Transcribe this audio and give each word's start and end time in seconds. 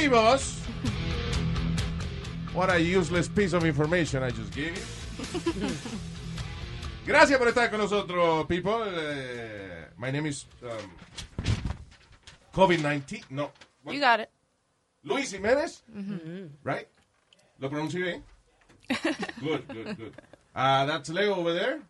¡Estamos 0.00 0.02
vivos! 0.02 0.56
What 2.54 2.70
a 2.70 2.78
useless 2.78 3.28
piece 3.28 3.52
of 3.52 3.64
information 3.66 4.22
I 4.22 4.30
just 4.30 4.52
gave 4.54 4.74
you. 4.74 5.68
Gracias 7.06 7.38
por 7.38 7.48
estar 7.48 7.70
con 7.70 7.80
nosotros, 7.80 8.46
people. 8.46 8.82
Eh, 8.86 9.88
my 9.98 10.10
name 10.10 10.26
is 10.26 10.46
um, 10.62 10.90
COVID-19. 12.54 13.24
No. 13.30 13.50
what? 13.82 13.94
You 13.94 14.00
got 14.00 14.20
it. 14.20 14.30
Luis 15.04 15.32
Jiménez. 15.32 15.82
Right? 16.64 16.88
¿Lo 17.58 17.68
pronuncio 17.68 18.00
bien? 18.02 18.22
good, 19.40 19.68
good, 19.68 19.96
good. 19.98 20.12
Uh, 20.54 20.86
that's 20.86 21.10
Leo 21.10 21.34
over 21.34 21.52
there. 21.52 21.80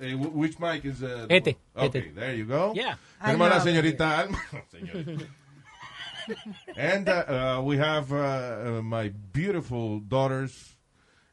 Eh, 0.00 0.12
wh- 0.14 0.34
which 0.34 0.58
mic 0.58 0.84
is 0.84 1.02
uh, 1.02 1.26
Este, 1.30 1.56
Okay, 1.76 1.98
este. 2.00 2.14
there 2.14 2.34
you 2.34 2.44
go. 2.46 2.72
Yeah. 2.74 2.96
Tenemos 3.22 3.46
a 3.46 3.50
la 3.50 3.56
Alma. 3.56 3.64
señorita 3.70 4.18
Alma. 4.20 4.38
Señorita. 4.70 5.24
And 6.76 7.08
uh, 7.08 7.12
uh, 7.58 7.62
we 7.62 7.76
have 7.78 8.12
uh, 8.12 8.16
uh, 8.16 8.82
my 8.82 9.08
beautiful 9.32 10.00
daughters, 10.00 10.74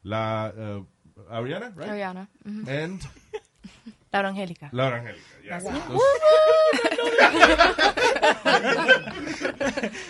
La 0.04 0.46
uh, 0.46 0.80
Ariana, 1.32 1.72
right? 1.76 1.88
Ariana. 1.90 2.26
Mhm. 2.46 2.68
And 2.68 3.06
Laura 4.12 4.30
Angélica. 4.32 4.68
Laura 4.72 5.00
Angélica. 5.00 5.24
Yeah. 5.44 5.60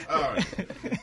All 0.09 0.33
right. 0.33 0.47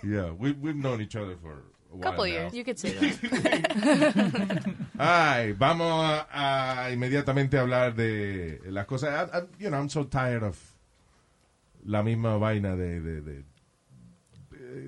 Yeah, 0.04 0.32
we, 0.32 0.52
we've 0.54 0.76
known 0.76 1.02
each 1.02 1.16
other 1.16 1.36
for 1.42 1.52
a 1.92 1.96
while 1.96 2.04
Couple 2.04 2.26
now. 2.26 2.32
years. 2.32 2.54
You 2.54 2.64
could 2.64 2.80
say 2.80 2.92
that. 2.94 4.76
Ay, 5.00 5.54
vamos 5.58 5.88
a, 5.92 6.28
a 6.88 6.92
inmediatamente 6.92 7.58
hablar 7.58 7.96
de 7.96 8.59
las 8.68 8.86
cosas. 8.86 9.09
I- 9.34 9.38
I- 9.40 9.44
you 9.59 9.70
know, 9.70 9.78
I'm 9.78 9.90
so 9.90 10.04
tired 10.04 10.44
of 10.44 10.58
la 11.86 12.04
misma 12.04 12.38
vaina 12.40 12.76
de, 12.76 13.00
de- 13.00 13.22
de- 13.22 13.44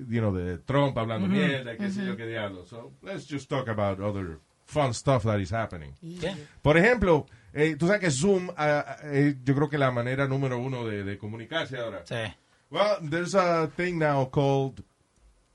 you 0.08 0.20
know, 0.20 0.32
de 0.32 0.58
Trump 0.58 0.96
hablando 0.96 1.28
mierda, 1.28 1.76
qué 1.76 1.90
sé 1.90 2.04
yo 2.04 2.16
qué 2.16 2.26
diablo. 2.26 2.64
So, 2.64 2.92
let's 3.02 3.26
just 3.26 3.48
talk 3.48 3.68
about 3.68 4.00
other 4.00 4.40
fun 4.66 4.92
stuff 4.94 5.24
that 5.24 5.40
is 5.40 5.50
happening. 5.50 5.94
Yeah. 6.00 6.36
Por 6.62 6.76
ejemplo, 6.76 7.26
eh, 7.52 7.76
tú 7.76 7.86
sabes 7.86 8.00
que 8.00 8.10
Zoom, 8.10 8.50
ah, 8.56 8.96
eh, 9.04 9.36
yo 9.44 9.54
creo 9.54 9.68
que 9.68 9.78
la 9.78 9.90
manera 9.90 10.26
número 10.26 10.58
uno 10.58 10.84
de, 10.86 11.04
de 11.04 11.18
comunicarse 11.18 11.78
ahora. 11.78 12.04
Sí. 12.04 12.34
Well, 12.70 12.98
there's 13.02 13.34
a 13.34 13.68
thing 13.76 13.98
now 13.98 14.24
called 14.26 14.82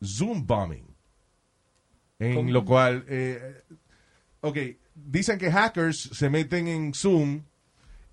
Zoom 0.04 0.46
bombing. 0.46 0.86
En 2.20 2.52
lo 2.52 2.66
cual, 2.66 3.06
eh, 3.08 3.64
ok, 4.42 4.58
dicen 4.94 5.38
que 5.38 5.50
hackers 5.50 6.10
se 6.12 6.30
meten 6.30 6.68
en 6.68 6.94
Zoom 6.94 7.44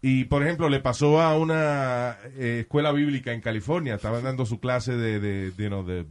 y, 0.08 0.26
por 0.26 0.44
ejemplo, 0.44 0.68
le 0.68 0.78
pasó 0.78 1.20
a 1.20 1.36
una 1.36 2.16
eh, 2.38 2.58
escuela 2.60 2.92
bíblica 2.92 3.32
en 3.32 3.40
California. 3.40 3.96
Estaban 3.96 4.22
dando 4.22 4.46
su 4.46 4.60
clase 4.60 4.96
de, 4.96 5.18
de, 5.18 5.50
de, 5.50 5.64
you 5.64 5.68
know, 5.68 5.84
de 5.84 6.06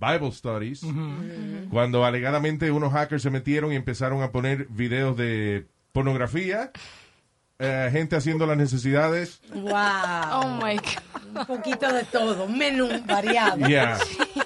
Bible 0.00 0.32
Studies. 0.32 0.84
Cuando 1.70 2.04
alegadamente 2.04 2.72
unos 2.72 2.92
hackers 2.92 3.22
se 3.22 3.30
metieron 3.30 3.72
y 3.72 3.76
empezaron 3.76 4.20
a 4.24 4.32
poner 4.32 4.66
videos 4.66 5.16
de 5.16 5.64
pornografía, 5.92 6.72
eh, 7.60 7.88
gente 7.92 8.16
haciendo 8.16 8.46
las 8.46 8.56
necesidades. 8.56 9.40
Wow. 9.54 9.72
Oh 10.32 10.60
my 10.60 10.78
God. 10.78 11.38
Un 11.38 11.46
poquito 11.46 11.92
de 11.92 12.02
todo, 12.02 12.48
menú 12.48 12.88
variado. 13.06 13.64
Yeah. 13.68 13.96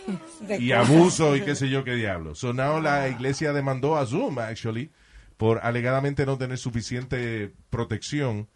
y 0.58 0.68
cosas. 0.68 0.90
abuso 0.90 1.36
y 1.36 1.40
qué 1.40 1.54
sé 1.54 1.70
yo 1.70 1.84
qué 1.84 1.94
diablo. 1.94 2.34
So 2.34 2.52
now 2.52 2.78
la 2.82 3.08
iglesia 3.08 3.54
demandó 3.54 3.96
a 3.96 4.04
Zoom, 4.04 4.38
actually, 4.40 4.90
por 5.38 5.60
alegadamente 5.62 6.26
no 6.26 6.36
tener 6.36 6.58
suficiente 6.58 7.54
protección 7.70 8.46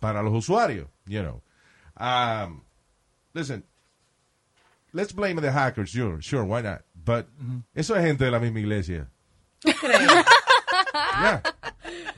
para 0.00 0.22
los 0.22 0.32
usuarios, 0.32 0.88
you 1.06 1.22
know. 1.22 1.42
Um, 1.96 2.62
listen, 3.34 3.64
let's 4.92 5.12
blame 5.12 5.40
the 5.40 5.52
hackers, 5.52 5.90
sure, 5.90 6.20
sure, 6.20 6.44
why 6.44 6.62
not? 6.62 6.82
But 6.94 7.28
eso 7.74 7.94
es 7.94 8.04
gente 8.04 8.24
de 8.24 8.30
la 8.30 8.40
misma 8.40 8.60
iglesia. 8.60 9.08
Yeah. 11.20 11.42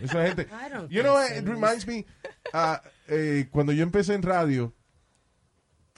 Eso 0.03 0.20
es 0.20 0.28
gente. 0.34 0.48
You 0.91 1.03
know, 1.03 1.19
it 1.19 1.44
reminds 1.47 1.87
me, 1.87 2.04
uh, 2.54 2.76
eh, 3.09 3.48
cuando 3.50 3.72
yo 3.72 3.82
empecé 3.82 4.14
en 4.14 4.22
radio, 4.22 4.72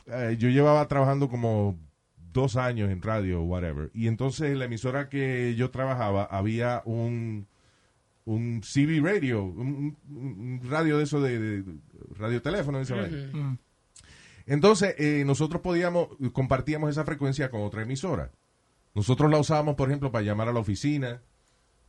eh, 0.06 0.36
yo 0.38 0.48
llevaba 0.48 0.86
trabajando 0.88 1.28
como 1.28 1.78
dos 2.32 2.56
años 2.56 2.90
en 2.90 3.02
radio, 3.02 3.42
whatever. 3.42 3.90
Y 3.94 4.08
entonces 4.08 4.50
en 4.50 4.58
la 4.58 4.66
emisora 4.66 5.08
que 5.08 5.54
yo 5.56 5.70
trabajaba 5.70 6.24
había 6.24 6.82
un 6.84 7.46
un 8.26 8.60
CB 8.62 9.00
radio, 9.02 9.44
un, 9.44 10.60
radio 10.68 10.98
de 10.98 11.04
eso 11.04 11.20
de, 11.20 11.38
de- 11.38 11.62
de 11.62 11.74
radioteléfono, 12.16 12.78
de 12.78 12.84
esa 12.84 12.94
vaina. 12.96 13.58
Entonces, 14.46 14.94
eh, 14.98 15.24
nosotros 15.26 15.62
podíamos, 15.62 16.08
compartíamos 16.32 16.90
esa 16.90 17.04
frecuencia 17.04 17.50
con 17.50 17.62
otra 17.62 17.82
emisora. 17.82 18.30
Nosotros 18.94 19.30
la 19.30 19.38
usábamos, 19.38 19.74
por 19.74 19.88
ejemplo, 19.88 20.12
para 20.12 20.24
llamar 20.24 20.48
a 20.48 20.52
la 20.52 20.60
oficina. 20.60 21.22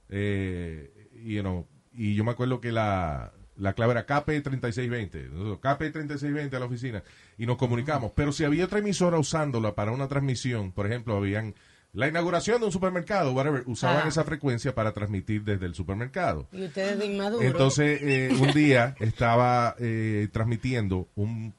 eh, 0.09 1.09
you 1.23 1.41
know, 1.41 1.67
y 1.93 2.15
yo 2.15 2.23
me 2.23 2.31
acuerdo 2.31 2.59
que 2.61 2.71
la, 2.71 3.31
la 3.57 3.73
clave 3.73 3.91
era 3.93 4.05
KP3620. 4.05 5.29
Nosotros, 5.29 5.59
KP3620 5.61 6.53
a 6.53 6.59
la 6.59 6.65
oficina. 6.65 7.03
Y 7.37 7.45
nos 7.45 7.57
comunicamos. 7.57 8.11
Pero 8.15 8.31
si 8.31 8.43
había 8.43 8.65
otra 8.65 8.79
emisora 8.79 9.17
usándola 9.17 9.75
para 9.75 9.91
una 9.91 10.07
transmisión, 10.07 10.71
por 10.71 10.85
ejemplo, 10.87 11.15
habían 11.17 11.55
la 11.95 12.07
inauguración 12.07 12.59
de 12.59 12.65
un 12.67 12.71
supermercado, 12.71 13.31
whatever, 13.33 13.63
usaban 13.65 14.03
Ah. 14.05 14.09
esa 14.09 14.23
frecuencia 14.23 14.75
para 14.75 14.91
transmitir 14.93 15.43
desde 15.43 15.65
el 15.65 15.73
supermercado. 15.73 16.47
Y 16.51 16.65
ustedes 16.65 16.99
de 16.99 17.05
inmaduros. 17.05 17.43
Entonces, 17.45 17.99
eh, 18.03 18.35
un 18.39 18.51
día 18.51 18.95
estaba 18.99 19.75
eh, 19.79 20.27
transmitiendo 20.31 21.07
un, 21.15 21.53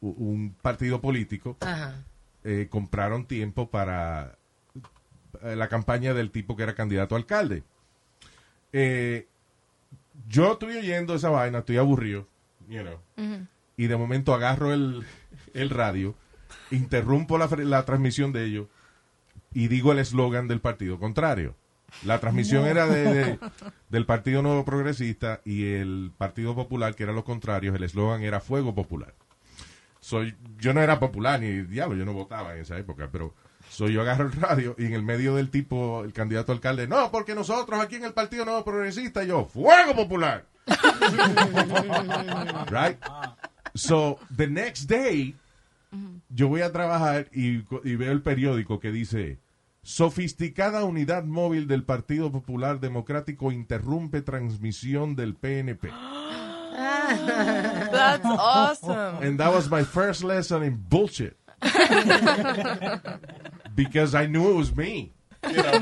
un 0.00 0.54
partido 0.62 1.00
político. 1.00 1.56
Ajá. 1.60 2.04
eh, 2.44 2.68
compraron 2.70 3.26
tiempo 3.26 3.68
para 3.70 4.38
eh, 5.42 5.56
la 5.56 5.68
campaña 5.68 6.14
del 6.14 6.30
tipo 6.30 6.56
que 6.56 6.62
era 6.62 6.74
candidato 6.74 7.14
a 7.14 7.18
alcalde. 7.18 7.64
Eh, 8.72 9.26
yo 10.28 10.52
estoy 10.52 10.76
oyendo 10.76 11.14
esa 11.14 11.30
vaina, 11.30 11.58
estoy 11.58 11.76
aburrido, 11.78 12.26
you 12.68 12.80
know, 12.82 12.98
y 13.76 13.86
de 13.86 13.96
momento 13.96 14.32
agarro 14.34 14.72
el, 14.72 15.04
el 15.54 15.70
radio, 15.70 16.14
interrumpo 16.70 17.36
la, 17.38 17.46
la 17.46 17.84
transmisión 17.84 18.32
de 18.32 18.44
ellos 18.44 18.66
y 19.52 19.68
digo 19.68 19.92
el 19.92 19.98
eslogan 19.98 20.48
del 20.48 20.60
partido 20.60 20.98
contrario. 20.98 21.54
La 22.04 22.20
transmisión 22.20 22.66
era 22.66 22.86
de, 22.86 23.02
de- 23.14 23.38
del 23.90 24.06
Partido 24.06 24.42
Nuevo 24.42 24.64
Progresista 24.64 25.40
y 25.44 25.72
el 25.72 26.12
Partido 26.16 26.54
Popular, 26.54 26.94
que 26.94 27.02
era 27.02 27.12
lo 27.12 27.24
contrario, 27.24 27.74
el 27.74 27.82
eslogan 27.82 28.22
era 28.22 28.40
Fuego 28.40 28.74
Popular. 28.74 29.14
Soy, 29.98 30.34
yo 30.58 30.72
no 30.72 30.80
era 30.80 30.98
popular 31.00 31.40
ni 31.40 31.62
diablo, 31.62 31.96
yo 31.96 32.04
no 32.06 32.12
votaba 32.14 32.54
en 32.54 32.62
esa 32.62 32.78
época, 32.78 33.08
pero 33.12 33.34
soy 33.68 33.92
yo 33.92 34.00
agarro 34.02 34.24
el 34.26 34.32
radio 34.32 34.74
y 34.78 34.86
en 34.86 34.94
el 34.94 35.02
medio 35.02 35.34
del 35.34 35.50
tipo, 35.50 36.04
el 36.04 36.12
candidato 36.12 36.52
alcalde, 36.52 36.86
no, 36.88 37.10
porque 37.10 37.34
nosotros 37.34 37.80
aquí 37.80 37.96
en 37.96 38.04
el 38.04 38.12
Partido 38.14 38.44
Nuevo 38.44 38.64
Progresista, 38.64 39.24
yo, 39.24 39.44
Fuego 39.46 39.94
Popular. 39.94 40.46
right? 42.70 42.96
So, 43.74 44.18
the 44.34 44.46
next 44.46 44.86
day, 44.88 45.34
yo 46.30 46.48
voy 46.48 46.62
a 46.62 46.72
trabajar 46.72 47.28
y, 47.32 47.64
y 47.84 47.96
veo 47.96 48.12
el 48.12 48.22
periódico 48.22 48.80
que 48.80 48.92
dice, 48.92 49.38
sofisticada 49.82 50.84
unidad 50.84 51.24
móvil 51.24 51.66
del 51.66 51.84
Partido 51.84 52.30
Popular 52.32 52.80
Democrático 52.80 53.52
interrumpe 53.52 54.22
transmisión 54.22 55.16
del 55.16 55.34
PNP. 55.34 55.90
That's 57.90 58.24
awesome. 58.24 59.26
And 59.26 59.38
that 59.38 59.52
was 59.52 59.68
my 59.70 59.84
first 59.84 60.22
lesson 60.22 60.62
in 60.62 60.76
bullshit. 60.88 61.36
Because 63.74 64.14
I 64.14 64.26
knew 64.26 64.50
it 64.50 64.56
was 64.56 64.74
me. 64.74 65.12
You 65.42 65.56
know, 65.56 65.72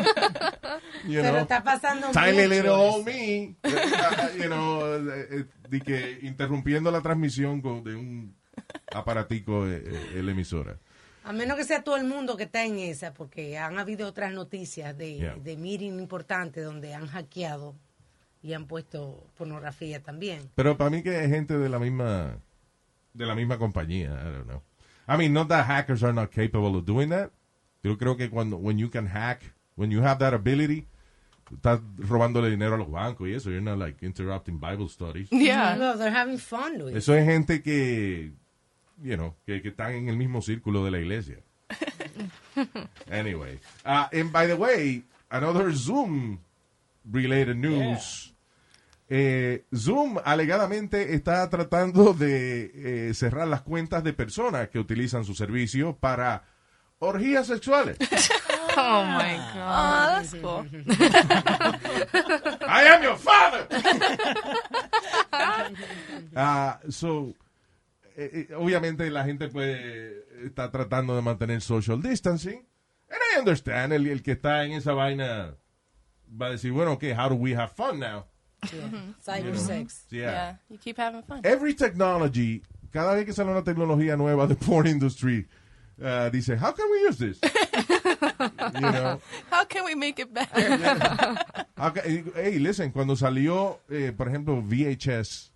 you 1.05 1.21
Pero 1.21 1.33
know. 1.33 1.43
está 1.43 1.65
pasando 1.65 2.13
Tiny 2.13 2.47
little 2.47 2.71
old 2.71 3.05
me, 3.05 3.57
you 4.39 4.49
know, 4.49 4.85
eh, 4.95 5.27
eh, 5.31 5.45
de 5.69 5.81
que 5.81 6.21
interrumpiendo 6.23 6.93
la 6.93 7.01
transmisión 7.01 7.61
de 7.61 7.97
un 7.97 8.37
aparatico 8.93 9.67
eh, 9.67 9.83
eh, 10.15 10.23
la 10.23 10.33
emisora. 10.33 10.79
A 11.25 11.33
menos 11.33 11.57
que 11.59 11.65
sea 11.65 11.83
todo 11.83 11.97
el 11.97 12.05
mundo 12.05 12.37
que 12.37 12.45
está 12.45 12.65
en 12.65 12.79
esa, 12.79 13.13
porque 13.13 13.59
han 13.59 13.79
habido 13.79 14.09
otras 14.09 14.33
noticias 14.33 14.97
de, 14.97 15.17
Yeah. 15.19 15.35
de 15.37 15.57
meeting 15.57 15.99
importantes 15.99 16.65
donde 16.65 16.95
han 16.95 17.07
hackeado 17.07 17.75
y 18.43 18.53
han 18.55 18.67
puesto 18.67 19.27
pornografía 19.37 20.03
también. 20.03 20.49
Pero 20.55 20.77
para 20.79 20.91
mí 20.91 21.03
que 21.03 21.25
es 21.25 21.31
gente 21.31 21.59
de 21.59 21.69
la 21.69 21.79
misma 21.79 22.39
de 23.15 23.27
la 23.27 23.35
misma 23.35 23.59
compañía, 23.59 24.11
I 24.11 24.33
don't 24.33 24.47
know. 24.47 24.63
I 25.09 25.17
mean, 25.19 25.33
not 25.33 25.49
that 25.49 25.67
hackers 25.67 26.03
are 26.03 26.13
not 26.13 26.31
capable 26.31 26.77
of 26.79 26.85
doing 26.85 27.11
that. 27.11 27.31
Yo 27.83 27.97
creo 27.99 28.17
que 28.17 28.31
cuando 28.31 28.57
when 28.57 28.79
you 28.79 28.89
can 28.91 29.07
hack, 29.07 29.43
when 29.77 29.91
you 29.91 30.03
have 30.05 30.19
that 30.21 30.35
ability, 30.35 30.87
estás 31.53 31.81
robándole 31.97 32.49
dinero 32.51 32.75
a 32.75 32.79
los 32.79 32.91
bancos 32.91 33.29
y 33.29 33.35
eso, 33.35 33.51
you're 33.51 33.61
not 33.63 33.79
like 33.79 34.05
interrupting 34.05 34.59
Bible 34.61 34.89
studies. 34.89 35.29
Yeah. 35.31 35.77
No, 35.77 35.97
they're 35.97 36.15
having 36.15 36.39
fun, 36.39 36.79
Luis. 36.79 36.97
Eso 36.97 37.15
es 37.15 37.25
gente 37.27 37.63
que, 37.63 38.33
you 39.03 39.17
know, 39.17 39.35
que, 39.47 39.63
que 39.63 39.69
están 39.69 39.93
en 39.93 40.09
el 40.09 40.17
mismo 40.17 40.43
círculo 40.43 40.85
de 40.85 40.91
la 40.91 40.99
iglesia. 40.99 41.39
anyway. 43.11 43.59
Uh, 43.85 44.07
and 44.13 44.33
by 44.33 44.47
the 44.47 44.57
way, 44.57 45.03
another 45.31 45.73
Zoom 45.73 46.41
related 47.11 47.57
news. 47.57 48.35
Eh, 49.11 49.65
Zoom 49.75 50.19
alegadamente 50.23 51.15
está 51.15 51.49
tratando 51.49 52.13
de 52.13 52.71
eh, 53.09 53.15
cerrar 53.15 53.49
las 53.49 53.63
cuentas 53.63 54.05
de 54.05 54.13
personas 54.13 54.69
que 54.69 54.79
utilizan 54.79 55.25
su 55.25 55.35
servicio 55.35 55.97
para 55.97 56.45
orgías 56.99 57.47
sexuales. 57.47 57.97
Oh 58.81 59.03
my 59.05 59.37
god. 59.55 59.59
Oh, 59.59 60.07
that's 60.15 60.35
cool. 60.35 60.65
I 62.69 62.85
am 62.85 63.03
your 63.03 63.17
father. 63.17 63.67
Ah, 66.37 66.79
so, 66.89 67.35
eh, 68.19 68.55
obviamente 68.57 69.09
la 69.11 69.25
gente 69.25 69.49
puede 69.49 70.25
está 70.45 70.71
tratando 70.71 71.15
de 71.15 71.23
mantener 71.23 71.61
social 71.61 72.03
distancing. 72.03 72.67
And 73.11 73.21
I 73.35 73.39
understand, 73.39 73.93
el, 73.93 74.07
el 74.07 74.23
que 74.23 74.33
está 74.33 74.65
en 74.65 74.73
esa 74.73 74.93
vaina 74.93 75.55
va 76.29 76.47
a 76.47 76.51
decir, 76.51 76.73
bueno, 76.73 76.93
okay, 76.93 77.13
how 77.13 77.29
do 77.29 77.37
we 77.37 77.55
have 77.55 77.71
fun 77.71 78.01
now? 78.01 78.27
Cyber 79.21 79.57
sex. 79.57 80.07
Yeah. 80.11 80.21
Yeah. 80.21 80.57
You 80.69 80.79
keep 80.79 80.99
having 80.99 81.23
fun. 81.23 81.41
Every 81.45 81.75
technology, 81.75 82.63
cada 82.93 83.15
vez 83.15 83.25
que 83.25 83.33
sale 83.33 83.51
una 83.51 83.63
tecnología 83.63 84.17
nueva 84.17 84.47
de 84.47 84.57
porn 84.57 84.87
industry, 84.87 85.47
uh, 86.03 86.29
dice, 86.31 86.57
how 86.57 86.73
can 86.73 86.87
we 86.91 87.09
use 87.09 87.19
this? 87.19 87.39
you 88.75 88.81
know? 88.81 89.21
How 89.51 89.65
can 89.65 89.85
we 89.85 89.95
make 89.95 90.19
it 90.19 90.33
better? 90.33 90.79
Hey, 92.35 92.59
listen, 92.59 92.91
cuando 92.91 93.15
salió, 93.15 93.81
eh, 93.89 94.13
por 94.17 94.29
ejemplo, 94.29 94.61
VHS, 94.61 95.53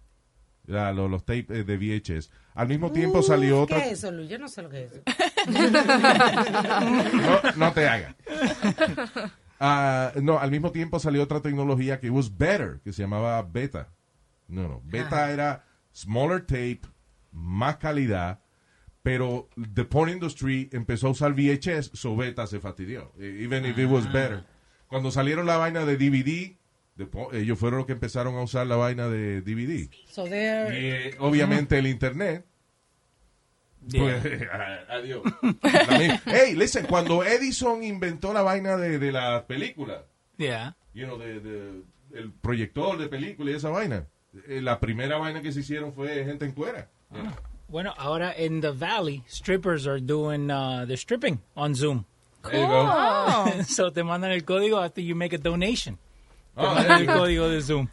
ya, 0.73 0.93
lo- 0.93 1.09
los 1.09 1.25
tapes 1.25 1.51
eh, 1.51 1.65
de 1.65 1.77
VHS, 1.77 2.31
al 2.55 2.69
mismo 2.69 2.91
tiempo 2.91 3.23
salió 3.23 3.59
Uh, 3.59 3.63
otra... 3.63 3.79
¿Qué 3.79 3.87
es 3.91 3.99
eso, 3.99 4.11
Luis? 4.11 4.29
Yo 4.29 4.39
no 4.39 4.49
sé 4.49 4.63
lo 4.63 4.69
que 4.71 4.85
es 4.85 4.93
eso. 4.93 5.03
No, 6.33 7.41
no 7.57 7.73
te 7.73 7.89
hagas. 7.89 8.15
Ah, 9.65 10.11
no, 10.21 10.41
al 10.41 10.51
mismo 10.51 10.73
tiempo 10.73 10.99
salió 10.99 11.23
otra 11.23 11.41
tecnología 11.41 12.01
que 12.01 12.11
was 12.11 12.37
better, 12.37 12.81
que 12.83 12.93
se 12.93 13.03
llamaba 13.03 13.41
beta. 13.43 13.91
No, 14.49 14.67
no, 14.67 14.83
beta 14.85 15.31
era 15.31 15.65
smaller 15.95 16.41
tape, 16.45 16.81
más 17.31 17.77
calidad, 17.77 18.41
pero 19.05 19.49
the 19.75 19.85
porn 19.85 20.11
industry 20.11 20.69
empezó 20.73 21.07
a 21.07 21.11
usar 21.11 21.33
VHS, 21.35 21.93
so 21.95 22.17
beta 22.17 22.45
se 22.49 22.59
fastidió, 22.59 23.13
eh, 23.21 23.39
even 23.45 23.65
if 23.65 23.79
it 23.79 23.89
was 23.89 24.13
better. 24.13 24.43
Cuando 24.89 25.13
salieron 25.13 25.47
la 25.47 25.59
vaina 25.59 25.85
de 25.85 25.97
DVD, 25.97 26.57
ellos 27.33 27.59
fueron 27.59 27.79
los 27.79 27.87
que 27.87 27.93
empezaron 27.93 28.35
a 28.37 28.43
usar 28.43 28.67
la 28.67 28.77
vaina 28.77 29.09
de 29.09 29.41
DVD. 29.41 29.89
So 30.09 30.27
Y 30.27 30.31
eh, 30.33 31.17
obviamente 31.19 31.79
el 31.79 31.87
internet. 31.87 32.45
Pues, 33.91 34.25
adiós. 34.89 35.23
Hey, 36.27 36.55
listen, 36.55 36.87
cuando 36.87 37.25
Edison 37.25 37.83
inventó 37.83 38.33
la 38.33 38.43
vaina 38.43 38.77
de, 38.77 38.99
de 38.99 39.13
la 39.13 39.47
película, 39.47 40.05
Yeah. 40.39 40.77
you 40.95 41.05
know, 41.07 41.19
de, 41.19 41.41
de- 41.41 41.83
el 42.15 42.31
proyector 42.33 42.99
de 42.99 43.09
película 43.09 43.51
y 43.51 43.55
esa 43.55 43.71
vaina, 43.71 44.07
eh, 44.49 44.61
la 44.61 44.79
primera 44.81 45.19
vaina 45.19 45.41
que 45.43 45.51
se 45.53 45.61
hicieron 45.61 45.93
fue 45.95 46.25
gente 46.25 46.45
en 46.45 46.53
cuera. 46.53 46.89
Bueno, 47.69 47.95
ahora 47.97 48.35
in 48.39 48.61
the 48.61 48.71
valley, 48.71 49.23
strippers 49.27 49.87
are 49.87 50.01
doing 50.01 50.51
uh, 50.51 50.85
the 50.87 50.97
stripping 50.97 51.41
on 51.55 51.75
Zoom. 51.75 52.05
There 52.43 52.61
you 52.61 52.67
go. 52.67 52.87
Oh, 52.89 53.47
so 53.67 53.93
te 53.93 54.03
mandan 54.03 54.31
el 54.33 54.45
código 54.45 54.79
after 54.83 55.03
you 55.03 55.15
make 55.17 55.35
a 55.35 55.39
donation. 55.39 55.99
Oh, 56.57 56.77
el 56.79 57.07
código 57.07 57.49
de 57.49 57.61
Zoom. 57.63 57.89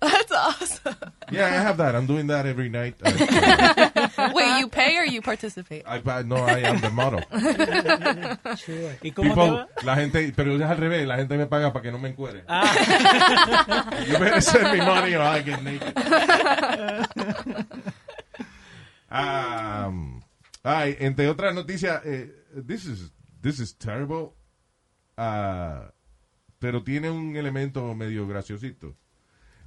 that's 0.00 0.32
awesome. 0.32 0.94
Yeah, 1.30 1.46
I 1.46 1.50
have 1.62 1.78
that. 1.78 1.94
I'm 1.94 2.06
doing 2.06 2.26
that 2.28 2.46
every 2.46 2.68
night. 2.68 2.96
Uh, 4.16 4.30
Wait, 4.32 4.60
you 4.60 4.68
pay 4.68 4.96
or 4.96 5.04
you 5.04 5.20
participate? 5.20 5.82
I, 5.86 6.00
I 6.06 6.22
know 6.22 6.36
I 6.36 6.60
am 6.60 6.80
the 6.80 6.88
model. 6.90 7.18
¿Y 9.02 9.10
cómo 9.10 9.34
te 9.34 9.34
People, 9.34 9.50
va? 9.50 9.66
la 9.82 9.96
gente, 9.96 10.32
pero 10.36 10.54
es 10.54 10.62
al 10.62 10.76
revés, 10.76 11.04
la 11.06 11.16
gente 11.16 11.36
me 11.36 11.46
paga 11.46 11.72
para 11.72 11.82
que 11.82 11.90
no 11.90 11.98
me 11.98 12.10
encuere. 12.10 12.44
Ah. 12.48 13.90
you 14.06 14.16
better 14.18 14.40
send 14.40 14.70
me 14.72 14.78
money 14.84 15.14
or 15.16 15.20
I 15.22 15.40
get 15.42 15.62
naked. 15.64 15.94
Um, 19.10 20.22
ay, 20.64 20.96
entre 20.98 21.28
otras 21.28 21.54
noticias, 21.54 22.02
eh, 22.04 22.30
this 22.66 22.84
is 22.86 23.12
this 23.40 23.60
is 23.60 23.72
terrible, 23.74 24.34
ah, 25.16 25.90
pero 26.64 26.82
tiene 26.82 27.10
un 27.10 27.36
elemento 27.36 27.94
medio 27.94 28.26
graciosito. 28.26 28.96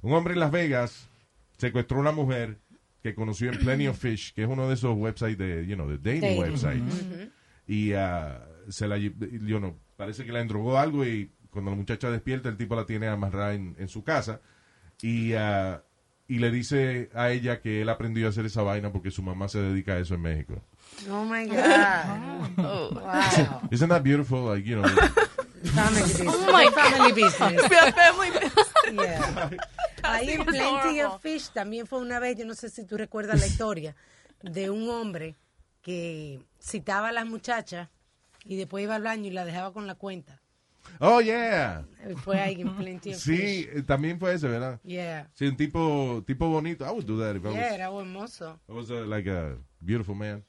Un 0.02 0.14
hombre 0.14 0.34
en 0.34 0.40
Las 0.40 0.50
Vegas 0.50 1.08
secuestró 1.56 1.98
a 1.98 2.00
una 2.00 2.10
mujer 2.10 2.58
que 3.04 3.14
conoció 3.14 3.52
en 3.52 3.58
Plenty 3.60 3.86
of 3.86 3.96
Fish, 4.00 4.34
que 4.34 4.42
es 4.42 4.48
uno 4.48 4.66
de 4.66 4.74
esos 4.74 4.96
websites 4.98 5.38
de, 5.38 5.64
you 5.64 5.76
know, 5.76 5.86
de 5.88 5.98
dating, 5.98 6.22
Dating. 6.22 6.38
websites. 6.40 7.06
Y 7.68 7.92
ah, 7.92 8.44
se 8.68 8.88
la, 8.88 8.98
lle- 8.98 9.14
yo 9.46 9.60
no, 9.60 9.76
parece 9.96 10.24
que 10.24 10.32
la 10.32 10.40
endrogó 10.40 10.76
algo 10.76 11.04
y 11.06 11.30
cuando 11.50 11.70
la 11.70 11.76
muchacha 11.76 12.10
despierta, 12.10 12.48
el 12.48 12.56
tipo 12.56 12.74
la 12.74 12.84
tiene 12.84 13.06
amarrada 13.06 13.54
en, 13.54 13.76
en 13.78 13.86
su 13.86 14.02
casa 14.02 14.40
y, 15.00 15.34
ah, 15.34 15.84
y 16.26 16.40
le 16.40 16.50
dice 16.50 17.10
a 17.14 17.30
ella 17.30 17.60
que 17.60 17.80
él 17.82 17.88
aprendió 17.90 18.26
a 18.26 18.30
hacer 18.30 18.44
esa 18.44 18.62
vaina 18.62 18.90
porque 18.90 19.12
su 19.12 19.22
mamá 19.22 19.46
se 19.48 19.60
dedica 19.60 19.92
a 19.92 19.98
eso 20.00 20.16
en 20.16 20.22
México. 20.22 20.64
Oh 21.08 21.24
my 21.24 21.46
God. 21.46 22.56
Wow. 22.56 23.60
Isn't 23.70 23.88
that 23.88 24.02
beautiful? 24.02 24.46
Like, 24.52 24.68
you 24.68 24.82
know, 24.82 24.90
Family 25.74 26.02
business. 26.02 26.34
Oh 26.36 26.52
my 26.52 26.66
Family 26.70 27.12
business. 27.12 27.62
Yeah, 27.70 27.92
family 27.92 28.30
business. 28.30 28.72
Yeah. 28.92 29.50
Ahí 30.02 30.30
en 30.30 30.44
Plenty 30.44 30.64
horrible. 30.64 31.04
of 31.04 31.20
Fish 31.22 31.50
también 31.52 31.86
fue 31.86 31.98
una 32.00 32.18
vez, 32.20 32.36
yo 32.38 32.44
no 32.46 32.54
sé 32.54 32.68
si 32.70 32.84
tú 32.84 32.96
recuerdas 32.96 33.40
la 33.40 33.46
historia, 33.46 33.94
de 34.42 34.70
un 34.70 34.88
hombre 34.88 35.34
que 35.82 36.40
citaba 36.60 37.08
a 37.08 37.12
las 37.12 37.26
muchachas 37.26 37.88
y 38.44 38.56
después 38.56 38.84
iba 38.84 38.94
al 38.94 39.02
baño 39.02 39.26
y 39.26 39.30
la 39.30 39.44
dejaba 39.44 39.72
con 39.72 39.86
la 39.86 39.94
cuenta. 39.96 40.40
oh 41.00 41.20
yeah. 41.20 41.84
Fue 42.24 42.40
ahí 42.40 42.60
en 42.60 42.74
Plenty 42.76 43.12
of 43.14 43.20
Sí, 43.20 43.36
Fish. 43.36 43.68
eh, 43.72 43.82
también 43.82 44.18
fue 44.18 44.34
ese, 44.34 44.46
¿verdad? 44.48 44.80
Yeah. 44.84 45.28
Sí, 45.34 45.46
un 45.46 45.56
tipo, 45.56 46.22
tipo 46.26 46.48
bonito. 46.48 46.84
I 46.86 46.90
would 46.90 47.04
do 47.04 47.18
that 47.18 47.36
if 47.36 47.44
I 47.44 47.48
Yeah, 47.50 47.62
was, 47.64 47.72
era 47.72 47.90
hermoso. 47.90 48.60
I 48.68 48.72
was 48.72 48.90
uh, 48.90 49.04
like 49.06 49.28
a 49.28 49.56
beautiful 49.80 50.14
man. 50.14 50.44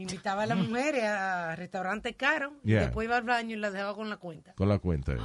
Invitaba 0.00 0.42
a 0.44 0.46
las 0.46 0.58
mujeres 0.58 1.04
a 1.04 1.54
restaurantes 1.56 2.16
caros 2.16 2.52
y 2.64 2.70
Yeah. 2.70 2.80
después 2.82 3.04
iba 3.06 3.16
al 3.16 3.24
baño 3.24 3.54
y 3.56 3.58
la 3.58 3.70
dejaba 3.70 3.94
con 3.94 4.08
la 4.08 4.16
cuenta. 4.16 4.54
Con 4.54 4.68
la 4.68 4.78
cuenta. 4.78 5.16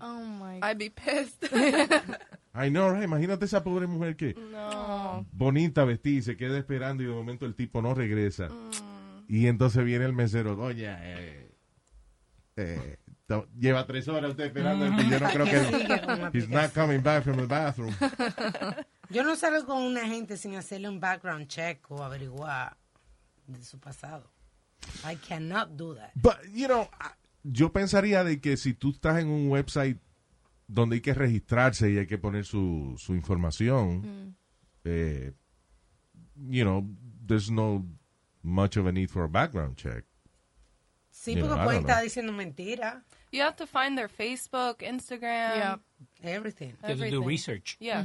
Oh 0.00 0.20
my. 0.22 0.58
I'd 0.62 0.76
be 0.78 0.90
pissed. 0.90 1.48
Ay, 2.52 2.70
no, 2.70 2.90
right, 2.90 3.04
imagínate 3.04 3.44
esa 3.44 3.62
pobre 3.62 3.86
mujer 3.86 4.16
que 4.16 4.34
no. 4.34 5.24
bonita 5.32 5.84
vestida 5.84 6.18
y 6.18 6.22
se 6.22 6.36
queda 6.36 6.58
esperando 6.58 7.02
y 7.02 7.06
de 7.06 7.12
momento 7.12 7.46
el 7.46 7.54
tipo 7.54 7.80
no 7.80 7.94
regresa. 7.94 8.48
Y 9.28 9.46
entonces 9.46 9.84
viene 9.84 10.04
el 10.04 10.12
mesero, 10.12 10.56
doña, 10.56 10.98
eh, 11.02 11.50
eh, 12.56 12.96
lleva 13.58 13.86
tres 13.86 14.08
horas 14.08 14.30
usted 14.30 14.44
esperando 14.46 14.86
y 14.86 15.10
yo 15.10 15.20
no 15.20 15.28
creo 15.30 15.44
que... 15.46 15.86
la 15.88 16.30
He's 16.32 16.48
not 16.48 16.72
coming 16.74 17.02
back 17.02 17.24
from 17.24 17.36
the 17.36 17.46
bathroom. 17.46 17.94
Yo 19.08 19.22
no 19.22 19.36
salgo 19.36 19.66
con 19.66 19.82
una 19.82 20.04
gente 20.08 20.36
sin 20.36 20.56
hacerle 20.56 20.88
un 20.88 20.98
background 20.98 21.46
check 21.46 21.88
o 21.92 22.02
averiguar 22.02 22.76
de 23.46 23.62
su 23.64 23.78
pasado. 23.78 24.30
I 25.04 25.16
cannot 25.16 25.76
do 25.76 25.94
that. 25.94 26.12
But, 26.14 26.38
you 26.52 26.66
know, 26.66 26.88
yo 27.44 27.72
pensaría 27.72 28.24
de 28.24 28.40
que 28.40 28.56
si 28.56 28.74
tú 28.74 28.90
estás 28.90 29.20
en 29.20 29.28
un 29.28 29.48
website 29.48 29.98
donde 30.68 30.96
hay 30.96 31.00
que 31.00 31.14
registrarse 31.14 31.90
y 31.90 31.98
hay 31.98 32.06
que 32.06 32.18
poner 32.18 32.44
su, 32.44 32.94
su 32.98 33.14
información, 33.14 34.36
eh, 34.84 35.32
you 36.48 36.64
know, 36.64 36.84
there's 37.26 37.50
no 37.50 37.84
much 38.42 38.76
of 38.76 38.86
a 38.86 38.92
need 38.92 39.10
for 39.10 39.24
a 39.24 39.28
background 39.28 39.76
check. 39.76 40.04
Sí, 41.10 41.34
Yeah, 41.34 41.40
porque 41.42 41.60
I 41.60 41.64
pueden 41.64 41.80
estar 41.82 42.02
diciendo 42.02 42.32
mentira. 42.32 43.02
You 43.32 43.42
have 43.42 43.56
to 43.56 43.66
find 43.66 43.96
their 43.96 44.08
Facebook, 44.08 44.82
Instagram, 44.82 45.80
Everything. 46.22 46.70
You 46.82 46.88
have 46.88 46.98
to 46.98 47.10
do 47.10 47.22
research. 47.22 47.76
Yeah. 47.80 48.04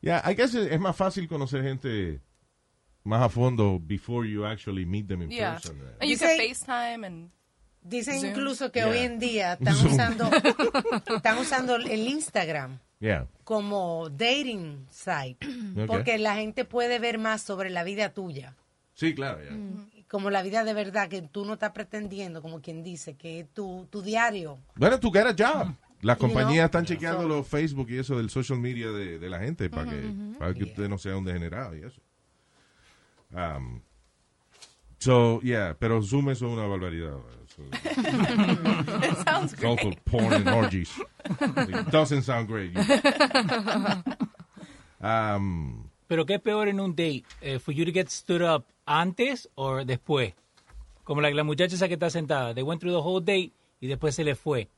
Yeah, 0.00 0.20
I 0.24 0.34
guess 0.34 0.54
es 0.54 0.70
es 0.72 0.80
más 0.80 0.96
fácil 0.96 1.28
conocer 1.28 1.62
gente 1.62 2.20
más 3.04 3.22
a 3.22 3.28
fondo 3.28 3.78
before 3.80 4.28
you 4.28 4.44
actually 4.44 4.84
meet 4.86 5.06
them 5.08 5.22
in 5.22 5.30
Yeah. 5.30 5.54
person. 5.54 5.78
right? 5.80 5.94
And 6.00 6.10
you 6.10 6.18
can 6.18 6.38
FaceTime 6.38 7.06
and 7.06 7.30
Dicen 7.82 8.20
Zoom. 8.20 8.30
incluso 8.30 8.70
que 8.70 8.78
Yeah. 8.80 8.88
hoy 8.90 8.98
en 8.98 9.18
día 9.18 9.52
están 9.60 9.74
Zoom. 9.74 9.92
usando, 9.92 10.30
están 11.16 11.38
usando 11.38 11.76
el 11.76 12.06
Instagram 12.08 12.78
Yeah. 13.00 13.26
como 13.44 14.08
dating 14.10 14.86
site. 14.90 15.38
Porque 15.86 16.18
la 16.18 16.36
gente 16.36 16.64
puede 16.64 16.98
ver 17.00 17.18
más 17.18 17.42
sobre 17.42 17.70
la 17.70 17.82
vida 17.84 18.12
tuya. 18.12 18.54
Sí, 18.94 19.14
claro, 19.14 19.40
yeah. 19.42 19.56
como 20.08 20.30
la 20.30 20.42
vida 20.42 20.62
de 20.64 20.74
verdad, 20.74 21.08
que 21.08 21.22
tú 21.22 21.44
no 21.46 21.54
estás 21.54 21.72
pretendiendo, 21.72 22.42
como 22.42 22.60
quien 22.60 22.82
dice, 22.84 23.14
que 23.16 23.40
es 23.40 23.48
tu, 23.52 23.88
tu 23.90 24.02
diario. 24.02 24.58
Bueno, 24.76 25.00
tú 25.00 25.10
get 25.10 25.26
a 25.26 25.34
job. 25.34 25.74
Las 26.02 26.18
You 26.18 26.20
compañías 26.26 26.54
know? 26.56 26.64
están 26.66 26.84
chequeando 26.84 27.22
So- 27.22 27.28
los 27.28 27.48
Facebook 27.48 27.88
y 27.90 27.98
eso 27.98 28.16
del 28.18 28.28
social 28.28 28.58
media 28.60 28.88
de, 28.90 29.18
de 29.18 29.30
la 29.30 29.38
gente 29.40 29.70
para 29.70 29.90
que, 29.90 30.02
para 30.38 30.52
que 30.52 30.60
Yeah. 30.60 30.68
usted 30.68 30.88
no 30.88 30.98
sea 30.98 31.16
un 31.16 31.24
degenerado 31.24 31.74
y 31.76 31.82
eso. 31.84 32.00
Um, 33.34 33.82
so, 34.98 35.40
yeah, 35.42 35.74
pero 35.78 36.00
Zoom 36.02 36.28
es 36.30 36.42
una 36.42 36.66
barbaridad. 36.66 37.18
So, 37.54 37.62
It 37.72 39.16
sounds 39.24 39.52
it's 39.52 39.60
great. 39.60 40.04
porn 40.04 40.32
and 40.32 40.48
orgies. 40.48 40.90
It 41.40 41.90
doesn't 41.90 42.22
sound 42.22 42.48
great. 42.48 42.72
Um, 45.00 45.88
Pero 46.08 46.26
¿qué 46.26 46.34
es 46.34 46.40
peor 46.40 46.68
en 46.68 46.78
un 46.80 46.94
date? 46.94 47.24
Eh, 47.40 47.58
for 47.58 47.72
you 47.72 47.84
to 47.84 47.92
get 47.92 48.08
stood 48.10 48.42
up 48.42 48.64
antes 48.86 49.48
o 49.54 49.84
después? 49.84 50.34
Como 51.04 51.20
la, 51.20 51.30
la 51.30 51.42
muchacha 51.44 51.74
esa 51.74 51.88
que 51.88 51.94
está 51.94 52.10
sentada. 52.10 52.54
They 52.54 52.62
went 52.62 52.80
through 52.80 52.92
the 52.94 53.00
whole 53.02 53.20
date 53.20 53.52
y 53.80 53.86
después 53.88 54.14
se 54.14 54.24
le 54.24 54.34
fue 54.34 54.68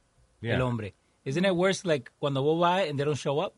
Yeah. 0.41 0.57
el 0.57 0.63
hombre. 0.63 0.95
Isn't 1.25 1.45
it 1.47 1.53
worse 1.55 1.85
like 1.87 2.11
cuando 2.19 2.43
vos 2.43 2.61
vas 2.61 2.89
and 2.89 2.99
they 2.99 3.05
don't 3.05 3.17
show 3.19 3.41
up? 3.43 3.55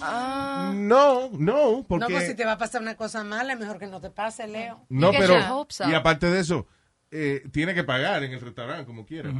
No, 0.00 1.30
no, 1.32 1.84
porque... 1.88 2.04
No, 2.04 2.10
pues 2.10 2.26
si 2.26 2.34
te 2.34 2.44
va 2.44 2.52
a 2.52 2.58
pasar 2.58 2.82
una 2.82 2.96
cosa 2.96 3.24
mala, 3.24 3.52
es 3.54 3.58
mejor 3.58 3.78
que 3.78 3.86
no 3.86 4.00
te 4.00 4.10
pase, 4.10 4.46
Leo. 4.46 4.84
No, 4.88 5.10
pero 5.12 5.66
y 5.88 5.94
aparte 5.94 6.30
de 6.30 6.40
eso, 6.40 6.66
eh, 7.10 7.44
tiene 7.52 7.74
que 7.74 7.84
pagar 7.84 8.22
en 8.22 8.32
el 8.32 8.40
restaurante 8.40 8.84
como 8.84 9.06
quiera. 9.06 9.32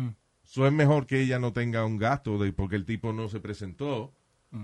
Eso 0.44 0.66
es 0.66 0.72
mejor 0.72 1.06
que 1.06 1.20
ella 1.20 1.38
no 1.38 1.52
tenga 1.52 1.84
un 1.84 1.98
gasto 1.98 2.38
de 2.38 2.52
porque 2.52 2.76
el 2.76 2.84
tipo 2.84 3.12
no 3.12 3.28
se 3.28 3.40
presentó, 3.40 4.12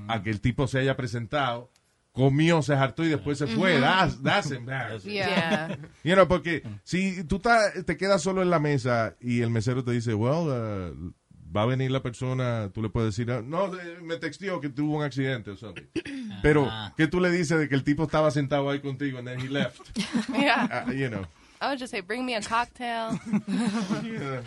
a 0.08 0.22
que 0.22 0.30
el 0.30 0.40
tipo 0.40 0.66
se 0.66 0.78
haya 0.78 0.96
presentado, 0.96 1.70
comió, 2.12 2.62
se 2.62 2.74
hartó 2.74 3.04
y 3.04 3.08
después 3.08 3.38
se 3.38 3.46
fue. 3.46 3.80
That's, 3.80 4.22
that's 4.22 4.50
embarrassing. 4.50 5.12
Yeah. 5.12 5.78
You 6.04 6.14
know, 6.14 6.28
porque 6.28 6.62
si 6.84 7.24
tú 7.24 7.38
ta- 7.40 7.72
te 7.84 7.96
quedas 7.96 8.22
solo 8.22 8.42
en 8.42 8.50
la 8.50 8.58
mesa 8.58 9.16
y 9.20 9.40
el 9.42 9.50
mesero 9.50 9.82
te 9.84 9.90
dice, 9.92 10.14
well, 10.14 10.48
uh, 10.48 11.12
va 11.54 11.62
a 11.62 11.66
venir 11.66 11.90
la 11.90 12.02
persona, 12.02 12.70
tú 12.72 12.82
le 12.82 12.88
puedes 12.88 13.14
decir, 13.16 13.30
"Ah, 13.30 13.42
no, 13.44 13.70
me 14.02 14.16
textió 14.16 14.60
que 14.60 14.68
tuvo 14.68 14.96
un 14.98 15.02
accidente 15.04 15.50
o 15.50 15.56
something. 15.56 15.84
Pero, 16.42 16.68
¿qué 16.96 17.06
tú 17.06 17.20
le 17.20 17.30
dices 17.30 17.58
de 17.58 17.68
que 17.68 17.74
el 17.74 17.84
tipo 17.84 18.04
estaba 18.04 18.30
sentado 18.30 18.70
ahí 18.70 18.80
contigo 18.80 19.18
and 19.18 19.28
then 19.28 19.38
he 19.40 19.48
left? 19.48 19.80
Yeah. 20.32 20.86
Uh, 20.88 20.92
you 20.92 21.08
know. 21.08 21.26
I 21.60 21.68
would 21.68 21.78
just 21.78 21.90
say, 21.92 22.00
bring 22.00 22.24
me 22.24 22.34
a 22.34 22.40
cocktail. 22.42 23.18
Yeah. 24.02 24.42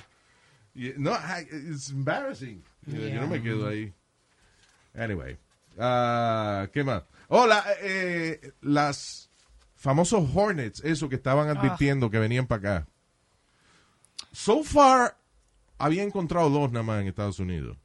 Yeah, 0.74 0.94
No, 0.98 1.12
I- 1.14 1.48
it's 1.50 1.90
embarrassing. 1.90 2.62
Yo 2.86 3.22
no 3.22 3.28
me 3.28 3.40
quedo 3.42 3.68
ahí. 3.68 3.94
Anyway. 4.94 5.38
ah, 5.80 6.68
¿Qué 6.74 6.84
más? 6.84 7.04
Hola, 7.30 7.64
eh, 7.82 8.52
las 8.62 9.30
famosos 9.76 10.28
Hornets, 10.34 10.82
eso 10.84 11.08
que 11.10 11.16
estaban 11.16 11.48
advirtiendo 11.50 12.10
que 12.10 12.20
venían 12.20 12.46
para 12.48 12.60
acá. 12.80 12.88
So 14.34 14.64
far, 14.64 15.18
había 15.77 16.03
encontrado 16.03 16.50
dos 16.50 16.72
nada 16.72 16.84
más 16.84 17.01
en 17.01 17.08
Estados 17.08 17.39
Unidos. 17.39 17.77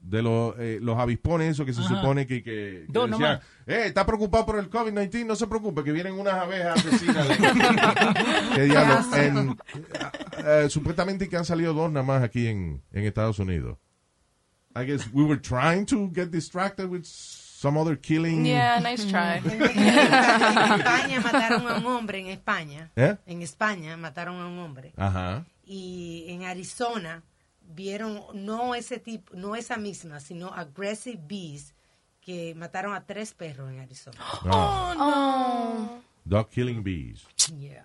De 0.00 0.20
los, 0.20 0.54
eh, 0.58 0.78
los 0.82 0.98
avispones, 0.98 1.52
eso 1.52 1.64
que 1.64 1.72
se 1.72 1.82
supone 1.82 2.26
que, 2.26 2.42
que, 2.42 2.52
que 2.52 2.84
Dos 2.88 3.08
decían, 3.10 3.20
nomás. 3.38 3.40
eh, 3.66 3.84
está 3.86 4.04
preocupado 4.04 4.44
por 4.44 4.58
el 4.58 4.68
COVID-19, 4.68 5.24
no 5.24 5.34
se 5.34 5.46
preocupe, 5.46 5.82
que 5.82 5.92
vienen 5.92 6.12
unas 6.12 6.34
abejas 6.34 6.76
asesinas. 6.84 7.26
¿Qué 8.54 8.62
diablo? 8.64 8.98
En- 9.16 9.56
eh, 10.46 10.66
supuestamente 10.68 11.26
que 11.26 11.38
han 11.38 11.46
salido 11.46 11.72
dos 11.72 11.90
nada 11.90 12.04
más 12.04 12.22
aquí 12.22 12.46
en, 12.48 12.82
en 12.92 13.04
Estados 13.04 13.38
Unidos. 13.38 13.78
I 14.76 14.84
guess 14.84 15.08
we 15.12 15.24
were 15.24 15.40
trying 15.40 15.86
to 15.86 16.10
get 16.14 16.26
distracted 16.30 16.86
with 16.90 17.04
some 17.04 17.78
other 17.80 17.96
killing. 17.98 18.44
Yeah, 18.44 18.80
nice 18.82 19.06
try. 19.06 19.38
En 19.38 19.62
España 19.62 21.20
mataron 21.22 21.66
a 21.66 21.78
un 21.78 21.86
hombre, 21.86 22.18
en 22.20 22.26
España. 22.26 22.90
¿Eh? 22.96 23.16
En 23.24 23.40
España 23.40 23.96
mataron 23.96 24.36
a 24.38 24.46
un 24.48 24.58
hombre. 24.58 24.92
Ajá. 24.98 25.46
Y 25.66 26.24
en 26.28 26.44
Arizona 26.44 27.22
vieron 27.60 28.22
no 28.34 28.74
ese 28.74 28.98
tipo, 28.98 29.34
no 29.34 29.56
esa 29.56 29.76
misma, 29.76 30.20
sino 30.20 30.48
aggressive 30.48 31.20
bees 31.26 31.74
que 32.20 32.54
mataron 32.54 32.94
a 32.94 33.06
tres 33.06 33.34
perros 33.34 33.70
en 33.70 33.80
Arizona. 33.80 34.18
Ah. 34.46 35.98
Dog 36.24 36.48
killing 36.48 36.82
bees. 36.82 37.26
Yeah. 37.58 37.84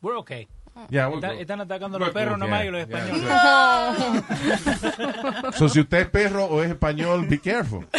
We're 0.00 0.16
okay. 0.18 0.48
Yeah, 0.90 1.08
we're 1.08 1.16
Están, 1.16 1.32
good. 1.32 1.40
están 1.40 1.60
atacando 1.60 1.96
a 1.96 2.00
los 2.00 2.10
perros 2.10 2.38
nomás 2.38 2.62
yeah, 2.62 2.68
y 2.68 2.70
los 2.70 2.86
yeah. 2.86 2.98
españoles. 2.98 4.24
So, 5.56 5.68
si 5.68 5.80
usted 5.80 5.98
es 5.98 6.08
perro 6.08 6.44
o 6.44 6.62
es 6.62 6.70
español, 6.70 7.26
be 7.28 7.40
careful. 7.40 7.84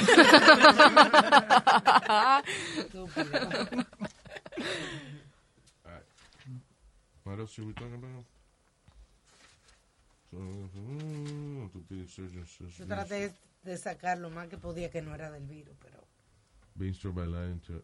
What 7.25 7.39
else 7.39 7.51
should 7.51 7.67
we 7.67 7.73
talk 7.73 7.93
about? 7.93 8.23
Yo 12.77 12.85
traté 12.87 13.33
de 13.63 13.77
sacar 13.77 14.17
lo 14.19 14.29
más 14.29 14.47
que 14.47 14.57
podía 14.57 14.89
que 14.89 15.01
no 15.01 15.13
era 15.13 15.31
del 15.31 15.45
virus, 15.45 15.75
pero 15.81 16.07
Being 16.75 16.93
struck 16.93 17.13
by 17.15 17.27
lightning 17.27 17.59
to- 17.61 17.83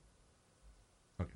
Ok. 1.17 1.29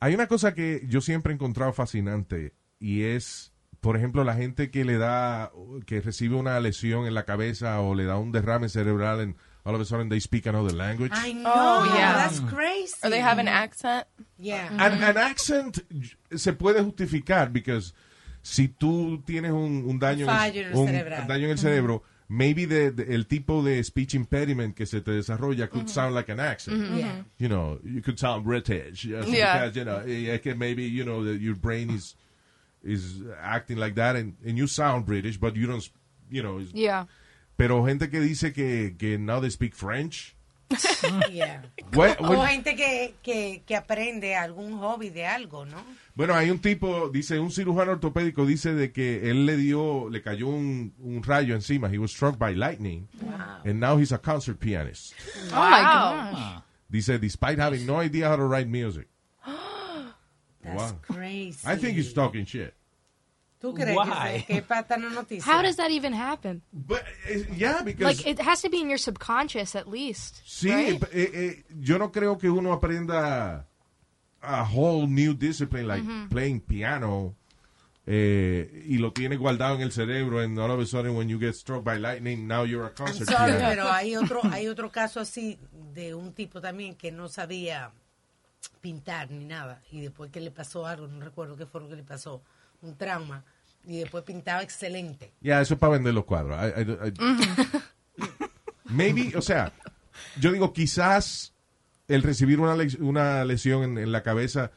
Hay 0.00 0.14
una 0.14 0.26
cosa 0.26 0.52
que 0.54 0.82
yo 0.88 1.00
siempre 1.00 1.32
he 1.32 1.34
encontrado 1.34 1.72
fascinante 1.72 2.52
y 2.78 3.04
es, 3.04 3.52
por 3.80 3.96
ejemplo, 3.96 4.24
la 4.24 4.34
gente 4.34 4.70
que 4.70 4.84
le 4.84 4.98
da, 4.98 5.52
que 5.86 6.00
recibe 6.02 6.36
una 6.36 6.60
lesión 6.60 7.06
en 7.06 7.14
la 7.14 7.24
cabeza 7.24 7.80
o 7.80 7.94
le 7.94 8.04
da 8.04 8.18
un 8.18 8.30
derrame 8.32 8.68
cerebral 8.68 9.20
and 9.20 9.36
all 9.64 9.74
of 9.74 9.80
a 9.80 9.84
sudden 9.84 10.08
they 10.10 10.20
speak 10.20 10.46
another 10.46 10.72
language. 10.74 11.12
I 11.14 11.32
know, 11.32 11.52
Oh, 11.54 11.84
yeah. 11.94 12.14
that's 12.14 12.40
crazy. 12.40 12.94
Or 13.02 13.10
they 13.10 13.20
have 13.22 13.38
an 13.40 13.48
accent. 13.48 14.06
Yeah. 14.38 14.68
An, 14.72 15.02
an 15.02 15.16
accent 15.16 15.82
se 16.34 16.52
puede 16.52 16.82
justificar 16.82 17.52
because 17.52 17.94
si 18.42 18.68
tú 18.68 19.22
tienes 19.26 19.52
un, 19.52 19.84
un 19.86 19.98
daño, 19.98 20.26
fallo 20.26 20.60
en 20.62 20.66
el 20.68 20.74
un 20.76 20.86
cerebral. 20.86 21.26
daño 21.26 21.44
en 21.46 21.50
el 21.52 21.58
cerebro, 21.58 22.02
maybe 22.28 22.66
the- 22.66 22.90
the- 22.92 23.14
el 23.14 23.26
tipo 23.26 23.62
de 23.62 23.82
speech 23.82 24.14
impairment 24.14 24.74
que 24.74 24.86
se 24.86 25.00
te 25.00 25.10
desarrolla 25.10 25.68
could 25.68 25.88
sound 25.88 26.14
like 26.14 26.30
an 26.30 26.40
accent. 26.40 26.96
Yeah. 26.96 27.24
You 27.38 27.48
know, 27.48 27.80
you 27.84 28.00
could 28.02 28.18
sound 28.18 28.44
British. 28.44 29.02
Just 29.02 29.28
Yeah. 29.28 29.58
Because, 29.68 29.76
you 29.76 29.84
know, 29.84 30.00
es 30.06 30.40
que 30.40 30.54
maybe, 30.54 30.84
you 30.88 31.04
know, 31.04 31.24
that 31.24 31.40
your 31.40 31.54
brain 31.56 31.90
is 31.90 32.16
is 32.82 33.22
acting 33.42 33.76
like 33.78 33.94
that 33.96 34.16
and, 34.16 34.36
and 34.46 34.56
you 34.56 34.66
sound 34.66 35.04
British, 35.04 35.36
but 35.38 35.54
you 35.54 35.66
don't, 35.66 35.86
you 36.30 36.42
know. 36.42 36.60
Yeah. 36.72 37.06
Pero 37.58 37.84
gente 37.84 38.08
que 38.08 38.20
dice 38.20 38.54
que, 38.54 38.94
que 38.96 39.18
now 39.18 39.38
they 39.40 39.50
speak 39.50 39.74
French. 39.74 40.34
Yeah. 41.30 41.62
O 41.92 42.46
gente 42.46 42.76
que, 42.76 43.14
que, 43.22 43.62
que 43.66 43.76
aprende 43.76 44.36
algún 44.36 44.78
hobby 44.78 45.10
de 45.10 45.26
algo, 45.26 45.64
¿no? 45.64 45.78
Bueno, 46.14 46.34
hay 46.34 46.50
un 46.50 46.58
tipo, 46.60 47.08
dice, 47.08 47.38
un 47.38 47.50
cirujano 47.50 47.92
ortopédico 47.92 48.44
dice 48.46 48.74
de 48.74 48.92
que 48.92 49.30
él 49.30 49.46
le 49.46 49.56
dio, 49.56 50.08
le 50.10 50.22
cayó 50.22 50.48
un, 50.48 50.92
un 50.98 51.22
rayo 51.22 51.54
encima. 51.54 51.88
He 51.88 51.98
was 51.98 52.10
struck 52.12 52.38
by 52.38 52.54
lightning. 52.54 53.08
And 53.64 53.80
now 53.80 53.96
he's 53.98 54.12
a 54.12 54.18
concert 54.18 54.58
pianist. 54.60 55.14
Oh 55.52 55.56
my 55.56 55.80
gosh. 55.82 56.62
Dice, 56.90 57.18
despite 57.20 57.58
having 57.58 57.86
no 57.86 57.98
idea 58.00 58.28
how 58.28 58.36
to 58.36 58.44
write 58.44 58.68
music. 58.68 59.08
That's 60.62 60.92
Wow. 60.92 60.98
crazy. 61.02 61.58
I 61.66 61.76
think 61.76 61.96
he's 61.96 62.12
talking 62.12 62.44
shit. 62.44 62.74
¿Tú 63.60 63.74
crees 63.74 63.94
Why? 63.96 64.40
que, 64.40 64.44
que 64.46 64.58
es 64.58 64.62
para 64.62 64.80
estar 64.80 64.98
en 64.98 65.14
noticias? 65.14 65.46
How 65.46 65.62
does 65.62 65.76
that 65.76 65.90
even 65.90 66.14
happen? 66.14 66.62
But, 66.72 67.02
eh, 67.28 67.46
yeah, 67.56 67.82
because... 67.82 68.16
Like, 68.16 68.26
it 68.26 68.40
has 68.40 68.62
to 68.62 68.70
be 68.70 68.80
in 68.80 68.88
your 68.88 68.98
subconscious 68.98 69.76
at 69.76 69.86
least. 69.86 70.42
Sí, 70.46 70.70
right? 70.70 71.02
eh, 71.12 71.30
eh, 71.34 71.64
yo 71.78 71.98
no 71.98 72.10
creo 72.10 72.38
que 72.38 72.48
uno 72.48 72.72
aprenda 72.72 73.66
a 74.42 74.64
whole 74.64 75.06
new 75.06 75.34
discipline 75.34 75.86
like 75.86 76.02
playing 76.30 76.60
piano 76.60 77.34
eh, 78.06 78.84
y 78.88 78.96
lo 78.96 79.12
tiene 79.12 79.36
guardado 79.36 79.74
en 79.74 79.82
el 79.82 79.92
cerebro 79.92 80.40
and 80.40 80.58
all 80.58 80.70
of 80.70 80.80
a 80.80 80.86
sudden 80.86 81.14
when 81.14 81.28
you 81.28 81.38
get 81.38 81.54
struck 81.54 81.84
by 81.84 81.98
lightning 81.98 82.48
now 82.48 82.64
you're 82.64 82.84
a 82.84 82.88
I'm 82.88 82.94
concert 82.94 83.28
sorry, 83.28 83.52
pianist. 83.52 83.68
pero 83.68 83.92
hay 83.92 84.16
otro, 84.16 84.40
hay 84.50 84.68
otro 84.68 84.90
caso 84.90 85.20
así 85.20 85.58
de 85.92 86.14
un 86.14 86.32
tipo 86.32 86.62
también 86.62 86.94
que 86.94 87.12
no 87.12 87.28
sabía 87.28 87.92
pintar 88.80 89.30
ni 89.30 89.44
nada 89.44 89.82
y 89.92 90.00
después 90.00 90.30
que 90.30 90.40
le 90.40 90.50
pasó 90.50 90.86
algo, 90.86 91.06
no 91.06 91.20
recuerdo 91.20 91.56
qué 91.56 91.66
fue 91.66 91.82
lo 91.82 91.88
que 91.90 91.96
le 91.96 92.02
pasó, 92.02 92.42
un 92.82 92.96
trauma 92.96 93.44
y 93.86 93.98
después 93.98 94.24
pintaba 94.24 94.62
excelente. 94.62 95.32
Ya, 95.40 95.60
eso 95.60 95.74
es 95.74 95.80
para 95.80 95.94
vender 95.94 96.14
los 96.14 96.24
cuadros. 96.24 96.58
I- 96.60 96.80
I- 96.80 97.08
I- 97.08 98.22
maybe, 98.84 99.32
o 99.36 99.42
sea, 99.42 99.72
yo 100.38 100.52
digo, 100.52 100.72
quizás 100.72 101.54
el 102.08 102.22
recibir 102.22 102.60
una, 102.60 102.74
le- 102.76 102.96
una 103.00 103.44
lesión 103.44 103.82
en, 103.84 103.98
en 103.98 104.12
la 104.12 104.22
cabeza 104.22 104.72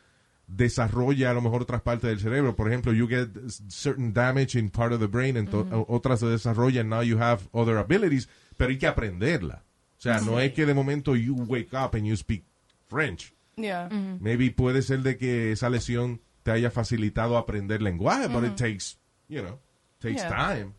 desarrolla 0.47 1.31
a 1.31 1.33
lo 1.33 1.41
mejor 1.41 1.61
otras 1.63 1.81
partes 1.81 2.09
del 2.09 2.19
cerebro. 2.19 2.55
Por 2.55 2.67
ejemplo, 2.67 2.93
you 2.93 3.07
get 3.07 3.29
certain 3.69 4.13
damage 4.13 4.57
in 4.57 4.69
part 4.69 4.93
of 4.93 4.99
the 4.99 5.07
brain, 5.07 5.37
and 5.37 5.49
otras 5.87 6.19
se 6.19 6.27
desarrollan, 6.27 6.89
now 6.89 7.01
you 7.01 7.17
have 7.19 7.41
other 7.53 7.77
abilities, 7.77 8.29
pero 8.57 8.69
hay 8.69 8.77
que 8.77 8.87
aprenderla. 8.87 9.63
O 9.97 10.01
sea, 10.03 10.19
no 10.19 10.39
es 10.39 10.51
que 10.53 10.65
de 10.65 10.73
momento 10.73 11.15
you 11.15 11.33
wake 11.47 11.73
up 11.73 11.95
and 11.95 12.05
you 12.05 12.15
speak 12.17 12.43
French. 12.89 13.33
Yeah. 13.55 13.87
Maybe 14.19 14.51
puede 14.51 14.81
ser 14.81 14.99
de 15.01 15.17
que 15.17 15.53
esa 15.53 15.69
lesión 15.69 16.19
te 16.43 16.51
haya 16.51 16.69
facilitado 16.69 17.37
aprender 17.37 17.81
lenguaje, 17.81 18.27
but 18.27 18.43
it 18.43 18.55
takes, 18.55 18.97
you 19.27 19.41
know, 19.41 19.59
takes 19.99 20.21
Yeah. 20.21 20.29
time. 20.29 20.73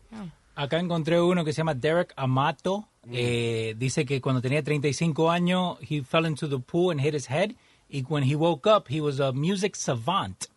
Acá 0.55 0.79
encontré 0.79 1.19
uno 1.21 1.43
que 1.43 1.51
se 1.51 1.57
llama 1.57 1.73
Derek 1.73 2.13
Amato. 2.15 2.87
Eh, 3.11 3.75
dice 3.77 4.05
que 4.05 4.21
cuando 4.21 4.41
tenía 4.41 4.63
35 4.63 5.29
años, 5.29 5.77
he 5.81 6.01
fell 6.01 6.25
into 6.25 6.47
the 6.47 6.59
pool 6.59 6.91
and 6.91 7.01
hit 7.01 7.13
his 7.13 7.27
head. 7.29 7.55
Y 7.89 8.03
when 8.07 8.23
he 8.23 8.35
woke 8.35 8.65
up, 8.67 8.87
he 8.89 8.99
was 9.01 9.19
a 9.19 9.31
music 9.31 9.75
savant. 9.75 10.47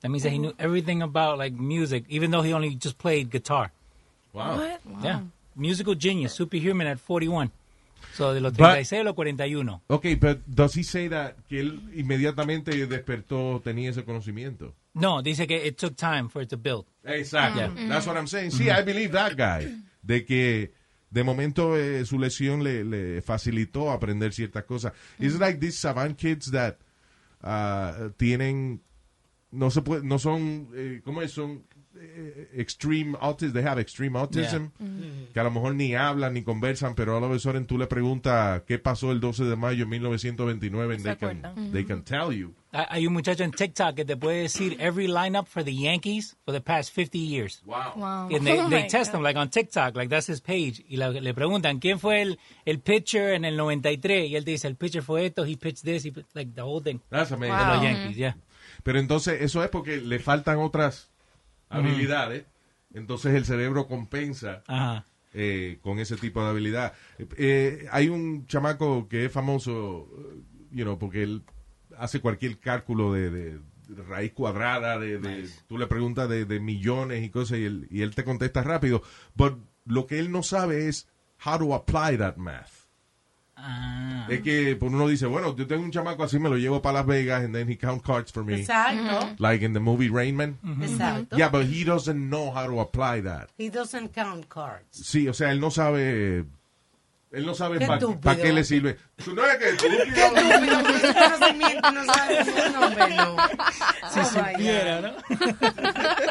That 0.00 0.08
means 0.10 0.22
that 0.24 0.32
he 0.32 0.38
knew 0.38 0.54
everything 0.58 1.02
about 1.02 1.38
like 1.38 1.54
music, 1.56 2.04
even 2.08 2.30
though 2.30 2.42
he 2.42 2.52
only 2.52 2.74
just 2.74 2.98
played 2.98 3.30
guitar. 3.30 3.72
Wow. 4.32 4.56
What? 4.56 4.80
Yeah. 5.02 5.20
Musical 5.54 5.94
genius, 5.94 6.32
superhuman 6.34 6.86
at 6.86 6.98
41. 6.98 7.50
So 8.14 8.32
de 8.32 8.40
los 8.40 8.52
But- 8.52 8.70
36 8.70 9.00
a 9.00 9.04
los 9.04 9.14
41. 9.14 9.82
Okay, 9.88 10.14
but 10.14 10.38
does 10.46 10.74
he 10.76 10.82
say 10.82 11.08
that 11.08 11.34
que 11.48 11.60
él 11.60 11.80
inmediatamente 11.94 12.86
despertó, 12.86 13.60
tenía 13.62 13.90
ese 13.90 14.04
conocimiento? 14.04 14.74
No, 14.94 15.20
dice 15.22 15.46
que 15.46 15.66
it 15.66 15.76
took 15.76 15.96
time 15.96 16.28
for 16.30 16.42
it 16.42 16.48
to 16.48 16.56
build. 16.56 16.86
Exacto. 17.04 17.60
Yeah. 17.60 17.88
That's 17.88 18.06
what 18.06 18.16
I'm 18.16 18.26
saying. 18.26 18.52
Sí, 18.52 18.70
I 18.70 18.82
believe 18.82 19.12
that 19.12 19.36
guy. 19.36 19.82
De 20.02 20.24
que 20.24 20.72
de 21.10 21.22
momento 21.24 21.76
eh, 21.76 22.04
su 22.06 22.18
lesión 22.18 22.62
le, 22.64 22.84
le 22.84 23.20
facilitó 23.22 23.90
aprender 23.90 24.32
ciertas 24.32 24.64
cosas. 24.64 24.92
It's 25.18 25.38
like 25.38 25.58
these 25.60 25.78
savant 25.78 26.16
kids 26.18 26.50
that 26.52 26.78
uh, 27.42 28.10
tienen 28.16 28.80
no 29.52 29.70
se 29.70 29.82
puede, 29.82 30.02
no 30.02 30.18
son 30.18 30.68
eh, 30.74 31.00
¿cómo 31.04 31.22
es? 31.22 31.32
Son 31.32 31.62
extreme 32.54 33.16
autism, 33.20 33.52
they 33.52 33.62
have 33.62 33.80
extreme 33.80 34.16
autism, 34.18 34.70
que 35.32 35.40
a 35.40 35.44
lo 35.44 35.50
mejor 35.50 35.74
ni 35.74 35.94
hablan 35.94 36.34
ni 36.34 36.42
conversan, 36.42 36.94
pero 36.94 37.16
a 37.16 37.20
lo 37.20 37.28
mejor 37.28 37.64
tú 37.66 37.78
le 37.78 37.86
preguntas 37.86 38.62
qué 38.66 38.78
pasó 38.78 39.12
el 39.12 39.20
12 39.20 39.44
de 39.44 39.56
mayo 39.56 39.84
de 39.84 39.86
1929 39.86 40.94
and 40.94 41.04
they 41.04 41.16
can, 41.16 41.44
acuerdan. 41.44 41.72
they 41.72 41.84
can 41.84 42.02
tell 42.02 42.32
you. 42.32 42.54
Hay 42.72 43.06
un 43.06 43.14
muchacho 43.14 43.42
en 43.42 43.52
TikTok 43.52 43.94
que 43.94 44.04
te 44.04 44.16
puede 44.16 44.42
decir 44.42 44.76
every 44.80 45.06
lineup 45.06 45.46
for 45.46 45.64
the 45.64 45.74
Yankees 45.74 46.36
for 46.44 46.52
the 46.52 46.60
past 46.60 46.92
50 46.92 47.18
years. 47.18 47.62
Wow. 47.64 47.92
Wow. 47.96 48.28
And 48.30 48.44
they, 48.46 48.60
Oh 48.60 48.68
they 48.68 48.86
test 48.86 49.12
God. 49.12 49.18
him 49.18 49.22
like 49.24 49.38
on 49.38 49.48
TikTok, 49.48 49.96
like 49.96 50.10
that's 50.10 50.26
his 50.26 50.40
page. 50.42 50.84
Y 50.88 50.96
la- 50.96 51.08
le 51.08 51.32
preguntan 51.32 51.78
quién 51.80 51.98
fue 51.98 52.20
el, 52.20 52.38
el 52.66 52.80
pitcher 52.80 53.32
en 53.32 53.46
el 53.46 53.56
93 53.56 54.28
y 54.30 54.36
él 54.36 54.44
dice 54.44 54.66
el 54.68 54.76
pitcher 54.76 55.02
fue 55.02 55.24
esto, 55.26 55.44
he 55.46 55.56
pitched 55.56 55.84
this, 55.84 56.04
he 56.04 56.10
pit- 56.12 56.26
like 56.34 56.52
the 56.54 56.60
whole 56.62 56.82
thing. 56.82 57.00
That's 57.08 57.32
amazing. 57.32 57.56
De 57.56 57.64
los 57.64 57.76
Wow. 57.78 57.82
Yankees, 57.84 58.16
yeah. 58.16 58.36
Pero 58.82 58.98
entonces 58.98 59.40
eso 59.40 59.62
es 59.64 59.70
porque 59.70 59.96
le 60.02 60.18
faltan 60.18 60.58
otras 60.58 61.08
habilidades. 61.68 62.46
Entonces 62.94 63.34
el 63.34 63.44
cerebro 63.44 63.86
compensa 63.88 64.62
Ajá. 64.66 65.04
eh, 65.34 65.78
con 65.82 65.98
ese 65.98 66.16
tipo 66.16 66.42
de 66.42 66.50
habilidad. 66.50 66.92
Eh, 67.36 67.86
hay 67.90 68.08
un 68.08 68.46
chamaco 68.46 69.08
que 69.08 69.26
es 69.26 69.32
famoso, 69.32 70.08
eh, 70.18 70.40
you 70.70 70.84
know, 70.84 70.98
porque 70.98 71.22
él 71.22 71.42
hace 71.98 72.20
cualquier 72.20 72.58
cálculo 72.58 73.12
de, 73.12 73.30
de 73.30 73.58
raíz 74.08 74.32
cuadrada, 74.32 74.98
de, 74.98 75.18
de- 75.18 75.48
tú 75.66 75.78
le 75.78 75.86
preguntas 75.86 76.28
de, 76.28 76.44
de 76.44 76.60
millones 76.60 77.22
y 77.22 77.30
cosas 77.30 77.58
y 77.58 77.64
él, 77.64 77.86
y 77.90 78.02
él 78.02 78.14
te 78.14 78.24
contesta 78.24 78.62
rápido. 78.62 79.02
But 79.34 79.58
lo 79.84 80.06
que 80.06 80.18
él 80.18 80.30
no 80.32 80.42
sabe 80.42 80.88
es 80.88 81.08
how 81.44 81.58
to 81.58 81.74
apply 81.74 82.16
that 82.18 82.36
math. 82.36 82.75
Ah. 83.58 84.26
Es 84.28 84.42
que 84.42 84.76
pues, 84.76 84.92
uno 84.92 85.08
dice, 85.08 85.24
bueno, 85.26 85.56
yo 85.56 85.66
tengo 85.66 85.82
un 85.82 85.90
chamaco 85.90 86.24
así, 86.24 86.38
me 86.38 86.48
lo 86.50 86.56
llevo 86.58 86.82
para 86.82 86.98
Las 86.98 87.06
Vegas 87.06 87.42
and 87.44 87.54
then 87.54 87.68
he 87.70 87.76
count 87.78 88.02
cards 88.04 88.30
for 88.30 88.44
me. 88.44 88.56
Exacto. 88.60 89.34
Like 89.38 89.64
in 89.64 89.72
the 89.72 89.80
movie 89.80 90.10
Rain 90.10 90.36
Man. 90.36 90.58
Exacto. 90.82 91.36
Yeah, 91.38 91.48
but 91.48 91.64
he 91.66 91.82
doesn't 91.84 92.28
know 92.28 92.50
how 92.50 92.66
to 92.66 92.80
apply 92.80 93.22
that. 93.22 93.48
He 93.56 93.70
doesn't 93.70 94.12
count 94.14 94.48
cards. 94.48 94.84
Sí, 94.90 95.26
o 95.28 95.32
sea, 95.32 95.50
él 95.52 95.60
no 95.60 95.70
sabe. 95.70 96.44
Él 97.32 97.44
no 97.44 97.54
sabe 97.54 97.78
Qué 97.78 97.86
para 97.86 97.98
estúpido. 97.98 98.36
qué 98.42 98.52
le 98.52 98.62
sirve. 98.64 98.96
Tú 99.22 99.34
no 99.34 99.44
es 99.44 99.56
que 99.56 99.68
estúpido. 99.70 100.02
Estúpido, 100.04 100.80
ese 100.96 101.14
conocimiento 101.14 101.92
no 101.92 102.04
sabe 102.04 102.44
ningún 102.44 102.72
nombre, 102.72 103.16
no. 103.16 103.36
Si 104.12 104.20
Oh, 104.20 104.24
supiera, 104.24 105.00
¿no? 105.00 105.12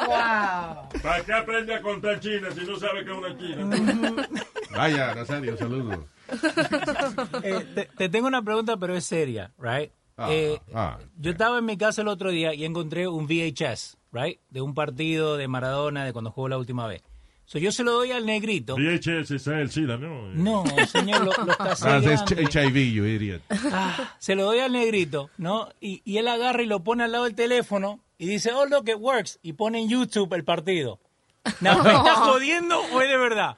Wow. 0.08 1.02
¿Para 1.02 1.24
qué 1.26 1.34
aprende 1.34 1.76
a 1.76 1.82
contar 1.82 2.20
China 2.20 2.48
si 2.58 2.66
no 2.66 2.76
sabe 2.78 3.04
que 3.06 3.12
es 3.12 3.18
una 3.18 3.38
China? 3.38 4.28
Vaya, 4.72 5.16
Nazario, 5.16 5.58
saludos. 5.58 6.00
Eh, 7.44 7.66
te, 7.76 7.86
te 7.98 8.10
tengo 8.10 8.28
una 8.28 8.42
pregunta, 8.42 8.78
pero 8.78 8.96
es 8.96 9.06
seria, 9.06 9.52
right? 9.60 9.92
Ah, 10.18 10.28
Eh, 10.32 10.60
ah, 10.74 10.98
yo 11.18 11.32
estaba 11.32 11.60
en 11.60 11.66
mi 11.66 11.78
casa 11.78 12.02
el 12.02 12.08
otro 12.08 12.32
día 12.32 12.54
y 12.54 12.66
encontré 12.66 13.08
un 13.08 13.28
VHS, 13.28 13.98
right? 14.12 14.40
De 14.50 14.62
un 14.62 14.74
partido 14.74 15.38
de 15.38 15.48
Maradona 15.48 16.06
de 16.06 16.14
cuando 16.14 16.32
jugó 16.32 16.48
la 16.50 16.58
última 16.58 16.88
vez. 16.88 17.04
So 17.48 17.60
yo 17.60 17.72
se 17.72 17.84
lo 17.84 17.92
doy 17.92 18.12
al 18.12 18.26
negrito. 18.26 18.76
VHS, 18.76 19.30
es 19.32 19.48
el 19.48 19.70
SIDA, 19.70 19.98
¿no? 19.98 20.30
No, 20.34 20.64
señor, 20.88 21.26
lo, 21.26 21.32
lo 21.46 21.54
Ah, 21.60 22.00
es. 22.04 22.22
HIV, 22.32 22.76
you 22.94 23.06
idiot. 23.06 23.42
Se 24.18 24.34
lo 24.36 24.46
doy 24.46 24.60
al 24.60 24.72
negrito, 24.72 25.30
¿no? 25.38 25.70
Y, 25.80 26.02
y 26.06 26.18
él 26.18 26.28
agarra 26.28 26.64
y 26.64 26.66
lo 26.66 26.84
pone 26.84 27.04
al 27.04 27.12
lado 27.12 27.26
del 27.26 27.36
teléfono 27.36 28.00
y 28.18 28.26
dice, 28.28 28.52
oh, 28.52 28.66
look, 28.66 28.90
it 28.90 28.96
works. 28.98 29.38
Y 29.44 29.54
pone 29.54 29.80
en 29.80 29.90
YouTube 29.90 30.34
el 30.34 30.44
partido. 30.44 31.00
No, 31.62 31.84
¿Me 31.84 31.90
estás 31.94 32.18
jodiendo 32.20 32.80
o 32.94 33.02
es 33.02 33.10
de 33.10 33.18
verdad? 33.18 33.58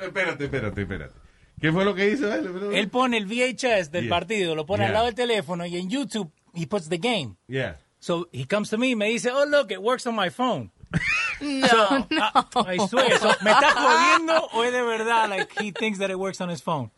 Espérate, 0.00 0.44
espérate, 0.44 0.80
espérate. 0.82 1.14
¿Qué 1.60 1.72
fue 1.72 1.84
lo 1.84 1.94
que 1.94 2.10
hizo 2.10 2.32
él? 2.32 2.72
Él 2.72 2.88
pone 2.88 3.16
el 3.16 3.26
VHS 3.26 3.90
del 3.90 4.04
Yeah. 4.04 4.10
partido, 4.10 4.54
lo 4.54 4.64
pone 4.66 4.82
Yeah. 4.82 4.88
al 4.88 4.92
lado 4.94 5.06
del 5.06 5.14
teléfono 5.14 5.66
y 5.66 5.76
en 5.76 5.88
YouTube 5.90 6.30
he 6.54 6.66
puts 6.66 6.88
the 6.88 6.98
game. 6.98 7.36
Yeah. 7.48 7.76
So 8.00 8.28
he 8.32 8.46
comes 8.46 8.70
to 8.70 8.78
me 8.78 8.90
y 8.90 8.96
me 8.96 9.06
dice, 9.08 9.30
oh, 9.32 9.44
look, 9.44 9.70
it 9.72 9.80
works 9.80 10.06
on 10.06 10.14
my 10.14 10.30
phone. 10.30 10.70
No. 11.40 12.06
I, 12.10 12.74
I 12.74 12.78
swear. 12.88 13.16
So, 13.18 13.28
¿Me 13.44 13.52
estás 13.52 13.72
jodiendo 13.74 14.48
o 14.54 14.64
es 14.64 14.72
de 14.72 14.82
verdad? 14.82 15.28
Like, 15.28 15.48
he 15.62 15.70
thinks 15.70 16.00
that 16.00 16.10
it 16.10 16.16
works 16.18 16.40
on 16.40 16.50
his 16.50 16.60
phone. 16.60 16.90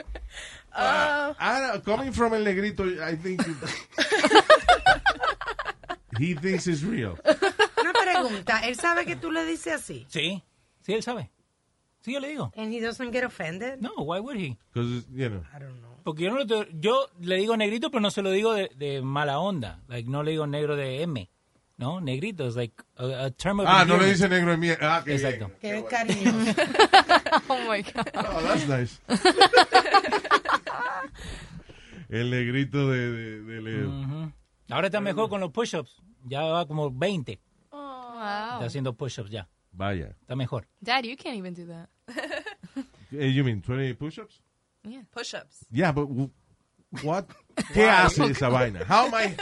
Ah, 0.72 1.78
coming 1.84 2.10
from 2.10 2.32
el 2.32 2.42
negrito, 2.44 2.84
I 2.86 3.16
think. 3.16 3.42
he 6.18 6.34
thinks 6.34 6.66
it's 6.66 6.82
real. 6.82 7.18
Una 7.80 7.92
pregunta. 7.92 8.60
¿Él 8.66 8.76
sabe 8.76 9.04
que 9.04 9.16
tú 9.16 9.30
le 9.30 9.44
dices 9.44 9.74
así? 9.74 10.06
Sí, 10.08 10.42
sí, 10.82 10.94
él 10.94 11.02
sabe. 11.02 11.30
Sí, 12.02 12.12
yo 12.14 12.20
le 12.20 12.28
digo. 12.28 12.52
And 12.56 12.72
he 12.72 12.80
doesn't 12.80 13.12
get 13.12 13.24
offended? 13.24 13.80
No, 13.80 13.90
why 13.98 14.20
would 14.20 14.36
he? 14.38 14.56
Because, 14.72 15.06
you 15.12 15.28
know. 15.28 15.42
I 15.54 15.58
don't 15.58 15.80
know. 15.80 15.98
Porque 16.02 16.24
yo, 16.24 16.30
no 16.30 16.38
lo- 16.44 16.66
yo 16.80 17.08
le 17.20 17.36
digo 17.36 17.56
negrito, 17.56 17.90
pero 17.90 18.00
no 18.00 18.10
se 18.10 18.22
lo 18.22 18.30
digo 18.30 18.54
de, 18.54 18.70
de 18.76 19.02
mala 19.02 19.38
onda. 19.38 19.80
Like, 19.88 20.08
no 20.08 20.22
le 20.22 20.30
digo 20.30 20.46
negro 20.46 20.76
de 20.76 21.02
M. 21.02 21.28
No, 21.76 22.00
negrito 22.00 22.46
es 22.46 22.56
like 22.56 22.74
a, 22.96 23.24
a 23.26 23.30
term 23.30 23.60
of 23.60 23.66
Ah, 23.68 23.84
no 23.86 23.96
le 23.98 24.06
dice 24.06 24.28
negro 24.28 24.52
en 24.52 24.60
mí. 24.60 24.68
Ah, 24.80 25.02
qué 25.04 25.14
Exacto. 25.14 25.46
bien. 25.48 25.58
Que 25.60 25.78
es 25.78 25.84
cariñoso. 25.84 26.54
Oh 27.48 27.58
my 27.70 27.82
god. 27.82 28.06
Oh, 28.14 28.40
that's 28.42 28.66
nice. 28.68 29.00
el 32.08 32.30
negrito 32.30 32.88
de, 32.90 33.10
de, 33.10 33.40
de 33.42 33.62
Leo. 33.62 34.32
Ahora 34.70 34.86
está 34.88 35.00
mejor 35.00 35.28
con 35.28 35.40
los 35.40 35.50
push-ups. 35.50 36.02
Ya 36.24 36.42
va 36.42 36.66
como 36.66 36.90
20. 36.90 37.32
Está 37.32 38.58
Wow. 38.58 38.66
haciendo 38.66 38.92
push-ups 38.94 39.30
ya. 39.30 39.48
Vaya. 39.72 40.14
Está 40.20 40.36
mejor. 40.36 40.66
Dad, 40.82 41.04
you 41.04 41.16
can't 41.16 41.36
even 41.36 41.54
do 41.54 41.66
that. 41.66 41.88
You 43.12 43.42
mean 43.42 43.60
20 43.60 43.94
push-ups? 43.94 44.40
Push-ups. 45.10 45.66
Yeah, 45.72 45.90
but 45.90 46.06
w- 46.06 46.30
what? 47.02 47.26
¿Qué 47.74 47.88
hace 47.88 48.20
esa 48.30 48.48
vaina? 48.48 48.84
How 48.84 49.06
am 49.06 49.14
I 49.14 49.34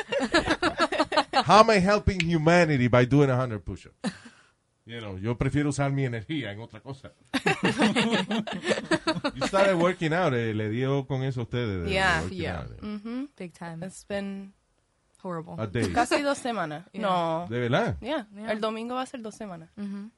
How 1.45 1.61
am 1.61 1.69
I 1.71 1.79
helping 1.79 2.19
humanity 2.21 2.89
by 2.89 3.05
doing 3.05 3.29
100 3.29 3.65
push-ups? 3.67 4.11
You 4.87 5.01
know, 5.03 5.19
yo 5.19 5.35
prefiero 5.37 5.69
usar 5.69 5.93
mi 5.93 6.05
energía 6.07 6.51
en 6.53 6.61
otra 6.61 6.81
cosa. 6.81 7.13
you 9.35 9.47
started 9.47 9.77
working 9.77 10.15
out, 10.15 10.33
eh, 10.33 10.55
le 10.55 10.71
dio 10.71 11.05
con 11.07 11.23
eso 11.23 11.41
a 11.41 11.45
ustedes. 11.45 11.81
de- 11.81 11.85
de 11.85 11.93
Yeah, 11.93 12.23
yeah. 12.31 12.61
out, 12.63 12.71
eh. 12.73 12.81
Mm-hmm. 12.83 13.25
Big 13.37 13.53
time. 13.53 13.83
It's 13.85 14.05
been 14.05 14.55
Horrible. 15.23 15.55
A 15.59 15.67
day. 15.67 15.93
casi 15.93 16.23
dos 16.23 16.39
semanas. 16.39 16.85
No. 16.95 17.47
¿De 17.51 17.59
verdad? 17.61 17.97
Yeah. 18.01 18.27
Yeah. 18.37 18.53
El 18.53 18.61
domingo 18.61 18.95
va 18.95 19.03
a 19.03 19.07
ser 19.07 19.21
dos 19.21 19.35
semanas. 19.35 19.69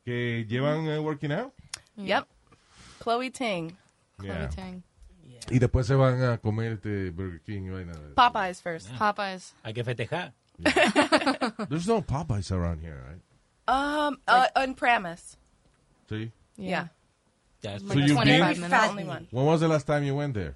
¿Que 0.05 0.45
llevan 0.47 0.87
eh, 0.89 0.99
working 0.99 1.33
out? 1.33 1.53
Yep. 1.97 2.27
Chloe 3.03 3.31
Ting. 3.31 3.73
Yeah. 4.23 4.49
Chloe 4.49 4.49
Tang. 4.49 4.83
Y 5.51 5.59
después 5.59 5.87
se 5.87 5.95
van 5.95 6.23
a 6.23 6.39
comer 6.39 6.73
este 6.73 7.11
Burger 7.11 7.41
King 7.41 7.63
y 7.67 7.71
vaina. 7.71 7.93
Popeyes 8.15 8.61
first. 8.61 8.91
Popeyes. 8.99 9.55
Hay 9.65 9.73
que 9.73 9.83
festejar. 9.85 10.33
There's 11.69 11.89
no 11.89 12.03
Popeyes 12.03 12.53
around 12.53 12.81
here, 12.83 13.03
right? 13.09 13.21
Um, 13.67 14.19
uh, 14.29 14.49
on 14.55 14.75
premise. 14.75 15.37
Sí. 16.11 16.31
Yeah. 16.57 16.89
Ya, 17.63 17.79
So 17.79 17.95
you've 17.95 18.13
25 18.13 18.27
been? 18.55 18.61
minutes. 18.61 18.89
Only 18.89 19.05
one. 19.05 19.27
When 19.31 19.47
was 19.47 19.61
the 19.61 19.69
last 19.69 19.87
time 19.87 20.05
you 20.05 20.15
went 20.15 20.35
there? 20.35 20.55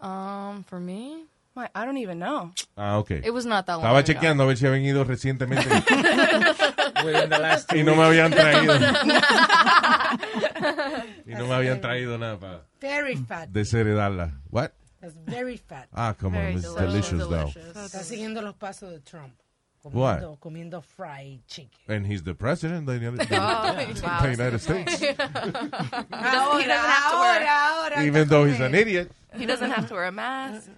Um, 0.00 0.64
for 0.64 0.78
me, 0.78 1.24
I 1.56 1.84
don't 1.84 1.98
even 1.98 2.18
know. 2.18 2.50
Ah, 2.76 2.96
ok. 2.98 3.20
it 3.24 3.32
was 3.32 3.46
not 3.46 3.64
that 3.66 3.74
long 3.78 3.84
Estaba 3.84 3.98
ago. 4.00 4.06
chequeando 4.12 4.42
a 4.42 4.46
ver 4.46 4.56
si 4.56 4.66
habían 4.66 4.84
ido 4.84 5.04
recientemente 5.04 5.68
within 7.04 7.30
the 7.30 7.38
last 7.38 7.68
two 7.68 7.76
y 7.78 7.82
no 7.84 7.94
me 7.94 8.02
habían 8.02 8.32
traído. 8.32 8.74
y 11.26 11.34
no 11.34 11.46
me 11.46 11.54
habían 11.54 11.80
traído 11.80 12.18
nada 12.18 12.38
para 12.38 12.62
Very 12.80 13.16
fat. 13.16 13.48
desheredarla. 13.50 14.32
What? 14.50 14.72
That's 15.00 15.14
very 15.26 15.56
fat. 15.56 15.88
Ah, 15.92 16.14
come 16.18 16.34
on, 16.36 16.42
Very 16.42 16.54
it's 16.56 16.74
delicious, 16.74 17.18
delicious. 17.18 17.72
though. 17.74 17.84
Está 17.84 18.02
siguiendo 18.02 18.42
los 18.42 18.54
pasos 18.56 18.90
de 18.90 19.00
Trump. 19.00 19.34
What? 19.82 20.20
Comiendo, 20.22 20.38
comiendo 20.40 20.82
fried 20.82 21.40
chicken. 21.46 21.78
And 21.88 22.06
he's 22.06 22.22
the 22.22 22.34
president 22.34 22.88
of 22.88 22.98
the 22.98 23.04
United, 23.04 23.30
Oh, 23.32 23.36
of 23.36 24.02
wow. 24.02 24.20
the 24.22 24.30
United 24.30 24.58
States. 24.60 25.02
Ahora, 25.20 26.08
have 26.10 27.10
to 27.10 27.18
wear- 27.18 27.42
ahora, 27.42 27.92
ahora. 27.92 28.04
Even 28.06 28.26
though 28.28 28.44
he's 28.46 28.60
an 28.60 28.74
idiot. 28.74 29.12
He 29.36 29.44
doesn't 29.44 29.70
have 29.70 29.86
to 29.88 29.94
wear 29.94 30.06
a 30.06 30.12
mask. 30.12 30.70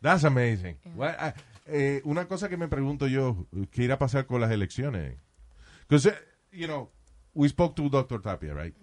That's 0.00 0.24
amazing. 0.24 0.76
What- 0.94 1.16
ah, 1.18 1.34
eh, 1.66 2.00
una 2.04 2.26
cosa 2.26 2.48
que 2.48 2.56
me 2.56 2.68
pregunto 2.68 3.06
yo, 3.06 3.46
¿qué 3.70 3.84
irá 3.84 3.94
a 3.94 3.98
pasar 3.98 4.26
con 4.26 4.40
las 4.40 4.50
elecciones? 4.50 5.16
Because, 5.88 6.12
you 6.52 6.66
know, 6.66 6.90
we 7.34 7.48
spoke 7.48 7.74
to 7.76 7.88
Dr. 7.88 8.20
Tapia, 8.22 8.54
right? 8.54 8.74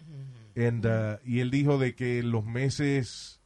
And, 0.56 0.86
uh, 0.86 1.18
y 1.26 1.40
él 1.40 1.52
dijo 1.52 1.78
de 1.78 1.96
que 1.96 2.24
los 2.24 2.46
meses 2.46 3.42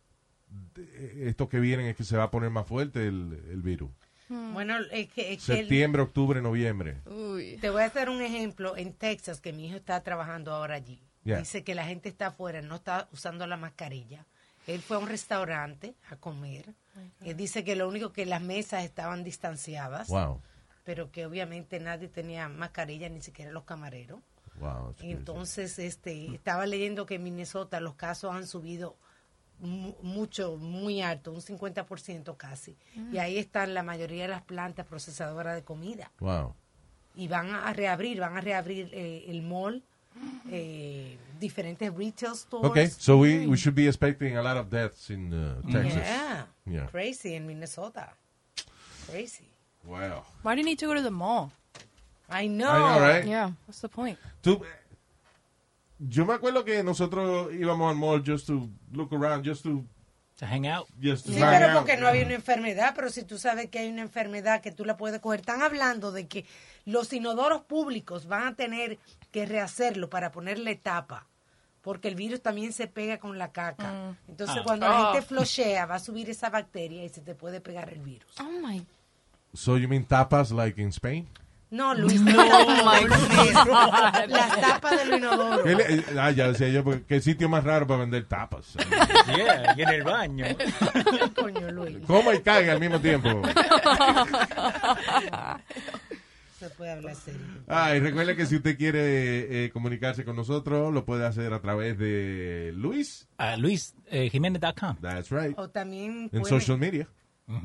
estos 1.26 1.50
que 1.50 1.60
vienen 1.60 1.88
es 1.88 1.96
que 1.96 2.04
se 2.04 2.18
va 2.18 2.24
a 2.26 2.32
poner 2.32 2.50
más 2.50 2.68
fuerte 2.68 3.08
el, 3.08 3.42
el 3.50 3.62
virus. 3.62 3.90
Bueno, 4.30 4.76
es 4.92 5.10
que, 5.10 5.34
es 5.34 5.46
que 5.46 5.54
el- 5.54 5.60
Septiembre, 5.60 6.02
octubre, 6.02 6.42
noviembre. 6.42 7.02
Uy. 7.06 7.58
te 7.60 7.70
voy 7.70 7.82
a 7.82 7.86
hacer 7.86 8.10
un 8.10 8.22
ejemplo 8.22 8.78
en 8.78 8.94
Texas, 8.94 9.42
que 9.42 9.52
mi 9.52 9.68
hijo 9.68 9.76
está 9.76 10.02
trabajando 10.04 10.54
ahora 10.54 10.76
allí. 10.76 11.02
Yeah. 11.24 11.38
Dice 11.40 11.64
que 11.64 11.76
la 11.76 11.86
gente 11.86 12.08
está 12.10 12.28
afuera, 12.28 12.62
no 12.62 12.76
está 12.76 13.08
usando 13.12 13.46
la 13.46 13.58
mascarilla. 13.58 14.26
Él 14.68 14.82
fue 14.82 14.98
a 14.98 15.00
un 15.00 15.08
restaurante 15.08 15.96
a 16.10 16.16
comer. 16.16 16.74
Él 17.22 17.36
dice 17.38 17.64
que 17.64 17.76
lo 17.76 17.88
único 17.88 18.12
que 18.14 18.26
las 18.26 18.42
mesas 18.42 18.84
estaban 18.84 19.24
distanciadas, 19.24 20.08
Wow. 20.10 20.42
pero 20.84 21.12
que 21.12 21.26
obviamente 21.26 21.80
nadie 21.80 22.08
tenía 22.10 22.48
mascarilla, 22.50 23.10
ni 23.10 23.22
siquiera 23.22 23.52
los 23.52 23.64
camareros. 23.64 24.20
Wow. 24.60 24.94
entonces, 25.02 25.80
este, 25.80 26.36
estaba 26.36 26.68
leyendo 26.68 27.06
que 27.08 27.16
en 27.16 27.24
Minnesota 27.24 27.80
los 27.80 27.96
casos 27.96 28.36
han 28.36 28.46
subido 28.46 28.96
mu- 29.60 29.96
mucho, 30.04 30.58
muy 30.58 31.02
alto, 31.02 31.32
un 31.32 31.42
50% 31.42 32.36
casi. 32.38 32.78
Y 33.12 33.18
ahí 33.18 33.38
están 33.40 33.74
la 33.74 33.82
mayoría 33.82 34.24
de 34.24 34.28
las 34.30 34.44
plantas 34.44 34.86
procesadoras 34.86 35.56
de 35.56 35.64
comida. 35.64 36.12
Wow. 36.20 36.54
Y 37.16 37.28
van 37.28 37.50
a 37.56 37.74
reabrir, 37.74 38.20
van 38.20 38.38
a 38.38 38.42
reabrir 38.42 38.90
eh, 38.94 39.26
el 39.30 39.42
mall, 39.42 39.84
eh, 40.52 41.18
diferentes 41.40 41.94
retail 41.96 42.36
stores. 42.36 42.70
Okay, 42.70 42.88
so 42.88 43.18
we, 43.18 43.48
we 43.48 43.58
should 43.58 43.76
be 43.76 43.88
expecting 43.88 44.38
a 44.38 44.42
lot 44.44 44.58
of 44.58 44.70
deaths 44.70 45.10
in 45.10 45.34
uh, 45.34 45.62
Texas. 45.72 45.96
Yeah. 45.96 46.46
Yeah. 46.66 46.86
Crazy 46.88 47.36
en 47.36 47.48
Minnesota. 47.48 48.14
Crazy. 49.10 49.46
Wow. 49.86 50.24
Why 50.44 50.56
do 50.56 50.62
you 50.62 50.66
need 50.66 50.78
to 50.80 50.86
go 50.88 50.94
to 50.94 51.02
the 51.02 51.10
mall? 51.12 51.52
I 52.30 52.48
know. 52.48 52.70
I 52.70 52.78
know, 52.78 53.02
right? 53.02 53.26
Yeah. 53.26 53.52
What's 53.66 53.82
the 53.82 53.90
point? 53.90 54.18
Tú- 54.44 54.62
yo 56.00 56.26
me 56.26 56.34
acuerdo 56.34 56.64
que 56.66 56.82
nosotros 56.84 57.54
íbamos 57.54 57.90
al 57.90 57.96
mall 57.96 58.22
just 58.24 58.48
to 58.48 58.70
look 58.94 59.12
around, 59.14 59.44
just 59.46 59.64
to, 59.64 59.84
To 60.38 60.46
hang 60.48 60.66
out. 60.66 60.88
just 61.00 61.26
to 61.26 61.32
Sí, 61.32 61.40
hang 61.40 61.52
pero 61.60 61.68
out. 61.72 61.78
porque 61.80 61.98
no 61.98 62.08
había 62.08 62.26
una 62.26 62.34
enfermedad, 62.36 62.94
pero 62.96 63.10
si 63.10 63.24
tú 63.24 63.38
sabes 63.38 63.70
que 63.70 63.80
hay 63.80 63.90
una 63.90 64.02
enfermedad 64.02 64.62
que 64.62 64.72
tú 64.72 64.84
la 64.86 64.98
puedes 64.98 65.20
coger, 65.20 65.42
están 65.42 65.62
hablando 65.62 66.12
de 66.12 66.28
que 66.28 66.46
los 66.86 67.12
inodoros 67.14 67.62
públicos 67.62 68.26
van 68.28 68.48
a 68.48 68.56
tener 68.56 68.98
que 69.32 69.46
rehacerlo 69.46 70.10
para 70.10 70.32
ponerle 70.32 70.76
tapa, 70.76 71.26
porque 71.82 72.08
el 72.10 72.16
virus 72.16 72.42
también 72.42 72.74
se 72.74 72.88
pega 72.88 73.18
con 73.18 73.38
la 73.38 73.52
caca. 73.52 74.16
Entonces, 74.28 74.58
Ah. 74.60 74.64
cuando 74.64 74.88
la 74.88 75.06
gente 75.14 75.22
flochea, 75.22 75.86
va 75.86 75.96
a 75.96 76.00
subir 76.00 76.30
esa 76.30 76.50
bacteria 76.50 77.04
y 77.06 77.10
se 77.10 77.22
te 77.22 77.34
puede 77.36 77.62
pegar 77.62 77.92
el 77.92 78.00
virus. 78.02 78.34
Oh 78.40 78.50
my. 78.68 78.86
So 79.54 79.78
you 79.78 79.88
mean 79.90 80.06
tapas 80.06 80.52
like 80.52 80.82
in 80.82 80.90
Spain? 80.90 81.28
No, 81.72 81.94
Luis, 81.96 82.20
no, 82.22 82.34
my 82.34 83.08
Las 84.28 84.60
tapas 84.60 84.98
del 84.98 85.14
inodoro. 85.20 85.64
¿Qué 85.64 85.76
le- 85.76 85.96
eh, 85.96 86.06
ah, 86.20 86.30
ya 86.32 86.50
decía 86.50 86.68
yo, 86.68 86.84
porque 86.84 87.04
qué 87.06 87.22
sitio 87.22 87.48
más 87.48 87.64
raro 87.64 87.88
para 87.88 88.02
vender 88.02 88.26
tapas. 88.28 88.76
Yeah, 89.28 89.76
y 89.78 89.82
en 89.84 89.90
el 89.90 90.04
baño. 90.04 90.46
Coño, 91.40 91.72
Luis. 91.72 92.00
Coma 92.06 92.34
y 92.36 92.42
caga 92.42 92.74
al 92.74 92.80
mismo 92.82 93.00
tiempo. 93.00 93.30
Se 96.62 96.70
puede 96.70 96.92
hablar 96.92 97.16
serio. 97.16 97.42
Ah, 97.68 97.96
y 97.96 98.00
recuerde 98.00 98.36
que 98.36 98.46
si 98.46 98.58
usted 98.58 98.78
quiere 98.78 99.66
eh, 99.66 99.72
comunicarse 99.72 100.24
con 100.24 100.36
nosotros, 100.36 100.94
lo 100.94 101.06
puede 101.06 101.26
hacer 101.26 101.54
a 101.54 101.60
través 101.60 101.98
de 101.98 102.72
Luis. 102.76 103.28
A 103.40 103.58
luisjiménez.com. 103.58 104.98
That's 105.02 105.32
right. 105.32 105.58
O 105.58 105.72
también 105.72 106.30
En 106.32 106.46
social 106.46 106.78
media. 106.78 107.10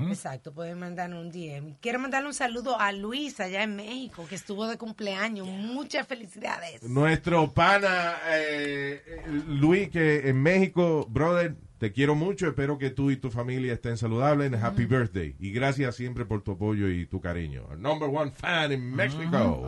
Exacto, 0.09 0.53
pueden 0.53 0.79
mandar 0.79 1.13
un 1.13 1.31
DM. 1.31 1.77
Quiero 1.81 1.99
mandarle 1.99 2.29
un 2.29 2.35
saludo 2.35 2.79
a 2.79 2.93
Luis 2.93 3.41
allá 3.41 3.63
en 3.63 3.77
México, 3.77 4.27
que 4.29 4.35
estuvo 4.35 4.67
de 4.67 4.77
cumpleaños. 4.79 5.47
Muchas 5.47 6.07
felicidades. 6.07 6.83
Nuestro 6.83 7.53
pana 7.53 8.17
eh, 8.29 9.23
Luis, 9.49 9.89
que 9.91 10.29
en 10.29 10.43
México, 10.43 11.07
brother, 11.09 11.57
te 11.79 11.93
quiero 11.93 12.15
mucho. 12.15 12.49
Espero 12.49 12.79
que 12.79 12.91
tú 12.91 13.11
y 13.11 13.17
tu 13.17 13.31
familia 13.31 13.75
estén 13.75 13.97
saludables. 13.97 14.53
And 14.53 14.63
happy 14.63 14.87
birthday. 14.87 15.37
Y 15.39 15.51
gracias 15.53 15.97
siempre 15.97 16.25
por 16.25 16.43
tu 16.43 16.53
apoyo 16.53 16.89
y 16.89 17.07
tu 17.07 17.21
cariño. 17.21 17.67
Our 17.69 17.79
number 17.79 18.09
one 18.09 18.31
fan 18.31 18.73
in 18.73 18.95
Mexico. 18.95 19.67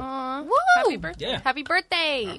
Happy 0.77 0.97
birthday. 0.97 1.29
Yeah. 1.29 1.43
Happy 1.45 1.63
birthday. 1.63 2.39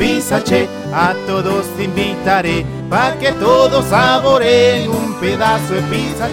Pizza 0.00 0.40
Che, 0.40 0.66
a 0.94 1.14
todos 1.26 1.66
invitaré, 1.78 2.64
pa' 2.88 3.18
que 3.20 3.32
todos 3.32 3.84
saboreen 3.84 4.88
un 4.88 5.12
pedazo 5.20 5.74
de 5.74 5.82
Pizza 5.82 6.32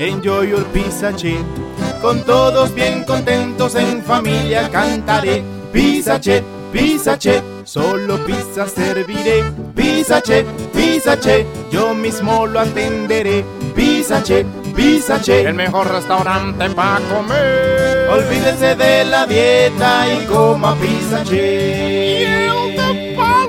Enjoy 0.00 0.48
your 0.48 0.64
pizza 0.72 1.12
che. 1.12 1.44
Con 2.00 2.24
todos 2.24 2.74
bien 2.74 3.04
contentos 3.04 3.74
en 3.74 4.02
familia 4.02 4.70
cantaré. 4.70 5.42
Pizza 5.70 6.18
che, 6.18 6.42
pizza 6.72 7.18
che. 7.18 7.42
Solo 7.64 8.16
pizza 8.24 8.66
serviré. 8.66 9.52
Pizza 9.74 10.22
che, 10.22 10.46
pizza 10.72 11.18
che. 11.18 11.44
Yo 11.70 11.92
mismo 11.92 12.46
lo 12.46 12.60
atenderé. 12.60 13.44
Pizza 13.74 14.22
che, 14.22 14.46
pizza 14.74 15.20
che. 15.20 15.42
El 15.42 15.52
mejor 15.52 15.92
restaurante 15.92 16.70
para 16.70 17.00
comer. 17.10 18.08
Olvídese 18.08 18.76
de 18.76 19.04
la 19.04 19.26
dieta 19.26 20.06
y 20.10 20.24
coma 20.24 20.74
pizza 20.76 21.22
che. 21.24 22.48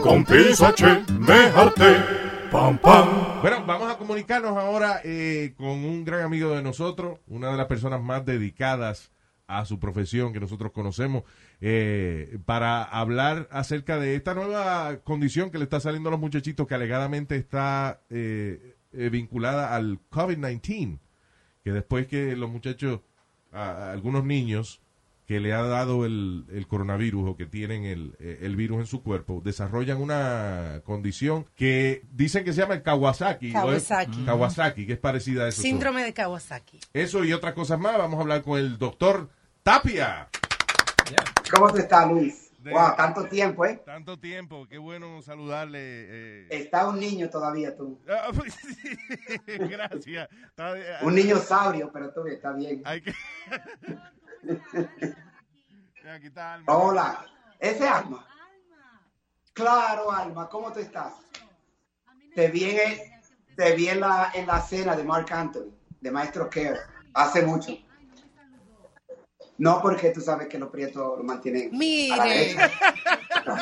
Con 0.02 0.26
Pizza 0.26 0.74
Che, 0.74 1.04
dejarte. 1.08 2.21
Bueno, 2.52 3.66
vamos 3.66 3.90
a 3.90 3.98
comunicarnos 3.98 4.58
ahora 4.58 5.00
eh, 5.06 5.54
con 5.56 5.70
un 5.70 6.04
gran 6.04 6.22
amigo 6.24 6.54
de 6.54 6.62
nosotros, 6.62 7.20
una 7.28 7.50
de 7.50 7.56
las 7.56 7.68
personas 7.68 8.02
más 8.02 8.26
dedicadas 8.26 9.10
a 9.48 9.64
su 9.64 9.80
profesión 9.80 10.34
que 10.34 10.42
nosotros 10.42 10.74
conocemos, 10.74 11.24
eh, 11.62 12.40
para 12.46 12.84
hablar 12.84 13.48
acerca 13.52 14.00
de 14.00 14.16
esta 14.16 14.34
nueva 14.34 14.98
condición 14.98 15.50
que 15.50 15.60
le 15.60 15.64
está 15.64 15.80
saliendo 15.80 16.10
a 16.10 16.12
los 16.12 16.20
muchachitos 16.20 16.68
que 16.68 16.76
alegadamente 16.76 17.38
está 17.38 18.02
eh, 18.10 18.76
vinculada 18.92 19.74
al 19.74 20.00
COVID-19, 20.10 21.00
que 21.64 21.72
después 21.72 22.08
que 22.08 22.36
los 22.36 22.50
muchachos, 22.50 23.00
algunos 23.54 24.26
niños, 24.26 24.82
que 25.32 25.40
le 25.40 25.54
ha 25.54 25.62
dado 25.64 26.04
el, 26.06 26.44
el 26.52 26.68
coronavirus 26.68 27.30
o 27.30 27.36
que 27.38 27.46
tienen 27.46 27.86
el, 27.86 28.18
el 28.20 28.58
virus 28.58 28.80
en 28.82 28.86
su 28.86 29.02
cuerpo, 29.02 29.40
desarrollan 29.42 30.02
una 30.02 30.82
condición 30.84 31.46
que 31.56 32.02
dicen 32.12 32.44
que 32.44 32.52
se 32.52 32.60
llama 32.60 32.74
el 32.74 32.82
Kawasaki. 32.84 33.54
Kawasaki. 33.54 34.26
Kawasaki, 34.26 34.86
que 34.86 34.92
es 34.92 35.00
parecida 35.00 35.46
a 35.46 35.48
eso. 35.48 35.62
Síndrome 35.62 36.04
de 36.04 36.14
Kawasaki. 36.14 36.82
Eso 36.92 37.24
y 37.24 37.32
otras 37.32 37.54
cosas 37.54 37.80
más. 37.80 37.98
Vamos 37.98 38.18
a 38.18 38.24
hablar 38.24 38.42
con 38.42 38.60
el 38.60 38.78
doctor 38.78 39.30
Tapia. 39.64 40.28
¿Cómo 41.50 41.72
tú 41.72 41.78
estás, 41.78 42.12
Luis? 42.12 42.52
De- 42.60 42.72
Wow, 42.74 42.96
tanto 42.98 43.24
tiempo, 43.28 43.66
¿eh? 43.66 43.82
Tanto 43.86 44.20
tiempo, 44.20 44.68
qué 44.68 44.78
bueno 44.80 45.22
saludarle. 45.22 45.80
eh. 45.80 46.48
Está 46.50 46.90
un 46.90 47.00
niño 47.00 47.30
todavía 47.30 47.74
tú. 47.74 48.02
Ah, 48.10 48.32
pues, 48.36 48.54
Gracias. 49.48 50.28
Está- 50.50 50.76
Un 51.04 51.16
niño 51.16 51.38
sabrio, 51.38 51.90
pero 51.94 52.12
tú 52.14 52.26
está 52.28 52.52
bien. 52.52 52.82
Hay 52.84 53.00
que... 53.02 53.14
Aquí 56.16 56.28
está 56.28 56.54
Alma. 56.56 56.74
Hola, 56.76 57.26
¿ese 57.60 57.88
Alma? 57.88 58.26
Claro, 59.54 60.12
Alma, 60.12 60.50
¿cómo 60.50 60.72
tú 60.72 60.80
estás? 60.80 61.14
Te 62.34 62.48
vi 62.50 62.64
en, 62.66 62.80
el- 62.80 63.56
te 63.56 63.76
vi 63.76 63.90
en 63.90 64.00
la, 64.00 64.32
en 64.34 64.48
la 64.48 64.62
cena 64.62 64.96
de 64.96 65.04
Mark 65.04 65.28
Anthony, 65.32 65.72
de 66.00 66.12
Maestro 66.12 66.50
Care, 66.50 66.80
hace 67.14 67.44
mucho. 67.46 67.72
No 69.58 69.82
porque 69.82 70.10
tú 70.12 70.22
sabes 70.22 70.48
que 70.48 70.58
los 70.58 70.70
prietos 70.70 71.18
lo 71.18 71.24
mantienen 71.24 71.68
a 71.68 71.68
la 71.70 71.78
Mire. 71.78 72.36
derecha. 72.36 72.72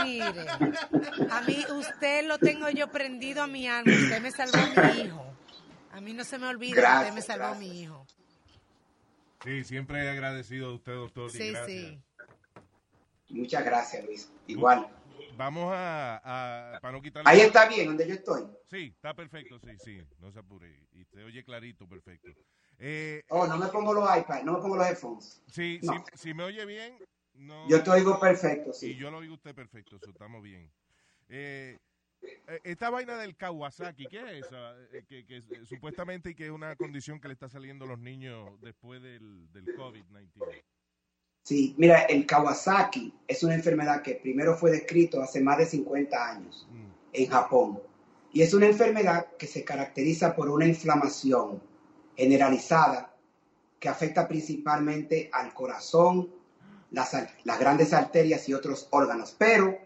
Mire, 0.03 0.45
a 1.29 1.41
mí 1.41 1.65
usted 1.77 2.25
lo 2.25 2.37
tengo 2.37 2.69
yo 2.69 2.87
prendido 2.89 3.43
a 3.43 3.47
mi 3.47 3.67
alma. 3.67 3.91
Usted 3.91 4.21
me 4.21 4.31
salvó 4.31 4.57
a 4.59 4.67
mi 4.67 4.99
hijo. 5.01 5.25
A 5.91 5.99
mí 5.99 6.13
no 6.13 6.23
se 6.23 6.37
me 6.37 6.47
olvida 6.47 6.75
Gracias, 6.75 7.01
usted 7.09 7.13
me 7.15 7.21
salvó 7.21 7.45
a 7.47 7.55
mi 7.55 7.81
hijo. 7.81 8.05
Sí, 9.43 9.63
siempre 9.63 10.03
he 10.03 10.09
agradecido 10.09 10.69
a 10.69 10.73
usted, 10.73 10.93
doctor. 10.93 11.29
y 11.29 11.33
Sí, 11.33 11.51
gracias. 11.51 11.67
sí. 11.69 12.03
Muchas 13.29 13.63
gracias, 13.63 14.05
Luis. 14.05 14.31
Igual. 14.47 14.87
Vamos 15.37 15.71
a, 15.73 16.75
a- 16.75 16.79
para 16.79 16.91
no 16.91 17.01
quitarle... 17.01 17.29
Ahí 17.29 17.41
está 17.41 17.67
bien, 17.67 17.87
donde 17.87 18.07
yo 18.07 18.15
estoy. 18.15 18.43
Sí, 18.69 18.91
está 18.95 19.13
perfecto, 19.13 19.57
sí, 19.59 19.69
sí, 19.77 20.01
no 20.19 20.31
se 20.31 20.39
apure. 20.39 20.67
Y 20.91 21.05
te 21.05 21.23
oye 21.23 21.43
clarito, 21.43 21.87
perfecto. 21.87 22.31
Eh, 22.79 23.23
Oh, 23.29 23.47
no 23.47 23.57
me 23.57 23.67
pongo 23.67 23.93
los 23.93 24.03
iPads, 24.17 24.43
no 24.43 24.53
me 24.53 24.59
pongo 24.59 24.75
los 24.77 24.87
headphones. 24.87 25.41
sí, 25.51 25.79
No. 25.83 26.03
si, 26.13 26.17
si 26.17 26.33
me 26.33 26.43
oye 26.43 26.65
bien, 26.65 26.97
no... 27.35 27.67
Yo 27.69 27.81
te 27.83 27.89
oigo 27.91 28.19
perfecto, 28.19 28.71
Y 28.71 28.73
sí. 28.73 28.95
yo 28.95 29.09
lo 29.11 29.17
oigo 29.19 29.35
usted 29.35 29.55
perfecto, 29.55 29.97
so, 29.99 30.09
estamos 30.09 30.41
bien. 30.43 30.69
Eh, 31.29 31.77
esta 32.63 32.89
vaina 32.89 33.17
del 33.17 33.35
Kawasaki, 33.35 34.07
¿qué 34.07 34.19
es 34.19 34.45
esa? 34.45 34.75
Eh, 34.91 35.03
que, 35.07 35.25
que, 35.25 35.37
eh, 35.37 35.65
supuestamente 35.65 36.35
que 36.35 36.45
es 36.45 36.51
una 36.51 36.75
condición 36.75 37.19
que 37.19 37.27
le 37.27 37.33
está 37.33 37.49
saliendo 37.49 37.85
a 37.85 37.89
los 37.89 37.99
niños 37.99 38.59
después 38.61 39.01
del, 39.01 39.51
del 39.51 39.65
COVID-19. 39.75 40.63
Sí, 41.43 41.73
mira, 41.77 42.03
el 42.03 42.25
Kawasaki 42.25 43.13
es 43.27 43.43
una 43.43 43.55
enfermedad 43.55 44.01
que 44.01 44.15
primero 44.15 44.55
fue 44.55 44.71
descrito 44.71 45.21
hace 45.21 45.41
más 45.41 45.57
de 45.57 45.65
50 45.65 46.29
años 46.31 46.67
en 47.13 47.27
Japón. 47.27 47.81
Y 48.31 48.41
es 48.41 48.53
una 48.53 48.67
enfermedad 48.67 49.27
que 49.37 49.47
se 49.47 49.63
caracteriza 49.63 50.35
por 50.35 50.49
una 50.49 50.67
inflamación 50.67 51.61
generalizada 52.15 53.15
que 53.79 53.89
afecta 53.89 54.27
principalmente 54.27 55.29
al 55.31 55.53
corazón, 55.53 56.29
las, 56.91 57.15
las 57.43 57.59
grandes 57.59 57.93
arterias 57.93 58.47
y 58.49 58.53
otros 58.53 58.87
órganos. 58.91 59.35
Pero 59.37 59.79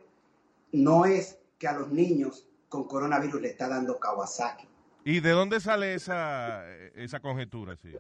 no 0.72 1.06
es 1.06 1.38
que 1.64 1.70
a 1.70 1.80
los 1.80 1.90
niños 1.94 2.46
con 2.68 2.84
coronavirus 2.90 3.40
le 3.42 3.48
está 3.52 3.70
dando 3.70 3.98
Kawasaki. 3.98 4.68
¿Y 5.06 5.22
de 5.22 5.30
dónde 5.30 5.62
sale 5.62 5.94
esa, 5.94 6.70
esa 6.94 7.22
conjetura? 7.22 7.78
Sí. 7.78 7.94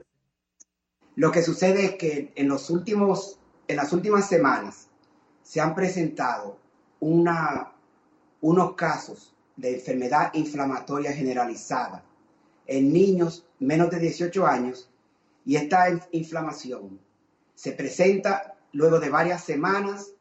Lo 1.15 1.31
que 1.31 1.41
sucede 1.41 1.85
es 1.85 1.91
que 1.95 2.33
en 2.35 2.49
los 2.49 2.69
últimos, 2.69 3.39
en 3.69 3.77
las 3.77 3.93
últimas 3.93 4.27
semanas 4.27 4.89
se 5.43 5.61
han 5.61 5.75
presentado 5.75 6.59
una, 6.99 7.71
unos 8.41 8.73
casos 8.75 9.33
de 9.55 9.75
enfermedad 9.75 10.33
inflamatoria 10.33 11.13
generalizada 11.13 12.03
en 12.67 12.91
niños 12.91 13.47
menos 13.59 13.89
de 13.91 13.99
18 13.99 14.45
años 14.45 14.89
y 15.45 15.55
esta 15.55 15.89
in- 15.89 16.01
inflamación 16.11 16.99
se 17.55 17.71
presenta 17.71 18.57
luego 18.73 18.99
de 18.99 19.09
varias 19.09 19.41
semanas 19.41 20.11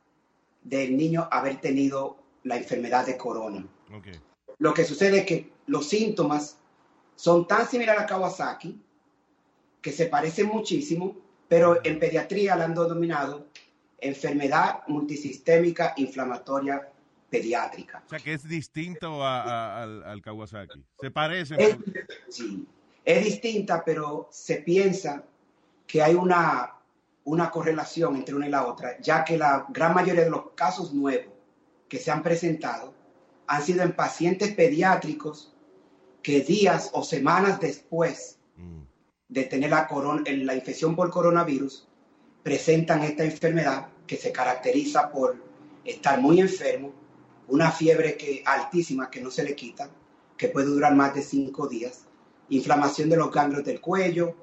del 0.63 0.97
niño 0.97 1.27
haber 1.33 1.61
tenido 1.61 2.22
la 2.45 2.57
enfermedad 2.57 3.07
de 3.07 3.17
corona. 3.17 3.65
Lo 4.59 4.75
que 4.75 4.85
sucede 4.85 5.21
es 5.21 5.27
que 5.27 5.53
los 5.67 5.89
síntomas 5.89 6.59
son 7.17 7.47
tan 7.47 7.67
similares 7.69 8.03
a 8.03 8.07
Kawasaki 8.07 8.81
que 9.81 9.93
se 9.93 10.07
parecen 10.07 10.47
muchísimo, 10.47 11.17
pero 11.49 11.81
en 11.85 11.99
pediatría 11.99 12.57
la 12.57 12.65
han 12.65 12.75
denominado 12.75 13.47
enfermedad 13.99 14.81
multisistémica 14.89 15.95
inflamatoria 15.97 16.89
pediátrica. 17.31 18.03
O 18.07 18.09
sea, 18.11 18.19
que 18.19 18.35
es 18.35 18.47
distinto 18.49 19.23
a- 19.25 19.43
a- 19.43 19.83
al, 19.83 20.03
al 20.05 20.23
Kawasaki. 20.23 20.85
Se 21.01 21.11
parece. 21.11 21.57
Es, 21.59 21.77
sí, 22.29 22.67
es 23.05 23.25
distinta, 23.25 23.83
pero 23.85 24.29
se 24.31 24.57
piensa 24.57 25.25
que 25.87 26.03
hay 26.03 26.15
una, 26.15 26.75
una 27.25 27.51
correlación 27.51 28.17
entre 28.17 28.35
una 28.35 28.47
y 28.47 28.51
la 28.51 28.67
otra, 28.67 28.99
ya 29.01 29.25
que 29.25 29.37
la 29.39 29.67
gran 29.71 29.95
mayoría 29.95 30.25
de 30.25 30.31
los 30.31 30.51
casos 30.55 30.93
nuevos 30.93 31.32
que 31.93 31.99
se 31.99 32.11
han 32.11 32.23
presentado 32.23 32.95
han 33.47 33.63
sido 33.63 33.83
en 33.83 33.93
pacientes 33.93 34.55
pediátricos 34.55 35.55
que 36.23 36.41
días 36.41 36.89
o 36.95 37.05
semanas 37.05 37.61
después 37.61 38.39
de 39.29 39.45
tener 39.45 39.69
la, 39.69 39.87
coron- 39.87 40.25
la 40.27 40.55
infección 40.55 40.97
por 40.97 41.11
coronavirus 41.11 41.87
presentan 42.43 43.03
esta 43.03 43.25
enfermedad 43.25 43.89
que 44.07 44.17
se 44.17 44.33
caracteriza 44.33 45.13
por 45.13 45.37
estar 45.85 46.19
muy 46.19 46.41
enfermo, 46.41 46.95
una 47.49 47.71
fiebre 47.71 48.17
que, 48.17 48.43
altísima 48.47 49.11
que 49.11 49.21
no 49.21 49.31
se 49.31 49.45
le 49.45 49.55
quita, 49.55 49.91
que 50.39 50.49
puede 50.49 50.69
durar 50.69 50.95
más 50.95 51.15
de 51.15 51.21
cinco 51.21 51.69
días, 51.69 52.07
inflamación 52.49 53.11
de 53.11 53.19
los 53.19 53.31
ganglios 53.31 53.65
del 53.65 53.83
cuello, 53.83 54.35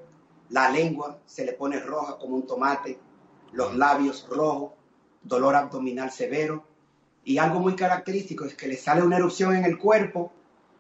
la 0.50 0.70
lengua 0.70 1.20
se 1.26 1.46
le 1.46 1.54
pone 1.54 1.80
roja 1.80 2.20
como 2.20 2.36
un 2.36 2.46
tomate, 2.46 3.00
los 3.54 3.76
labios 3.76 4.28
rojos, 4.30 4.74
dolor 5.24 5.56
abdominal 5.56 6.12
severo 6.12 6.69
y 7.30 7.38
algo 7.38 7.60
muy 7.60 7.76
característico 7.76 8.46
es 8.46 8.56
que 8.56 8.68
le 8.68 8.76
sale 8.76 9.04
una 9.04 9.18
erupción 9.18 9.56
en 9.56 9.64
el 9.64 9.78
cuerpo 9.78 10.34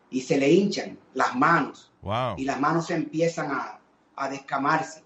y 0.09 0.21
se 0.21 0.35
le 0.39 0.49
hinchan 0.49 0.97
las 1.13 1.35
manos 1.35 1.91
Wow. 2.01 2.35
y 2.37 2.45
las 2.45 2.59
manos 2.59 2.87
se 2.87 2.95
empiezan 2.95 3.51
a, 3.51 3.79
a 4.15 4.29
descamarse 4.29 5.03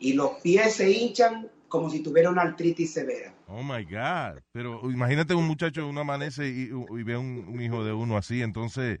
y 0.00 0.14
los 0.14 0.40
pies 0.42 0.74
se 0.74 0.90
hinchan 0.90 1.48
como 1.68 1.88
si 1.88 2.00
tuviera 2.00 2.30
una 2.30 2.42
artritis 2.42 2.92
severa. 2.92 3.32
Oh 3.46 3.62
my 3.62 3.84
God. 3.84 4.40
Pero 4.50 4.90
imagínate 4.90 5.34
un 5.34 5.46
muchacho, 5.46 5.86
uno 5.86 6.00
amanece 6.00 6.48
y, 6.48 6.70
y 6.72 7.02
ve 7.04 7.16
un, 7.16 7.46
un 7.48 7.62
hijo 7.62 7.84
de 7.84 7.92
uno 7.92 8.16
así. 8.16 8.42
Entonces, 8.42 8.98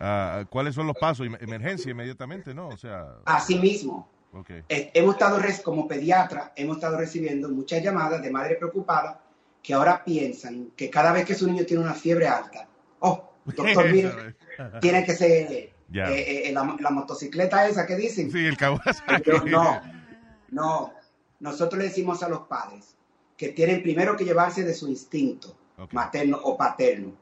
ah, 0.00 0.44
¿cuáles 0.50 0.74
son 0.74 0.86
los 0.88 0.96
pasos? 0.96 1.26
Em- 1.26 1.36
Emergencia 1.40 1.90
inmediatamente, 1.92 2.52
¿no? 2.54 2.68
O 2.68 2.76
sea. 2.76 3.06
Asimismo, 3.24 4.08
Ok. 4.32 4.50
eh, 4.68 4.90
hemos 4.94 5.14
estado, 5.14 5.38
res- 5.38 5.60
como 5.62 5.86
pediatra, 5.86 6.52
hemos 6.56 6.76
estado 6.78 6.96
recibiendo 6.98 7.48
muchas 7.50 7.82
llamadas 7.84 8.20
de 8.20 8.30
madres 8.30 8.58
preocupadas 8.58 9.18
que 9.64 9.72
ahora 9.72 10.04
piensan 10.04 10.72
que 10.76 10.90
cada 10.90 11.10
vez 11.10 11.24
que 11.24 11.34
su 11.34 11.46
niño 11.50 11.64
tiene 11.64 11.82
una 11.82 11.94
fiebre 11.94 12.28
alta, 12.28 12.68
oh, 13.00 13.30
doctor, 13.46 13.88
mire, 13.90 14.36
tiene 14.80 15.04
que 15.06 15.14
ser 15.14 15.72
Ya. 15.88 16.10
eh, 16.10 16.48
eh, 16.48 16.52
la, 16.52 16.76
la 16.78 16.90
motocicleta 16.90 17.66
esa 17.66 17.86
que 17.86 17.96
dicen. 17.96 18.30
Sí, 18.30 18.44
el 18.44 18.58
Kawasaki. 18.58 19.22
Pero 19.24 19.42
no, 19.46 19.80
no. 20.50 20.92
Nosotros 21.40 21.78
le 21.78 21.88
decimos 21.88 22.22
a 22.22 22.28
los 22.28 22.40
padres 22.40 22.94
que 23.36 23.48
tienen 23.48 23.82
primero 23.82 24.16
que 24.16 24.24
llevarse 24.24 24.64
de 24.64 24.74
su 24.74 24.86
instinto 24.88 25.56
materno 25.92 26.38
o 26.42 26.56
paterno. 26.56 27.12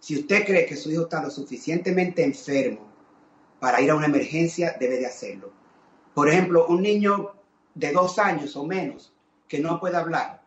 Si 0.00 0.18
usted 0.18 0.44
cree 0.46 0.64
que 0.66 0.76
su 0.76 0.90
hijo 0.90 1.02
está 1.02 1.22
lo 1.22 1.30
suficientemente 1.30 2.24
enfermo 2.24 2.88
para 3.60 3.80
ir 3.80 3.90
a 3.90 3.94
una 3.94 4.06
emergencia, 4.06 4.74
debe 4.80 4.98
de 4.98 5.06
hacerlo. 5.06 5.52
Por 6.14 6.28
ejemplo, 6.30 6.66
un 6.66 6.82
niño 6.82 7.32
de 7.74 7.92
dos 7.92 8.18
años 8.18 8.56
o 8.56 8.64
menos 8.64 9.12
que 9.46 9.60
no 9.60 9.78
puede 9.78 9.96
hablar, 9.96 10.39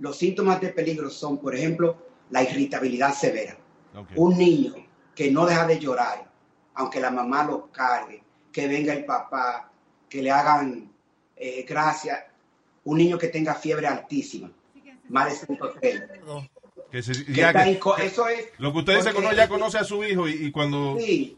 los 0.00 0.16
síntomas 0.16 0.60
de 0.60 0.68
peligro 0.70 1.08
son, 1.10 1.38
por 1.38 1.54
ejemplo, 1.54 1.96
la 2.30 2.42
irritabilidad 2.42 3.14
severa. 3.14 3.56
Un 4.16 4.36
niño 4.38 4.74
que 5.14 5.30
no 5.30 5.46
deja 5.46 5.66
de 5.66 5.78
llorar, 5.78 6.30
aunque 6.74 7.00
la 7.00 7.10
mamá 7.10 7.44
lo 7.44 7.70
cargue, 7.70 8.22
que 8.52 8.66
venga 8.68 8.92
el 8.92 9.04
papá, 9.04 9.70
que 10.08 10.22
le 10.22 10.30
hagan 10.30 10.90
eh, 11.36 11.64
gracia. 11.68 12.26
Un 12.84 12.98
niño 12.98 13.18
que 13.18 13.28
tenga 13.28 13.54
fiebre 13.54 13.86
altísima, 13.86 14.50
más 15.08 15.30
de 15.40 15.46
103. 15.46 16.02
Que 16.90 17.02
se- 17.02 17.24
Que 17.24 17.32
ya 17.32 17.48
está 17.48 17.64
que- 17.64 17.78
inco- 17.78 17.98
eso 17.98 18.26
es 18.28 18.46
lo 18.58 18.72
que 18.72 18.78
usted 18.78 18.94
dice 18.96 19.08
que 19.10 19.14
porque- 19.14 19.28
uno 19.28 19.36
ya 19.36 19.48
conoce 19.48 19.78
a 19.78 19.84
su 19.84 20.02
hijo 20.04 20.26
y, 20.28 20.46
y 20.46 20.50
cuando... 20.50 20.96
Sí, 20.98 21.36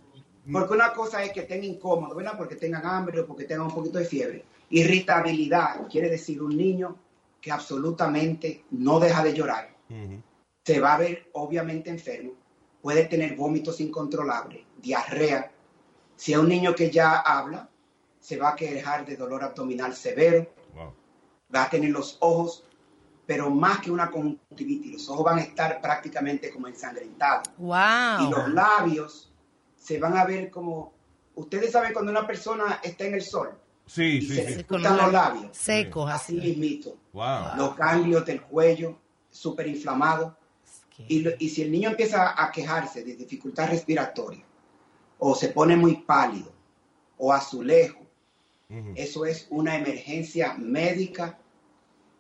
porque 0.50 0.72
una 0.74 0.92
cosa 0.92 1.22
es 1.22 1.32
que 1.32 1.40
estén 1.40 1.62
incómodos, 1.64 2.16
¿verdad? 2.16 2.36
Porque 2.38 2.56
tengan 2.56 2.84
hambre 2.86 3.20
o 3.20 3.26
porque 3.26 3.44
tengan 3.44 3.66
un 3.66 3.74
poquito 3.74 3.98
de 3.98 4.04
fiebre. 4.04 4.44
Irritabilidad 4.70 5.86
quiere 5.90 6.08
decir 6.08 6.42
un 6.42 6.56
niño 6.56 6.96
que 7.42 7.50
absolutamente 7.50 8.64
no 8.70 9.00
deja 9.00 9.22
de 9.22 9.34
llorar. 9.34 9.76
Se 10.64 10.80
va 10.80 10.94
a 10.94 10.98
ver 10.98 11.28
obviamente 11.32 11.90
enfermo, 11.90 12.32
puede 12.80 13.04
tener 13.06 13.36
vómitos 13.36 13.80
incontrolables, 13.80 14.64
diarrea. 14.80 15.50
Si 16.16 16.32
es 16.32 16.38
un 16.38 16.48
niño 16.48 16.74
que 16.74 16.88
ya 16.90 17.18
habla, 17.18 17.68
se 18.20 18.36
va 18.36 18.50
a 18.50 18.56
quejar 18.56 19.04
de 19.04 19.16
dolor 19.16 19.42
abdominal 19.42 19.94
severo, 19.94 20.46
va 21.54 21.64
a 21.64 21.68
tener 21.68 21.90
los 21.90 22.16
ojos, 22.20 22.64
pero 23.26 23.50
más 23.50 23.80
que 23.80 23.90
una 23.90 24.10
conjuntivitis, 24.10 24.92
los 24.92 25.08
ojos 25.10 25.24
van 25.24 25.38
a 25.38 25.42
estar 25.42 25.80
prácticamente 25.80 26.50
como 26.50 26.68
ensangrentados. 26.68 27.48
Wow. 27.58 28.20
Y 28.20 28.30
los 28.30 28.48
labios 28.50 29.32
se 29.76 29.98
van 29.98 30.16
a 30.16 30.24
ver 30.24 30.48
como, 30.48 30.92
ustedes 31.34 31.72
saben 31.72 31.92
cuando 31.92 32.12
una 32.12 32.26
persona 32.26 32.78
está 32.84 33.04
en 33.04 33.14
el 33.14 33.22
sol 33.22 33.61
Sí, 33.86 34.18
y 34.18 34.22
sí, 34.22 34.34
se 34.36 34.54
sí. 34.58 34.64
los 34.68 35.12
labios, 35.12 35.56
Secos, 35.56 36.10
así 36.10 36.34
mismito, 36.34 36.96
Wow. 37.12 37.56
los 37.56 37.76
ganglios 37.76 38.24
del 38.24 38.40
cuello 38.42 38.98
súper 39.30 39.66
inflamados. 39.66 40.32
Y, 41.08 41.18
lo- 41.20 41.32
y 41.38 41.48
si 41.48 41.62
el 41.62 41.72
niño 41.72 41.90
empieza 41.90 42.40
a 42.40 42.52
quejarse 42.52 43.02
de 43.02 43.16
dificultad 43.16 43.68
respiratoria, 43.70 44.44
o 45.18 45.34
se 45.34 45.48
pone 45.48 45.74
muy 45.76 45.96
pálido, 45.96 46.52
o 47.18 47.32
azulejo, 47.32 48.00
eso 48.94 49.26
es 49.26 49.46
una 49.50 49.76
emergencia 49.76 50.54
médica 50.54 51.38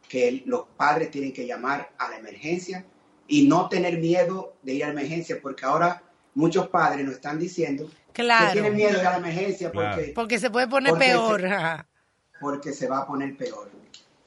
que 0.06 0.28
el- 0.28 0.42
los 0.46 0.66
padres 0.76 1.10
tienen 1.10 1.32
que 1.32 1.46
llamar 1.46 1.92
a 1.96 2.10
la 2.10 2.18
emergencia 2.18 2.84
y 3.26 3.46
no 3.46 3.68
tener 3.70 3.98
miedo 3.98 4.54
de 4.62 4.74
ir 4.74 4.84
a 4.84 4.88
la 4.88 4.92
emergencia, 4.92 5.38
porque 5.40 5.64
ahora 5.64 6.02
muchos 6.34 6.68
padres 6.68 7.04
nos 7.04 7.14
están 7.14 7.38
diciendo 7.38 7.90
Claro. 8.12 8.46
que 8.48 8.52
tienen 8.52 8.74
miedo 8.76 8.98
de 8.98 9.04
la 9.04 9.16
emergencia 9.16 9.70
porque, 9.72 10.12
Porque 10.14 10.38
se 10.38 10.50
puede 10.50 10.68
poner 10.68 10.90
Porque 10.90 11.04
peor. 11.06 11.40
se- 11.48 11.84
porque 12.40 12.72
se 12.72 12.88
va 12.88 12.98
a 12.98 13.06
poner 13.06 13.36
peor. 13.36 13.70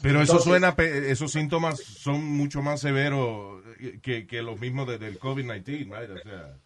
Pero 0.02 0.22
eso 0.22 0.40
suena, 0.40 0.76
pe- 0.76 1.12
esos 1.12 1.32
síntomas 1.32 1.80
son 1.80 2.24
mucho 2.24 2.62
más 2.62 2.80
severos 2.82 3.64
que, 4.02 4.26
que 4.28 4.42
los 4.42 4.60
mismos 4.60 4.88
de- 4.88 4.98
del 5.00 5.20
COVID-19, 5.20 5.66
right? 6.00 6.10
O 6.12 6.18
sea, 6.24 6.58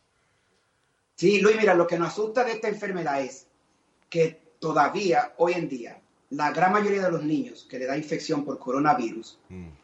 Sí, 1.16 1.42
Luis, 1.42 1.58
mira, 1.58 1.74
lo 1.74 1.86
que 1.86 1.98
nos 2.00 2.10
asusta 2.10 2.44
de 2.46 2.54
esta 2.54 2.70
enfermedad 2.70 3.22
es 3.22 3.46
que 4.10 4.42
todavía, 4.60 5.34
hoy 5.38 5.54
en 5.54 5.68
día, 5.68 6.00
la 6.30 6.52
gran 6.52 6.72
mayoría 6.72 7.02
de 7.04 7.12
los 7.12 7.24
niños 7.24 7.66
que 7.70 7.78
le 7.80 7.86
da 7.88 7.98
infección 7.98 8.46
por 8.46 8.58
coronavirus, 8.60 9.38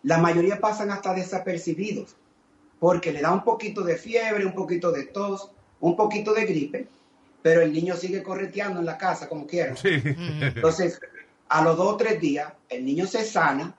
la 0.03 0.17
mayoría 0.17 0.59
pasan 0.61 0.91
hasta 0.91 1.13
desapercibidos, 1.13 2.15
porque 2.85 3.11
le 3.11 3.19
da 3.19 3.31
un 3.31 3.43
poquito 3.43 3.81
de 3.81 3.95
fiebre, 3.95 4.45
un 4.45 4.53
poquito 4.53 4.91
de 4.91 5.05
tos, 5.07 5.49
un 5.79 5.95
poquito 5.95 6.35
de 6.35 6.45
gripe, 6.45 6.87
pero 7.41 7.61
el 7.61 7.73
niño 7.73 7.95
sigue 7.95 8.21
correteando 8.21 8.79
en 8.79 8.85
la 8.85 8.95
casa 8.95 9.27
como 9.27 9.47
quiera. 9.47 9.75
sí. 9.75 9.89
Entonces, 10.05 11.01
a 11.49 11.63
los 11.63 11.77
dos 11.77 11.93
o 11.93 11.97
tres 11.97 12.21
días, 12.21 12.53
el 12.69 12.85
niño 12.85 13.07
se 13.07 13.25
sana. 13.25 13.75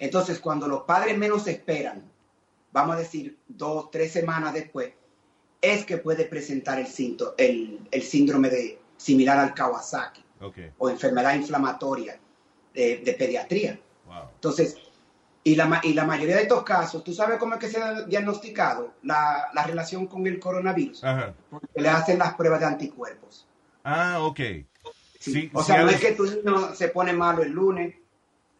Entonces, 0.00 0.40
cuando 0.40 0.66
los 0.66 0.82
padres 0.82 1.16
menos 1.16 1.46
esperan, 1.46 2.02
vamos 2.72 2.96
a 2.96 2.98
decir 2.98 3.38
dos, 3.46 3.92
tres 3.92 4.10
semanas 4.10 4.54
después, 4.54 4.92
es 5.60 5.84
que 5.84 5.98
puede 5.98 6.24
presentar 6.24 6.80
el, 6.80 6.88
el, 7.38 7.78
el 7.92 8.02
síndrome 8.02 8.50
de, 8.50 8.80
similar 8.96 9.38
al 9.38 9.54
Kawasaki 9.54 10.24
o 10.78 10.90
enfermedad 10.90 11.36
inflamatoria 11.36 12.18
de, 12.74 12.96
de 12.96 13.12
pediatría. 13.12 13.78
wow. 14.04 14.24
Entonces, 14.34 14.78
y 15.46 15.54
la, 15.54 15.80
y 15.84 15.94
la 15.94 16.04
mayoría 16.04 16.34
de 16.34 16.42
estos 16.42 16.64
casos, 16.64 17.04
¿tú 17.04 17.12
sabes 17.12 17.38
cómo 17.38 17.54
es 17.54 17.60
que 17.60 17.68
se 17.68 17.80
ha 17.80 18.02
diagnosticado 18.02 18.94
la, 19.04 19.46
la 19.54 19.62
relación 19.62 20.08
con 20.08 20.26
el 20.26 20.40
coronavirus? 20.40 21.04
Ajá. 21.04 21.34
Porque 21.48 21.80
le 21.80 21.88
hacen 21.88 22.18
las 22.18 22.34
pruebas 22.34 22.58
de 22.58 22.66
anticuerpos. 22.66 23.46
Ah, 23.84 24.18
ok. 24.22 24.40
Sí, 25.20 25.48
O 25.54 25.62
sea, 25.62 25.84
no 25.84 25.90
es 25.90 26.00
que 26.00 26.16
tu 26.16 26.24
niño 26.24 26.74
se 26.74 26.88
pone 26.88 27.12
malo 27.12 27.44
el 27.44 27.52
lunes 27.52 27.94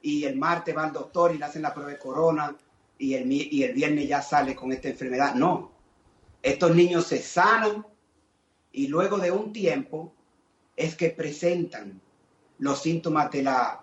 y 0.01 0.23
el 0.27 0.37
martes 0.37 0.77
va 0.77 0.85
al 0.85 0.93
doctor 0.93 1.35
y 1.35 1.39
le 1.39 1.47
hacen 1.47 1.63
la 1.63 1.75
prueba 1.75 1.91
de 1.91 1.99
corona 1.99 2.55
y 2.99 3.15
el, 3.15 3.33
y 3.33 3.65
el 3.65 3.75
viernes 3.75 4.07
ya 4.07 4.23
sale 4.23 4.55
con 4.55 4.71
esta 4.71 4.89
enfermedad. 4.89 5.35
No. 5.35 5.73
Estos 6.41 6.73
niños 6.73 7.05
se 7.05 7.19
sanan 7.21 7.85
y 8.71 8.87
luego 8.87 9.19
de 9.19 9.33
un 9.33 9.53
tiempo 9.53 10.15
es 10.77 10.95
que 10.95 11.11
presentan 11.11 12.01
los 12.59 12.81
síntomas 12.81 13.29
de 13.33 13.43
la, 13.43 13.83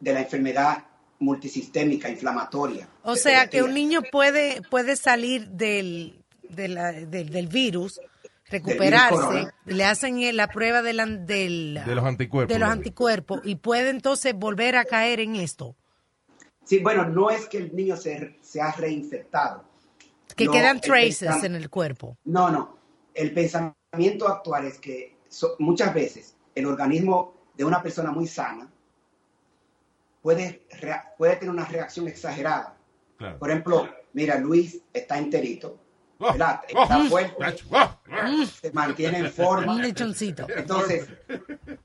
de 0.00 0.14
la 0.14 0.20
enfermedad 0.20 0.86
multisistémica 1.22 2.08
inflamatoria. 2.10 2.88
O 3.02 3.16
sea 3.16 3.48
que 3.48 3.62
un 3.62 3.72
niño 3.74 4.02
puede, 4.10 4.62
puede 4.70 4.96
salir 4.96 5.48
del, 5.48 6.22
de 6.48 6.68
la- 6.68 6.92
del, 6.92 7.30
del 7.30 7.46
virus, 7.48 8.00
recuperarse, 8.50 9.48
le 9.64 9.84
hacen 9.84 10.36
la 10.36 10.48
prueba 10.48 10.82
de, 10.82 10.92
la- 10.92 11.06
del- 11.06 11.80
De 11.84 11.94
los 11.94 12.04
anticuerpos. 12.04 12.52
de 12.52 12.58
los 12.58 12.68
anticuerpos 12.68 13.40
y 13.44 13.56
puede 13.56 13.90
entonces 13.90 14.34
volver 14.34 14.76
a 14.76 14.84
caer 14.84 15.20
en 15.20 15.36
esto. 15.36 15.74
Sí, 16.64 16.78
bueno, 16.78 17.04
no 17.08 17.30
es 17.30 17.46
que 17.46 17.58
el 17.58 17.74
niño 17.74 17.96
se, 17.96 18.38
se 18.40 18.60
ha 18.60 18.70
reinfectado. 18.72 19.64
Que 20.36 20.44
No, 20.46 20.52
quedan 20.52 20.80
traces 20.80 21.44
en 21.44 21.54
el 21.54 21.68
cuerpo. 21.68 22.16
No, 22.24 22.50
no. 22.50 22.78
El 23.14 23.32
pensamiento 23.34 24.28
actual 24.28 24.66
es 24.66 24.78
que 24.78 25.16
so- 25.28 25.56
muchas 25.58 25.92
veces 25.92 26.36
el 26.54 26.66
organismo 26.66 27.34
de 27.56 27.64
una 27.64 27.82
persona 27.82 28.12
muy 28.12 28.26
sana 28.26 28.71
puede, 30.22 30.66
puede 31.18 31.36
tener 31.36 31.50
una 31.50 31.64
reacción 31.66 32.08
exagerada. 32.08 32.76
Claro. 33.18 33.38
Por 33.38 33.50
ejemplo, 33.50 33.88
mira, 34.12 34.38
Luis 34.38 34.80
está 34.92 35.18
enterito, 35.18 35.78
Oh, 36.24 36.30
¿verdad? 36.30 36.60
oh, 36.76 36.82
Está 36.84 37.04
fuerte, 37.06 37.34
oh, 37.72 38.44
se 38.46 38.70
mantiene 38.70 39.18
en 39.18 39.32
forma. 39.32 39.72
Un 39.72 39.82
lechoncito. 39.82 40.46
Entonces, 40.48 41.08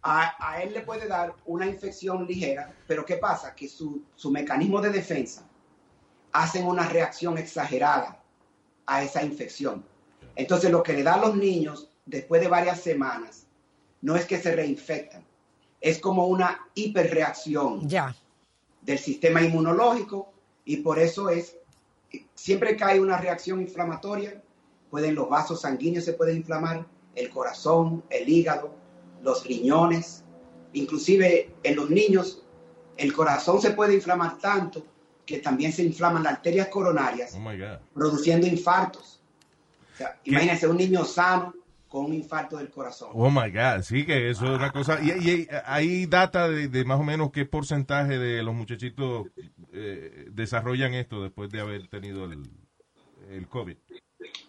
a, 0.04 0.36
a 0.52 0.62
él 0.62 0.74
le 0.74 0.82
puede 0.82 1.08
dar 1.08 1.34
una 1.48 1.66
infección 1.66 2.28
ligera, 2.28 2.72
pero 2.86 3.04
¿qué 3.04 3.16
pasa? 3.18 3.56
Que 3.56 3.68
su, 3.68 4.04
su 4.16 4.30
mecanismo 4.30 4.80
de 4.80 4.92
defensa 4.92 5.44
hacen 6.34 6.68
una 6.68 6.88
reacción 6.88 7.40
exagerada 7.40 8.22
a 8.86 9.02
esa 9.02 9.24
infección. 9.24 9.84
Entonces, 10.36 10.70
lo 10.70 10.84
que 10.84 10.94
le 10.94 11.02
da 11.02 11.16
a 11.16 11.20
los 11.20 11.36
niños 11.36 11.90
después 12.06 12.40
de 12.40 12.48
varias 12.48 12.80
semanas 12.80 13.48
no 14.02 14.16
es 14.16 14.26
que 14.26 14.38
se 14.40 14.56
reinfectan, 14.56 15.26
es 15.82 15.98
como 15.98 16.28
una 16.28 16.60
hiperreacción 16.76 17.88
Ya. 17.90 18.16
Del 18.88 18.98
sistema 18.98 19.42
inmunológico 19.44 20.34
y 20.66 20.78
por 20.78 20.98
eso 20.98 21.30
es, 21.30 21.58
siempre 22.34 22.76
que 22.78 22.84
hay 22.86 23.00
una 23.00 23.18
reacción 23.18 23.62
inflamatoria, 23.62 24.42
pueden 24.90 25.14
los 25.14 25.30
vasos 25.30 25.62
sanguíneos 25.62 26.06
se 26.06 26.14
pueden 26.14 26.38
inflamar, 26.38 26.88
el 27.14 27.30
corazón, 27.30 28.04
el 28.10 28.28
hígado, 28.30 28.74
los 29.22 29.44
riñones, 29.46 30.24
inclusive 30.74 31.54
en 31.64 31.76
los 31.76 31.90
niños 31.90 32.44
el 32.96 33.14
corazón 33.14 33.62
se 33.62 33.72
puede 33.72 33.94
inflamar 33.94 34.40
tanto 34.40 34.84
que 35.26 35.40
también 35.40 35.74
se 35.74 35.84
inflaman 35.84 36.24
las 36.24 36.34
arterias 36.34 36.70
coronarias, 36.70 37.36
Oh 37.36 37.42
produciendo 37.94 38.48
infartos. 38.48 39.20
O 39.94 39.98
sea, 39.98 40.18
imagínense 40.24 40.68
un 40.68 40.78
niño 40.78 41.04
sano 41.04 41.54
con 41.88 42.06
un 42.06 42.14
infarto 42.14 42.58
del 42.58 42.70
corazón. 42.70 43.10
Oh 43.14 43.30
my 43.30 43.50
God, 43.52 43.82
sí 43.84 44.06
que 44.06 44.30
eso 44.30 44.46
es 44.46 44.52
una 44.58 44.72
cosa. 44.72 45.00
Y, 45.02 45.12
y 45.12 45.48
hay 45.66 46.06
data 46.06 46.50
de, 46.50 46.68
de 46.68 46.86
más 46.86 47.00
o 47.00 47.04
menos 47.04 47.32
qué 47.32 47.46
porcentaje 47.46 48.18
de 48.18 48.44
los 48.44 48.54
muchachitos 48.54 49.28
eh, 49.74 50.28
desarrollan 50.32 50.94
esto 50.94 51.24
después 51.24 51.50
de 51.50 51.62
haber 51.62 51.88
tenido 51.88 52.26
el, 52.26 52.44
el 53.30 53.48
COVID. 53.48 53.78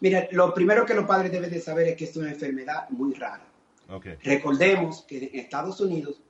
Mira, 0.00 0.28
lo 0.32 0.52
primero 0.54 0.84
que 0.84 0.94
los 0.94 1.06
padres 1.06 1.30
deben 1.30 1.50
de 1.50 1.60
saber 1.60 1.88
es 1.88 1.96
que 1.96 2.04
es 2.04 2.16
una 2.16 2.30
enfermedad 2.30 2.88
muy 2.90 3.14
rara. 3.14 3.46
Ok. 3.88 4.06
Recordemos 4.22 5.02
que 5.02 5.18
en 5.18 5.40
Estados 5.40 5.80
Unidos, 5.80 6.20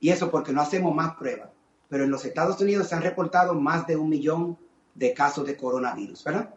y 0.00 0.10
eso 0.10 0.30
porque 0.30 0.52
no 0.52 0.60
hacemos 0.60 0.94
más 0.94 1.14
pruebas, 1.16 1.50
pero 1.88 2.04
en 2.04 2.10
los 2.10 2.24
Estados 2.24 2.60
Unidos 2.60 2.88
se 2.88 2.94
han 2.94 3.02
reportado 3.02 3.54
más 3.54 3.86
de 3.86 3.96
un 3.96 4.08
millón 4.08 4.58
de 4.94 5.14
casos 5.14 5.46
de 5.46 5.56
coronavirus, 5.56 6.24
¿verdad? 6.24 6.54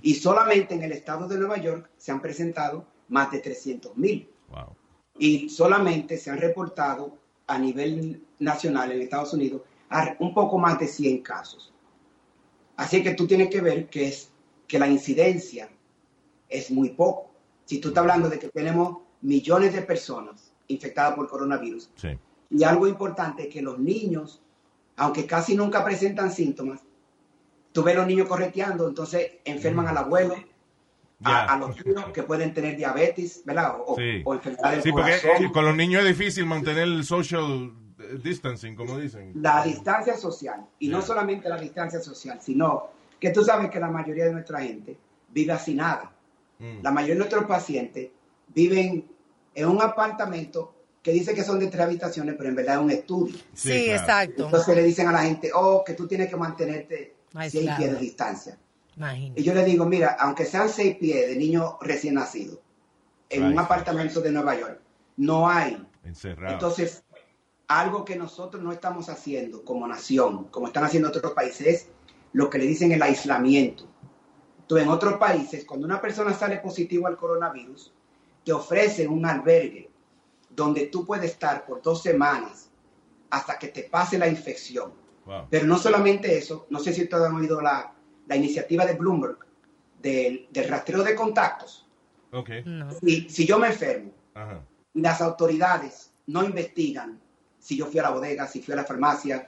Y 0.00 0.14
solamente 0.14 0.74
en 0.74 0.82
el 0.82 0.92
estado 0.92 1.28
de 1.28 1.36
Nueva 1.36 1.58
York 1.58 1.90
se 1.98 2.10
han 2.10 2.22
presentado 2.22 2.86
más 3.12 3.30
de 3.30 3.38
300 3.38 3.96
mil. 3.96 4.28
Wow. 4.50 4.74
Y 5.18 5.48
solamente 5.48 6.16
se 6.16 6.30
han 6.30 6.38
reportado 6.38 7.18
a 7.46 7.58
nivel 7.58 8.22
nacional 8.38 8.90
en 8.92 9.02
Estados 9.02 9.32
Unidos 9.34 9.62
un 10.18 10.32
poco 10.32 10.58
más 10.58 10.78
de 10.78 10.88
100 10.88 11.22
casos. 11.22 11.72
Así 12.76 13.02
que 13.02 13.12
tú 13.12 13.26
tienes 13.26 13.50
que 13.50 13.60
ver 13.60 13.88
que, 13.90 14.08
es, 14.08 14.30
que 14.66 14.78
la 14.78 14.88
incidencia 14.88 15.68
es 16.48 16.70
muy 16.70 16.90
poco. 16.90 17.30
Si 17.66 17.78
tú 17.78 17.88
estás 17.88 18.00
hablando 18.00 18.28
de 18.30 18.38
que 18.38 18.48
tenemos 18.48 18.98
millones 19.20 19.74
de 19.74 19.82
personas 19.82 20.52
infectadas 20.68 21.14
por 21.14 21.28
coronavirus, 21.28 21.90
Sí. 21.96 22.18
y 22.50 22.64
algo 22.64 22.86
importante 22.86 23.42
es 23.44 23.48
que 23.48 23.60
los 23.60 23.78
niños, 23.78 24.42
aunque 24.96 25.26
casi 25.26 25.54
nunca 25.54 25.84
presentan 25.84 26.32
síntomas, 26.32 26.80
tú 27.72 27.82
ves 27.82 27.94
los 27.96 28.06
niños 28.06 28.28
correteando, 28.28 28.88
entonces 28.88 29.32
enferman 29.44 29.88
al 29.88 29.98
abuelo, 29.98 30.34
a, 31.24 31.56
los 31.58 31.76
tíos 31.76 32.04
que 32.12 32.22
pueden 32.22 32.52
tener 32.54 32.76
diabetes, 32.76 33.42
¿verdad? 33.44 33.76
O, 33.86 33.96
Sí. 33.96 34.22
o 34.24 34.34
enfermedad 34.34 34.70
del 34.72 34.82
Sí, 34.82 34.90
porque 34.92 35.18
corazón. 35.20 35.52
con 35.52 35.64
los 35.64 35.76
niños 35.76 36.02
es 36.04 36.08
difícil 36.18 36.46
mantener 36.46 36.84
el 36.84 37.04
social 37.04 37.72
eh, 37.98 38.18
distancing, 38.22 38.74
como 38.74 38.98
dicen. 38.98 39.32
La 39.36 39.62
distancia 39.64 40.16
social, 40.16 40.66
y 40.78 40.88
no 40.88 41.02
solamente 41.02 41.48
la 41.48 41.58
distancia 41.58 42.00
social, 42.00 42.38
sino 42.42 42.88
que 43.20 43.30
tú 43.30 43.44
sabes 43.44 43.70
que 43.70 43.78
la 43.78 43.88
mayoría 43.90 44.24
de 44.24 44.32
nuestra 44.32 44.60
gente 44.60 44.96
vive 45.30 45.52
hacinada. 45.52 46.12
Mm. 46.58 46.82
La 46.82 46.90
mayoría 46.90 47.14
de 47.14 47.18
nuestros 47.20 47.44
pacientes 47.44 48.10
viven 48.48 49.06
en 49.54 49.68
un 49.68 49.80
apartamento 49.80 50.74
que 51.02 51.12
dice 51.12 51.34
que 51.34 51.42
son 51.42 51.58
de 51.58 51.66
tres 51.66 51.82
habitaciones, 51.82 52.34
pero 52.36 52.48
en 52.48 52.54
verdad 52.56 52.76
es 52.76 52.80
un 52.82 52.90
estudio. 52.90 53.34
Sí, 53.54 53.72
Sí, 53.72 53.84
claro. 53.86 54.00
exacto. 54.00 54.44
Entonces 54.46 54.76
le 54.76 54.82
dicen 54.84 55.08
a 55.08 55.12
la 55.12 55.22
gente, 55.22 55.50
oh, 55.54 55.82
que 55.84 55.94
tú 55.94 56.06
tienes 56.06 56.28
que 56.28 56.36
mantenerte 56.36 57.14
seis 57.32 57.54
Aislado. 57.56 57.78
pies 57.78 57.92
de 57.92 57.98
distancia. 57.98 58.58
Imagínate. 58.96 59.40
Y 59.40 59.44
yo 59.44 59.54
le 59.54 59.64
digo, 59.64 59.84
mira, 59.86 60.16
aunque 60.20 60.44
sean 60.44 60.68
seis 60.68 60.96
pies 60.96 61.28
de 61.28 61.36
niño 61.36 61.78
recién 61.80 62.14
nacido, 62.14 62.60
en 63.30 63.42
Right. 63.42 63.52
un 63.52 63.58
apartamento 63.58 64.20
de 64.20 64.32
Nueva 64.32 64.58
York, 64.58 64.80
no 65.16 65.48
hay. 65.48 65.86
Encerrado. 66.04 66.52
Entonces, 66.54 67.04
algo 67.68 68.04
que 68.04 68.16
nosotros 68.16 68.62
no 68.62 68.72
estamos 68.72 69.08
haciendo 69.08 69.64
como 69.64 69.86
nación, 69.86 70.44
como 70.50 70.66
están 70.66 70.84
haciendo 70.84 71.08
otros 71.08 71.32
países, 71.32 71.66
es 71.66 71.88
lo 72.32 72.50
que 72.50 72.58
le 72.58 72.66
dicen 72.66 72.92
el 72.92 73.02
aislamiento. 73.02 73.88
Tú 74.66 74.76
en 74.76 74.88
otros 74.88 75.14
países, 75.14 75.64
cuando 75.64 75.86
una 75.86 76.00
persona 76.00 76.34
sale 76.34 76.58
positivo 76.58 77.06
al 77.06 77.16
coronavirus, 77.16 77.92
te 78.44 78.52
ofrecen 78.52 79.10
un 79.10 79.24
albergue 79.24 79.90
donde 80.50 80.86
tú 80.86 81.06
puedes 81.06 81.30
estar 81.30 81.64
por 81.64 81.80
dos 81.80 82.02
semanas 82.02 82.70
hasta 83.30 83.58
que 83.58 83.68
te 83.68 83.84
pase 83.84 84.18
la 84.18 84.28
infección. 84.28 84.92
Wow. 85.24 85.46
Pero 85.48 85.66
no 85.66 85.78
solamente 85.78 86.36
eso, 86.36 86.66
no 86.68 86.78
sé 86.78 86.92
si 86.92 87.04
ustedes 87.04 87.24
han 87.24 87.36
oído 87.36 87.60
la, 87.60 87.94
la 88.32 88.36
iniciativa 88.36 88.86
de 88.86 88.94
Bloomberg 88.94 89.36
del, 90.00 90.48
del 90.50 90.68
rastreo 90.68 91.02
de 91.02 91.14
contactos. 91.14 91.86
Ok. 92.32 92.50
No. 92.64 92.90
Si, 92.92 93.28
si 93.28 93.46
yo 93.46 93.58
me 93.58 93.68
enfermo 93.68 94.10
Ajá. 94.34 94.64
y 94.94 95.00
las 95.02 95.20
autoridades 95.20 96.10
no 96.26 96.42
investigan 96.42 97.20
si 97.58 97.76
yo 97.76 97.86
fui 97.86 98.00
a 98.00 98.04
la 98.04 98.10
bodega, 98.10 98.46
si 98.46 98.62
fui 98.62 98.72
a 98.72 98.78
la 98.78 98.84
farmacia, 98.84 99.46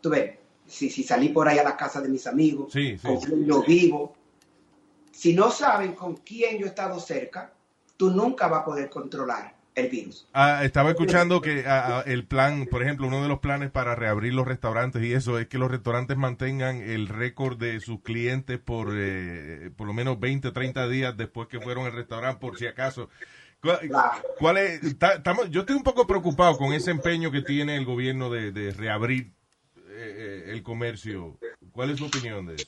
tú 0.00 0.10
ves, 0.10 0.36
si, 0.66 0.90
si 0.90 1.02
salí 1.02 1.28
por 1.28 1.48
ahí 1.48 1.58
a 1.58 1.64
la 1.64 1.76
casa 1.76 2.00
de 2.02 2.08
mis 2.08 2.26
amigos, 2.26 2.72
Sí, 2.72 2.98
sí. 2.98 3.06
con 3.06 3.20
quién 3.20 3.46
yo 3.46 3.62
vivo. 3.62 4.14
Si 5.12 5.32
no 5.32 5.50
saben 5.50 5.94
con 5.94 6.16
quién 6.16 6.58
yo 6.58 6.66
he 6.66 6.68
estado 6.70 6.98
cerca, 6.98 7.52
tú 7.96 8.10
nunca 8.10 8.48
vas 8.48 8.62
a 8.62 8.64
poder 8.64 8.90
controlar 8.90 9.53
el 9.74 9.88
virus. 9.88 10.26
Ah, 10.32 10.60
estaba 10.64 10.90
escuchando 10.90 11.40
que 11.40 11.64
ah, 11.66 11.98
ah, 11.98 12.02
el 12.06 12.24
plan, 12.26 12.66
por 12.66 12.82
ejemplo, 12.82 13.06
uno 13.08 13.22
de 13.22 13.28
los 13.28 13.40
planes 13.40 13.70
para 13.70 13.94
reabrir 13.94 14.32
los 14.34 14.46
restaurantes 14.46 15.02
y 15.02 15.12
eso 15.12 15.38
es 15.38 15.48
que 15.48 15.58
los 15.58 15.70
restaurantes 15.70 16.16
mantengan 16.16 16.76
el 16.80 17.08
récord 17.08 17.58
de 17.58 17.80
sus 17.80 18.00
clientes 18.02 18.58
por 18.58 18.90
eh, 18.94 19.70
por 19.76 19.86
lo 19.86 19.92
menos 19.92 20.20
20, 20.20 20.52
30 20.52 20.88
días 20.88 21.16
después 21.16 21.48
que 21.48 21.60
fueron 21.60 21.86
al 21.86 21.92
restaurante, 21.92 22.40
por 22.40 22.56
si 22.58 22.66
acaso. 22.66 23.08
¿Cuál, 23.60 23.78
cuál 24.38 24.58
es? 24.58 24.98
ta- 24.98 25.22
yo 25.48 25.60
estoy 25.60 25.76
un 25.76 25.82
poco 25.82 26.06
preocupado 26.06 26.56
con 26.58 26.72
ese 26.72 26.90
empeño 26.90 27.30
que 27.30 27.42
tiene 27.42 27.76
el 27.76 27.84
gobierno 27.84 28.30
de, 28.30 28.52
de 28.52 28.72
reabrir 28.72 29.32
eh, 29.76 29.80
eh, 29.88 30.44
el 30.48 30.62
comercio. 30.62 31.36
¿Cuál 31.72 31.90
es 31.90 31.98
su 31.98 32.04
opinión 32.04 32.46
de 32.46 32.56
eso? 32.56 32.66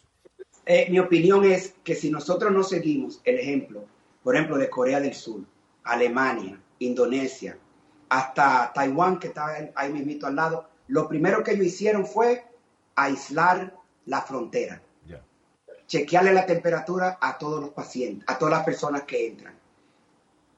Eh, 0.65 0.87
mi 0.91 0.99
opinión 0.99 1.45
es 1.45 1.75
que 1.85 1.95
si 1.95 2.11
nosotros 2.11 2.51
no 2.53 2.63
seguimos 2.65 3.21
el 3.25 3.39
ejemplo, 3.39 3.85
por 4.25 4.35
ejemplo, 4.35 4.57
de 4.59 4.69
Corea 4.69 4.99
del 5.01 5.15
Sur, 5.15 5.43
Alemania, 5.85 6.59
Indonesia, 6.81 7.59
hasta 8.09 8.72
Taiwán, 8.72 9.18
que 9.18 9.29
está 9.29 9.57
ahí- 9.74 9.93
mismito 9.93 10.27
al 10.27 10.37
lado, 10.37 10.68
lo 10.89 11.09
primero 11.09 11.43
que 11.43 11.53
ellos 11.53 11.66
hicieron 11.66 12.07
fue 12.07 12.45
aislar 12.95 13.74
la 14.07 14.22
frontera. 14.22 14.83
Chequearle 15.87 16.33
la 16.33 16.47
temperatura 16.47 17.16
a 17.20 17.39
todos 17.39 17.61
los 17.61 17.70
pacientes, 17.70 18.24
a 18.29 18.37
todas 18.39 18.55
las 18.55 18.64
personas 18.64 19.03
que 19.03 19.29
entran. 19.29 19.55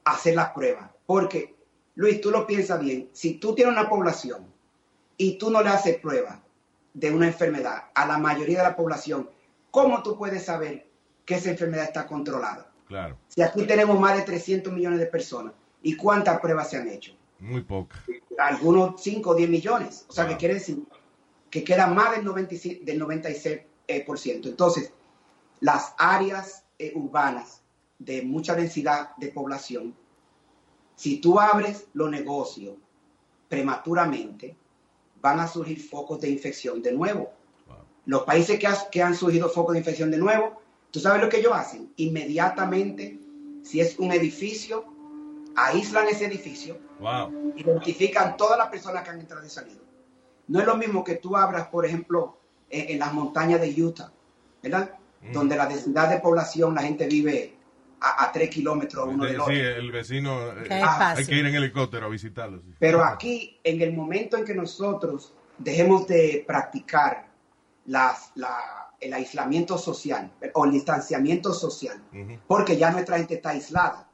Hacer 0.05 0.35
las 0.35 0.51
pruebas. 0.53 0.89
Porque, 1.05 1.55
Luis, 1.97 2.21
tú 2.23 2.31
lo 2.31 2.47
piensas 2.47 2.81
bien, 2.81 3.11
si 3.13 3.35
tú 3.35 3.55
tienes 3.55 3.75
una 3.75 3.91
población 3.91 4.47
y 5.19 5.37
tú 5.37 5.51
no 5.51 5.63
le 5.63 5.69
haces 5.69 5.99
pruebas 5.99 6.39
de 6.95 7.11
una 7.11 7.27
enfermedad 7.27 7.85
a 7.95 8.07
la 8.07 8.17
mayoría 8.17 8.59
de 8.59 8.65
la 8.71 8.77
población, 8.77 9.29
¿cómo 9.71 10.03
tú 10.03 10.17
puedes 10.17 10.47
saber 10.47 10.87
que 11.27 11.35
esa 11.35 11.51
enfermedad 11.51 11.85
está 11.85 12.07
controlada? 12.07 12.71
Claro, 12.87 13.19
Si 13.29 13.43
aquí 13.43 13.65
tenemos 13.67 14.01
más 14.01 14.17
de 14.17 14.23
300 14.23 14.73
millones 14.73 14.99
de 14.99 15.07
personas, 15.07 15.53
¿y 15.83 15.97
cuántas 15.97 16.41
pruebas 16.41 16.71
se 16.71 16.77
han 16.79 16.89
hecho? 16.89 17.15
muy 17.41 17.63
poca. 17.63 18.03
Algunos 18.37 19.01
5 19.01 19.31
o 19.31 19.35
10 19.35 19.49
millones. 19.49 20.05
O 20.09 20.13
sea, 20.13 20.27
que 20.27 20.37
quiere 20.37 20.55
decir 20.55 20.83
que 21.51 21.63
queda 21.63 21.87
más 21.87 22.17
del 22.17 22.25
96%. 22.25 22.83
Del 22.85 22.99
96 22.99 23.61
eh, 23.87 24.05
por 24.05 24.19
ciento. 24.19 24.49
Entonces, 24.49 24.93
las 25.61 25.95
áreas 25.99 26.65
eh, 26.79 26.93
urbanas 26.97 27.63
de 27.99 28.23
mucha 28.23 28.55
densidad 28.57 29.15
de 29.19 29.29
población, 29.29 29.95
si 30.97 31.19
tú 31.21 31.39
abres 31.39 31.87
los 31.95 32.11
negocios 32.11 32.75
prematuramente, 33.49 34.57
van 35.21 35.41
a 35.41 35.49
surgir 35.49 35.81
focos 35.81 36.21
de 36.21 36.29
infección 36.31 36.83
de 36.83 36.93
nuevo. 36.93 37.31
Los 38.07 38.23
países 38.23 38.59
que, 38.59 38.67
has- 38.67 38.85
que 38.91 39.03
han 39.03 39.15
surgido 39.15 39.49
focos 39.49 39.73
de 39.75 39.79
infección 39.81 40.11
de 40.11 40.19
nuevo, 40.19 40.61
¿tú 40.91 41.01
sabes 41.01 41.23
lo 41.23 41.29
que 41.29 41.39
ellos 41.39 41.53
hacen? 41.55 41.93
Inmediatamente, 41.97 43.19
si 43.63 43.81
es 43.81 43.99
un 43.99 44.13
edificio, 44.13 44.85
aíslan 45.57 46.09
ese 46.09 46.27
edificio, 46.27 46.79
Wow. 47.01 47.53
identifican 47.57 48.37
todas 48.37 48.59
las 48.59 48.69
personas 48.69 49.03
que 49.05 49.11
han 49.11 49.21
entrado 49.21 49.45
y 49.47 49.51
salido. 49.51 49.83
No 50.49 50.61
es 50.61 50.67
lo 50.67 50.77
mismo 50.77 51.05
que 51.05 51.17
tú 51.17 51.37
abras, 51.37 51.69
por 51.69 51.85
ejemplo, 51.87 52.39
en, 52.71 52.91
en 52.91 52.99
las 52.99 53.13
montañas 53.13 53.61
de 53.61 53.83
Utah, 53.83 54.11
¿verdad? 54.63 54.91
Donde 55.33 55.57
la 55.57 55.67
densidad 55.67 56.09
de 56.09 56.19
población, 56.21 56.75
la 56.75 56.83
gente 56.83 57.07
vive 57.07 57.57
a, 58.01 58.25
a 58.25 58.33
tres 58.33 58.51
kilómetros 58.51 59.07
uno 59.09 59.25
del 59.25 59.35
Sí, 59.35 59.41
otro. 59.41 59.53
el 59.55 59.93
vecino. 59.93 60.53
eh, 60.65 60.69
hay 60.71 61.25
que 61.27 61.35
ir 61.35 61.47
en 61.47 61.55
helicóptero 61.55 62.07
a 62.07 62.09
visitarlo. 62.09 62.61
sí. 62.61 62.75
Pero 62.79 63.05
aquí, 63.05 63.59
en 63.65 63.83
el 63.83 63.93
momento 63.93 64.37
en 64.37 64.45
que 64.45 64.55
nosotros 64.55 65.35
dejemos 65.59 66.07
de 66.07 66.45
practicar 66.47 67.29
las- 67.87 68.31
la- 68.37 68.93
el 69.01 69.13
aislamiento 69.13 69.79
social 69.79 70.33
o 70.55 70.65
el 70.65 70.73
distanciamiento 70.73 71.53
social, 71.53 72.03
porque 72.49 72.77
ya 72.77 72.91
nuestra 72.91 73.17
gente 73.19 73.35
está 73.35 73.51
aislada. 73.51 74.08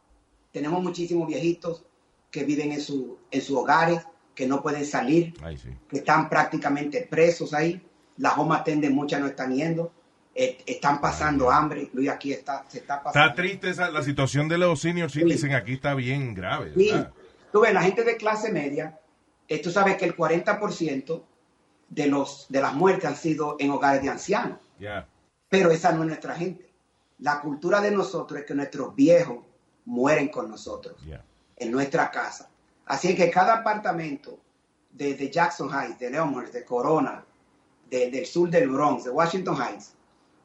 Tenemos 0.55 0.81
muchísimos 0.85 1.27
viejitos 1.27 1.85
que 2.31 2.45
viven 2.45 2.71
en, 2.71 2.81
su, 2.81 3.19
en 3.33 3.43
sus 3.43 3.57
hogares, 3.57 4.01
que 4.37 4.47
no 4.47 4.63
pueden 4.63 4.87
salir, 4.87 5.35
Ay, 5.43 5.57
sí. 5.59 5.69
que 5.91 5.97
están 5.99 6.29
prácticamente 6.29 7.09
presos 7.11 7.53
ahí. 7.53 7.83
Las 8.19 8.39
home 8.39 8.55
attendants 8.55 8.95
muchas 8.95 9.21
no 9.21 9.27
están 9.27 9.53
yendo, 9.53 9.93
eh, 10.33 10.59
están 10.65 11.01
pasando 11.01 11.51
hambre. 11.51 11.91
Luis 11.93 12.09
aquí 12.09 12.33
está, 12.33 12.65
se 12.69 12.79
está 12.79 13.03
pasando. 13.03 13.29
Está 13.29 13.35
triste 13.43 13.71
esa, 13.71 13.91
la 13.91 14.03
situación 14.05 14.49
de 14.49 14.59
los 14.59 14.81
senior 14.81 15.11
citizens 15.11 15.55
aquí 15.55 15.73
está 15.73 15.95
bien 15.95 16.35
grave. 16.35 16.73
Sí, 16.77 16.93
tú 17.51 17.61
ves, 17.63 17.75
la 17.75 17.83
gente 17.83 18.05
de 18.05 18.17
clase 18.17 18.53
media, 18.53 18.97
eh, 19.49 19.61
tú 19.61 19.73
sabes 19.73 19.97
que 19.97 20.05
el 20.05 20.17
40% 20.17 21.23
de, 21.89 22.07
los, 22.07 22.47
de 22.49 22.61
las 22.61 22.75
muertes 22.75 23.07
han 23.07 23.17
sido 23.17 23.57
en 23.59 23.71
hogares 23.73 24.03
de 24.03 24.09
ancianos, 24.11 24.61
Ya. 24.79 25.09
pero 25.49 25.73
esa 25.73 25.91
no 25.91 26.03
es 26.03 26.07
nuestra 26.09 26.37
gente. 26.37 26.71
La 27.19 27.41
cultura 27.41 27.81
de 27.81 27.91
nosotros 27.91 28.39
es 28.39 28.47
que 28.47 28.55
nuestros 28.55 28.95
viejos 28.95 29.39
mueren 29.85 30.29
con 30.29 30.51
nosotros, 30.51 30.97
en 31.57 31.71
nuestra 31.71 32.11
casa. 32.11 32.49
Así 32.87 33.15
que 33.15 33.31
cada 33.31 33.55
apartamento 33.57 34.39
de, 34.91 35.15
de 35.15 35.31
Jackson 35.31 35.71
Heights, 35.73 35.99
de 35.99 36.11
Leomoor, 36.11 36.51
de 36.51 36.65
Corona, 36.65 37.25
de- 37.89 38.11
del 38.11 38.27
sur 38.27 38.49
del 38.51 38.69
Bronx, 38.69 39.05
de 39.05 39.11
Washington 39.11 39.57
Heights, 39.61 39.95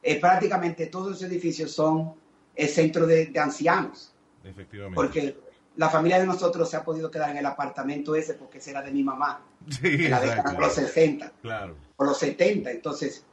eh, 0.02 0.20
prácticamente 0.20 0.86
todos 0.86 1.10
los 1.10 1.22
edificios 1.22 1.72
son 1.72 2.14
el 2.54 2.68
centro 2.68 3.06
de- 3.06 3.26
de 3.26 3.38
ancianos 3.40 4.14
Efectivamente. 4.44 4.94
porque 4.96 5.38
la 5.76 5.88
familia 5.88 6.18
de 6.18 6.26
nosotros 6.26 6.68
se 6.70 6.76
ha 6.76 6.84
podido 6.84 7.10
quedar 7.10 7.30
en 7.30 7.36
el 7.38 7.46
apartamento 7.46 8.14
ese 8.14 8.34
porque 8.34 8.58
ese 8.58 8.70
era 8.70 8.82
de 8.82 8.90
mi 8.90 9.02
mamá 9.02 9.42
Sí, 9.68 9.86
en 10.06 10.10
la 10.10 10.20
década 10.20 10.52
de 10.52 10.58
los 10.58 10.72
60 10.74 11.32
Claro. 11.42 11.76
o 11.96 12.04
los 12.04 12.18
70 12.18 12.70
entonces 12.70 13.24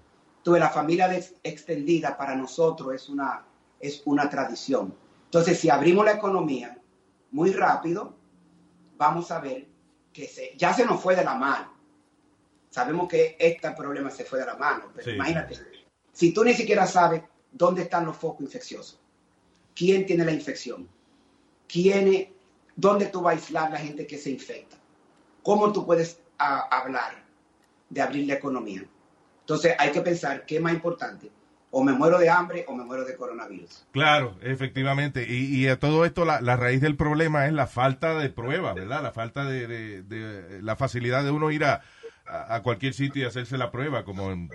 tuve 0.44 0.60
la 0.60 0.70
familia 0.70 1.08
de- 1.08 1.26
extendida 1.44 2.16
para 2.18 2.36
nosotros 2.36 2.94
es 2.94 3.10
una 3.10 3.44
es 3.80 4.02
una 4.06 4.30
tradición 4.30 4.94
entonces 5.28 5.60
si 5.60 5.70
abrimos 5.70 6.04
la 6.06 6.14
economía 6.14 6.78
muy 7.32 7.52
rápido 7.52 8.16
vamos 8.98 9.30
a 9.32 9.40
ver 9.40 9.68
que 10.12 10.28
se, 10.28 10.54
ya 10.58 10.74
se 10.74 10.84
nos 10.86 11.00
fue 11.00 11.16
de 11.16 11.24
la 11.24 11.36
mano. 11.36 11.72
Sabemos 12.72 13.08
que 13.08 13.36
este 13.40 13.70
problema 13.72 14.10
se 14.10 14.26
fue 14.26 14.40
de 14.40 14.46
la 14.46 14.56
mano 14.56 14.86
pero 14.94 15.06
Sí, 15.06 15.12
imagínate 15.12 15.56
si 16.14 16.34
tú 16.34 16.44
ni 16.44 16.54
siquiera 16.54 16.86
sabes 16.88 17.22
dónde 17.52 17.84
están 17.84 18.06
los 18.06 18.18
focos 18.18 18.42
infecciosos 18.42 19.00
quién 19.76 20.06
tiene 20.06 20.26
la 20.26 20.32
infección 20.32 20.88
quién, 21.68 22.08
es- 22.14 22.28
dónde 22.76 23.08
tú 23.08 23.22
vas 23.22 23.34
a 23.34 23.38
aislar 23.38 23.72
la 23.72 23.78
gente 23.80 24.06
que 24.08 24.18
se 24.18 24.30
infecta, 24.32 24.78
cómo 25.44 25.72
tú 25.74 25.86
puedes 25.86 26.20
a- 26.38 26.62
hablar 26.80 27.24
de 27.90 28.02
abrir 28.02 28.28
la 28.28 28.36
economía. 28.36 28.84
Entonces 29.42 29.74
hay 29.80 29.92
que 29.92 30.02
pensar 30.02 30.46
qué 30.46 30.58
es 30.58 30.62
más 30.62 30.74
importante, 30.74 31.32
o 31.70 31.84
me 31.84 31.92
muero 31.94 32.18
de 32.18 32.30
hambre 32.30 32.66
o 32.68 32.76
me 32.76 32.84
muero 32.84 33.04
de 33.06 33.16
coronavirus. 33.16 33.86
Claro, 33.92 34.38
efectivamente. 34.42 35.26
Y, 35.30 35.56
y 35.56 35.68
a 35.68 35.78
todo 35.80 36.06
esto, 36.06 36.26
la, 36.26 36.42
la 36.42 36.56
raíz 36.56 36.82
del 36.82 36.96
problema 36.96 37.46
es 37.46 37.54
la 37.54 37.68
falta 37.68 38.18
de 38.18 38.30
pruebas, 38.30 38.76
¿verdad? 38.76 39.04
La 39.04 39.12
falta 39.12 39.44
de, 39.46 39.68
de- 39.68 40.04
de- 40.04 40.62
la 40.62 40.76
facilidad 40.76 41.24
de 41.24 41.32
uno 41.32 41.52
ir 41.52 41.66
a, 41.66 41.82
a- 42.26 42.62
cualquier 42.62 42.94
sitio 42.94 43.24
y 43.24 43.26
hacerse 43.26 43.58
la 43.58 43.70
prueba, 43.72 44.04
como 44.06 44.32
en, 44.32 44.50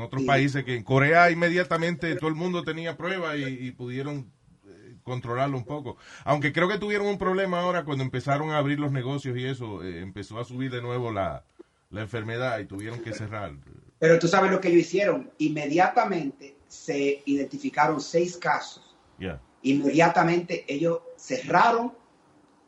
otros 0.00 0.22
Sí. 0.22 0.26
países 0.26 0.64
que 0.64 0.74
en 0.74 0.82
Corea 0.84 1.30
inmediatamente 1.30 2.14
todo 2.16 2.28
el 2.28 2.34
mundo 2.34 2.64
tenía 2.64 2.96
prueba 2.96 3.36
y, 3.36 3.44
y 3.44 3.70
pudieron 3.72 4.30
eh, 4.66 4.96
controlarlo 5.02 5.56
un 5.58 5.64
poco. 5.64 5.96
Aunque 6.24 6.52
creo 6.52 6.68
que 6.68 6.78
tuvieron 6.78 7.06
un 7.06 7.18
problema 7.18 7.60
ahora 7.60 7.84
cuando 7.84 8.04
empezaron 8.04 8.50
a 8.50 8.58
abrir 8.58 8.80
los 8.80 8.90
negocios 8.92 9.36
y 9.36 9.44
eso, 9.46 9.82
eh, 9.84 10.00
empezó 10.00 10.38
a 10.40 10.44
subir 10.44 10.70
de 10.70 10.80
nuevo 10.82 11.12
la, 11.12 11.44
la 11.90 12.00
enfermedad 12.00 12.58
y 12.58 12.64
tuvieron 12.66 13.00
que 13.00 13.12
cerrar. 13.12 13.52
Pero 13.98 14.18
tú 14.18 14.28
sabes 14.28 14.50
lo 14.50 14.60
que 14.60 14.68
ellos 14.68 14.80
hicieron, 14.82 15.30
inmediatamente 15.38 16.53
se 16.68 17.22
identificaron 17.26 18.00
seis 18.00 18.36
casos, 18.36 18.96
Ya. 19.18 19.40
inmediatamente 19.62 20.64
ellos 20.68 21.00
cerraron 21.16 21.92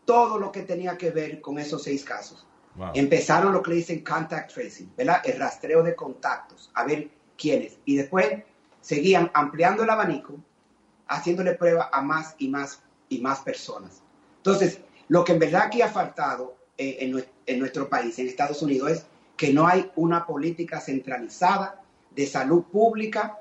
todo 0.05 0.39
lo 0.39 0.53
que 0.53 0.63
tenía 0.63 0.97
que 0.97 1.11
ver 1.11 1.41
con 1.41 1.59
esos 1.59 1.83
seis 1.83 2.05
casos. 2.05 2.47
Wow. 2.77 2.91
Empezaron 2.95 3.53
lo 3.53 3.63
que 3.63 3.71
le 3.71 3.77
dicen 3.77 4.05
contact 4.05 4.53
tracing, 4.53 4.93
¿verdad? 4.97 5.23
El 5.25 5.39
rastreo 5.39 5.83
de 5.83 5.95
contactos, 5.95 6.71
a 6.75 6.85
ver 6.85 7.09
quiénes. 7.37 7.79
Y 7.85 7.97
después 7.97 8.43
seguían 8.81 9.31
ampliando 9.35 9.83
el 9.83 9.91
abanico, 9.91 10.35
haciéndole 11.09 11.55
prueba 11.55 11.91
a 11.93 12.03
más 12.03 12.35
y 12.39 12.49
más 12.49 12.83
y 13.09 13.21
más 13.21 13.41
personas. 13.41 14.03
Entonces, 14.39 14.81
lo 15.09 15.25
que 15.25 15.33
en 15.33 15.39
verdad 15.39 15.63
aquí 15.63 15.81
ha 15.83 15.89
faltado 15.89 16.57
eh, 16.79 17.13
en 17.47 17.59
nuestro 17.59 17.89
país, 17.89 18.19
en 18.19 18.27
Estados 18.27 18.63
Unidos, 18.63 18.91
es 18.91 19.07
que 19.37 19.53
no 19.53 19.67
hay 19.67 19.91
una 19.97 20.27
política 20.27 20.81
centralizada 20.81 21.83
de 22.15 22.27
salud 22.27 22.65
pública 22.65 23.39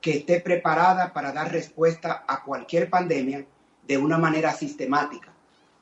que 0.00 0.18
esté 0.18 0.40
preparada 0.40 1.12
para 1.12 1.32
dar 1.32 1.50
respuesta 1.52 2.24
a 2.26 2.42
cualquier 2.44 2.88
pandemia 2.88 3.44
de 3.86 3.98
una 3.98 4.18
manera 4.18 4.52
sistemática. 4.52 5.32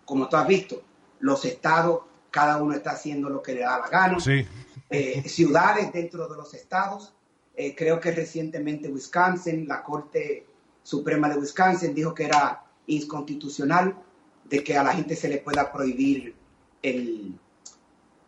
Como 0.05 0.29
tú 0.29 0.37
has 0.37 0.47
visto, 0.49 0.83
los 1.21 1.45
estados, 1.45 2.01
cada 2.31 2.62
uno 2.62 2.75
está 2.75 2.91
haciendo 2.93 3.29
lo 3.29 3.43
que 3.43 3.55
le 3.55 3.61
da 3.61 3.79
la 3.79 3.89
gana. 3.89 4.21
Sí. 4.21 4.47
Eh, 4.89 5.23
ciudades 5.29 5.93
dentro 5.93 6.29
de 6.29 6.37
los 6.37 6.55
estados. 6.55 7.12
Eh, 7.57 7.75
creo 7.75 7.99
que 8.01 8.12
recientemente 8.12 8.89
Wisconsin, 8.89 9.67
la 9.67 9.83
Corte 9.83 10.47
Suprema 10.83 11.29
de 11.29 11.39
Wisconsin 11.39 11.95
dijo 11.95 12.14
que 12.14 12.25
era 12.25 12.62
inconstitucional 12.87 13.97
de 14.45 14.62
que 14.62 14.77
a 14.77 14.83
la 14.83 14.93
gente 14.95 15.17
se 15.17 15.29
le 15.29 15.39
pueda 15.39 15.73
prohibir 15.73 16.35
el, 16.83 17.33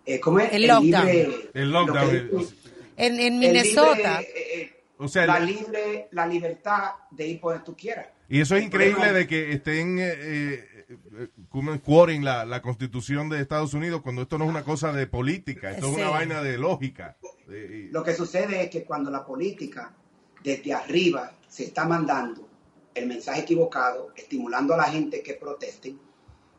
eh, 0.05 0.18
¿cómo 0.18 0.41
es? 0.41 0.53
El 0.53 0.66
lockdown. 0.66 1.07
libre- 1.07 1.51
El 1.55 1.70
lo 1.70 1.86
lockdown. 1.86 2.11
que- 2.11 2.49
En, 2.97 3.20
el 3.20 3.32
Minnesota. 3.34 3.93
libre, 4.20 4.32
eh, 4.34 4.61
eh, 4.62 4.78
o 4.99 5.09
sea, 5.09 5.26
la 5.26 5.40
libre, 5.40 6.09
la 6.12 6.26
libertad 6.26 6.92
de 7.11 7.26
ir 7.28 7.40
por 7.40 7.53
donde 7.53 7.64
tú 7.64 7.76
quieras. 7.76 8.09
Y 8.28 8.40
eso 8.40 8.57
es 8.57 8.64
increíble 8.64 9.12
de 9.12 9.26
que 9.26 9.53
estén 9.53 9.99
eh, 9.99 10.12
eh, 10.12 10.99
eh, 11.18 11.78
quoting 11.82 12.22
la, 12.24 12.44
la 12.44 12.61
constitución 12.61 13.28
de 13.30 13.40
Estados 13.40 13.72
Unidos 13.72 14.03
cuando 14.03 14.22
esto 14.22 14.36
no 14.36 14.44
es 14.44 14.51
una 14.51 14.64
cosa 14.64 14.92
de 14.92 15.07
política, 15.07 15.70
esto 15.70 15.90
es 15.90 15.96
una 15.96 16.11
vaina 16.11 16.42
de 16.42 16.59
lógica. 16.59 17.16
Eh, 17.49 17.88
Lo 17.90 18.03
que 18.05 18.14
sucede 18.14 18.64
es 18.64 18.70
que 18.70 18.84
cuando 18.84 19.11
la 19.11 19.24
política 19.24 19.94
desde 20.42 20.74
arriba 20.74 21.32
se 21.49 21.64
está 21.64 21.86
mandando 21.86 22.46
el 22.94 23.07
mensaje 23.07 23.40
equivocado, 23.42 24.12
estimulando 24.16 24.74
a 24.74 24.76
la 24.76 24.84
gente 24.84 25.22
que 25.22 25.34
protesten, 25.34 25.99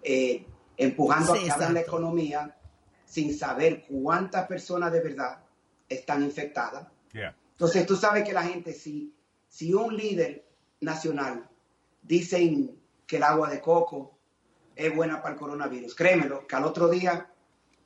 eh, 0.01 0.43
empujando 0.77 1.35
Sí, 1.35 1.41
a 1.41 1.43
que 1.43 1.51
abran 1.51 1.73
la 1.75 1.81
economía 1.81 2.55
sin 3.05 3.37
saber 3.37 3.83
cuántas 3.87 4.47
personas 4.47 4.91
de 4.91 5.01
verdad 5.01 5.43
están 5.87 6.23
infectadas. 6.23 6.87
yeah. 7.13 7.35
Entonces 7.59 7.85
tú 7.85 7.97
sabes 7.97 8.23
que 8.23 8.31
la 8.31 8.43
gente, 8.43 8.71
si, 8.71 9.13
si 9.49 9.73
un 9.73 9.97
líder 9.97 10.45
nacional 10.79 11.45
dicen 12.01 12.79
que 13.05 13.17
el 13.17 13.23
agua 13.23 13.49
de 13.49 13.59
coco 13.59 14.17
es 14.77 14.95
buena 14.95 15.21
para 15.21 15.33
el 15.33 15.39
coronavirus, 15.41 15.93
créemelo, 15.93 16.47
que 16.47 16.55
al 16.55 16.63
otro 16.63 16.87
día 16.87 17.29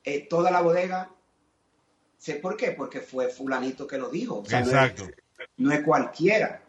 eh, 0.04 0.28
toda 0.28 0.52
la 0.52 0.60
bodega, 0.60 1.10
sé 2.18 2.34
por 2.34 2.56
qué, 2.56 2.70
porque 2.70 3.00
fue 3.00 3.28
fulanito 3.28 3.84
que 3.84 3.98
lo 3.98 4.10
dijo. 4.10 4.38
O 4.38 4.44
sea, 4.44 4.60
no 4.60 4.66
es- 4.66 4.72
Exacto. 4.74 5.08
no 5.56 5.72
es 5.72 5.82
cualquiera. 5.82 6.62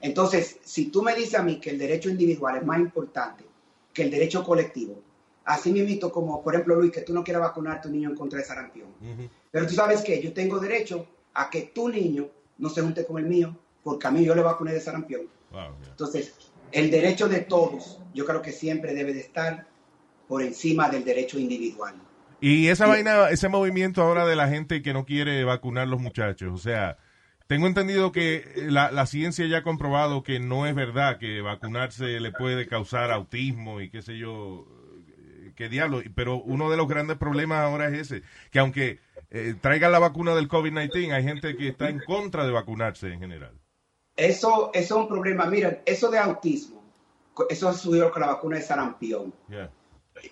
Entonces, 0.00 0.58
si 0.64 0.86
tú 0.86 1.00
me 1.04 1.14
dices 1.14 1.36
a 1.36 1.44
mí 1.44 1.60
que 1.60 1.70
el 1.70 1.78
derecho 1.78 2.10
individual 2.10 2.56
es 2.56 2.64
más 2.64 2.80
importante 2.80 3.44
que 3.94 4.02
el 4.02 4.10
derecho 4.10 4.42
colectivo, 4.42 5.00
así 5.44 5.70
mismo 5.72 6.10
como, 6.10 6.42
por 6.42 6.54
ejemplo, 6.54 6.74
Luis, 6.74 6.90
que 6.90 7.02
tú 7.02 7.14
no 7.14 7.22
quieras 7.22 7.42
vacunar 7.42 7.78
a 7.78 7.80
tu 7.80 7.88
niño 7.88 8.10
en 8.10 8.16
contra 8.16 8.40
de 8.40 8.44
sarampión. 8.44 8.88
Pero 9.52 9.64
tú 9.64 9.74
sabes 9.74 10.02
que 10.02 10.20
yo 10.20 10.32
tengo 10.32 10.58
derecho 10.58 11.06
a 11.34 11.48
que 11.48 11.62
tu 11.72 11.88
niño 11.88 12.28
no 12.58 12.68
se 12.68 12.82
junte 12.82 13.06
con 13.06 13.18
el 13.18 13.26
mío, 13.26 13.56
porque 13.82 14.06
a 14.06 14.10
mí 14.10 14.24
yo 14.24 14.34
le 14.34 14.42
vacuné 14.42 14.72
de 14.72 14.80
sarampión. 14.80 15.22
Wow, 15.50 15.60
yeah. 15.80 15.90
Entonces, 15.90 16.34
el 16.72 16.90
derecho 16.90 17.28
de 17.28 17.40
todos, 17.40 18.00
yo 18.14 18.24
creo 18.24 18.42
que 18.42 18.52
siempre 18.52 18.94
debe 18.94 19.14
de 19.14 19.20
estar 19.20 19.66
por 20.26 20.42
encima 20.42 20.88
del 20.88 21.04
derecho 21.04 21.38
individual. 21.38 21.94
Y 22.40 22.68
esa 22.68 22.86
vaina, 22.86 23.30
ese 23.30 23.48
movimiento 23.48 24.02
ahora 24.02 24.26
de 24.26 24.36
la 24.36 24.48
gente 24.48 24.82
que 24.82 24.92
no 24.92 25.04
quiere 25.04 25.42
vacunar 25.44 25.88
los 25.88 26.00
muchachos, 26.00 26.52
o 26.52 26.58
sea, 26.58 26.98
tengo 27.48 27.66
entendido 27.66 28.12
que 28.12 28.44
la, 28.68 28.92
la 28.92 29.06
ciencia 29.06 29.46
ya 29.46 29.58
ha 29.58 29.62
comprobado 29.62 30.22
que 30.22 30.38
no 30.38 30.66
es 30.66 30.74
verdad 30.74 31.18
que 31.18 31.40
vacunarse 31.40 32.20
le 32.20 32.30
puede 32.30 32.68
causar 32.68 33.10
autismo 33.10 33.80
y 33.80 33.90
qué 33.90 34.02
sé 34.02 34.18
yo, 34.18 34.66
eh, 35.18 35.52
qué 35.56 35.68
diablo. 35.68 36.02
Pero 36.14 36.36
uno 36.36 36.70
de 36.70 36.76
los 36.76 36.86
grandes 36.86 37.16
problemas 37.16 37.60
ahora 37.60 37.88
es 37.88 37.98
ese, 37.98 38.22
que 38.50 38.58
aunque 38.58 39.00
eh, 39.30 39.54
traigan 39.60 39.92
la 39.92 39.98
vacuna 39.98 40.34
del 40.34 40.48
COVID-19, 40.48 41.12
hay 41.14 41.22
gente 41.22 41.56
que 41.56 41.68
está 41.68 41.88
en 41.88 42.00
contra 42.00 42.44
de 42.46 42.52
vacunarse 42.52 43.12
en 43.12 43.20
general. 43.20 43.52
Eso, 44.16 44.70
eso 44.74 44.94
es 44.96 45.00
un 45.02 45.08
problema. 45.08 45.46
Mira, 45.46 45.80
eso 45.84 46.10
de 46.10 46.18
autismo, 46.18 46.82
eso 47.48 47.72
sucedió 47.72 48.10
con 48.10 48.22
la 48.22 48.28
vacuna 48.28 48.56
de 48.56 48.62
sarampión. 48.62 49.32
Yeah. 49.48 49.70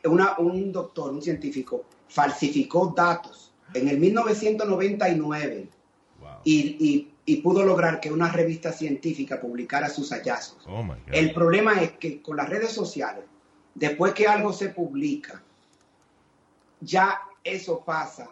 Una- 0.04 0.36
un 0.38 0.72
doctor, 0.72 1.12
un 1.12 1.22
científico, 1.22 1.84
falsificó 2.08 2.92
datos 2.96 3.52
en 3.74 3.88
el 3.88 3.98
1999 3.98 5.68
Wow. 6.20 6.30
y, 6.44 6.76
y- 6.80 7.12
y 7.28 7.36
pudo 7.42 7.64
lograr 7.64 8.00
que 8.00 8.10
una 8.10 8.30
revista 8.32 8.72
científica 8.72 9.40
publicara 9.40 9.88
sus 9.88 10.10
hallazgos. 10.12 10.64
Oh. 10.66 10.84
El 11.12 11.32
problema 11.34 11.80
es 11.82 11.92
que 11.92 12.22
con 12.22 12.36
las 12.36 12.48
redes 12.48 12.70
sociales, 12.72 13.24
después 13.74 14.14
que 14.14 14.26
algo 14.28 14.52
se 14.52 14.68
publica, 14.70 15.42
ya 16.80 17.20
eso 17.44 17.80
pasa 17.84 18.30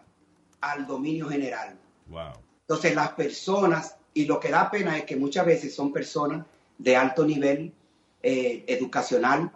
al 0.73 0.87
dominio 0.87 1.29
general. 1.29 1.79
Wow. 2.07 2.33
Entonces 2.63 2.95
las 2.95 3.11
personas, 3.11 3.97
y 4.15 4.25
lo 4.25 4.41
que 4.41 4.51
da 4.51 4.71
pena 4.71 4.97
es 4.97 5.05
que 5.05 5.17
muchas 5.17 5.45
veces 5.45 5.75
son 5.75 5.93
personas 5.93 6.47
de 6.79 6.97
alto 6.97 7.25
nivel 7.25 7.73
eh, 8.23 8.65
educacional, 8.67 9.51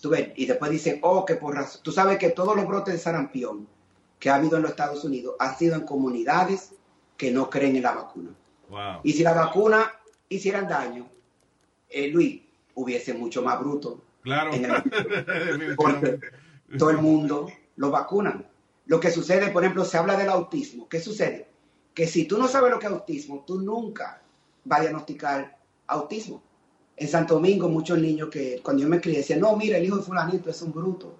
tú 0.00 0.10
ves, 0.10 0.30
y 0.36 0.46
después 0.46 0.70
dicen, 0.70 0.98
oh, 1.02 1.24
que 1.24 1.34
por 1.34 1.54
razón, 1.54 1.82
tú 1.82 1.92
sabes 1.92 2.18
que 2.18 2.30
todos 2.30 2.56
los 2.56 2.66
brotes 2.66 2.94
de 2.94 3.00
sarampión 3.00 3.68
que 4.18 4.30
ha 4.30 4.36
habido 4.36 4.56
en 4.56 4.62
los 4.62 4.72
Estados 4.72 5.04
Unidos 5.04 5.36
han 5.38 5.56
sido 5.56 5.74
en 5.74 5.82
comunidades 5.82 6.72
que 7.16 7.30
no 7.30 7.50
creen 7.50 7.76
en 7.76 7.82
la 7.82 7.92
vacuna. 7.92 8.30
Wow. 8.68 9.00
Y 9.02 9.12
si 9.12 9.22
la 9.22 9.34
vacuna 9.34 9.92
hiciera 10.28 10.62
daño, 10.62 11.08
eh, 11.88 12.08
Luis, 12.08 12.40
hubiese 12.74 13.12
mucho 13.12 13.42
más 13.42 13.58
bruto. 13.60 14.02
Claro. 14.22 14.52
En 14.52 14.64
el- 14.64 16.20
todo 16.78 16.90
el 16.90 16.98
mundo 16.98 17.50
lo 17.76 17.90
vacunan. 17.90 18.46
Lo 18.90 18.98
que 18.98 19.12
sucede, 19.12 19.50
por 19.50 19.62
ejemplo, 19.62 19.84
se 19.84 19.98
habla 19.98 20.16
del 20.16 20.28
autismo. 20.30 20.88
¿Qué 20.88 20.98
sucede? 20.98 21.48
Que 21.94 22.08
si 22.08 22.24
tú 22.24 22.36
no 22.38 22.48
sabes 22.48 22.72
lo 22.72 22.80
que 22.80 22.86
es 22.86 22.92
autismo, 22.92 23.44
tú 23.46 23.60
nunca 23.60 24.20
vas 24.64 24.80
a 24.80 24.82
diagnosticar 24.82 25.56
autismo. 25.86 26.42
En 26.96 27.06
Santo 27.06 27.34
Domingo, 27.34 27.68
muchos 27.68 28.00
niños 28.00 28.30
que 28.30 28.60
cuando 28.64 28.82
yo 28.82 28.88
me 28.88 29.00
crié 29.00 29.18
decían, 29.18 29.38
no, 29.38 29.54
mira, 29.54 29.78
el 29.78 29.84
hijo 29.84 29.98
de 29.98 30.02
fulanito 30.02 30.50
es 30.50 30.60
un 30.62 30.72
bruto, 30.72 31.14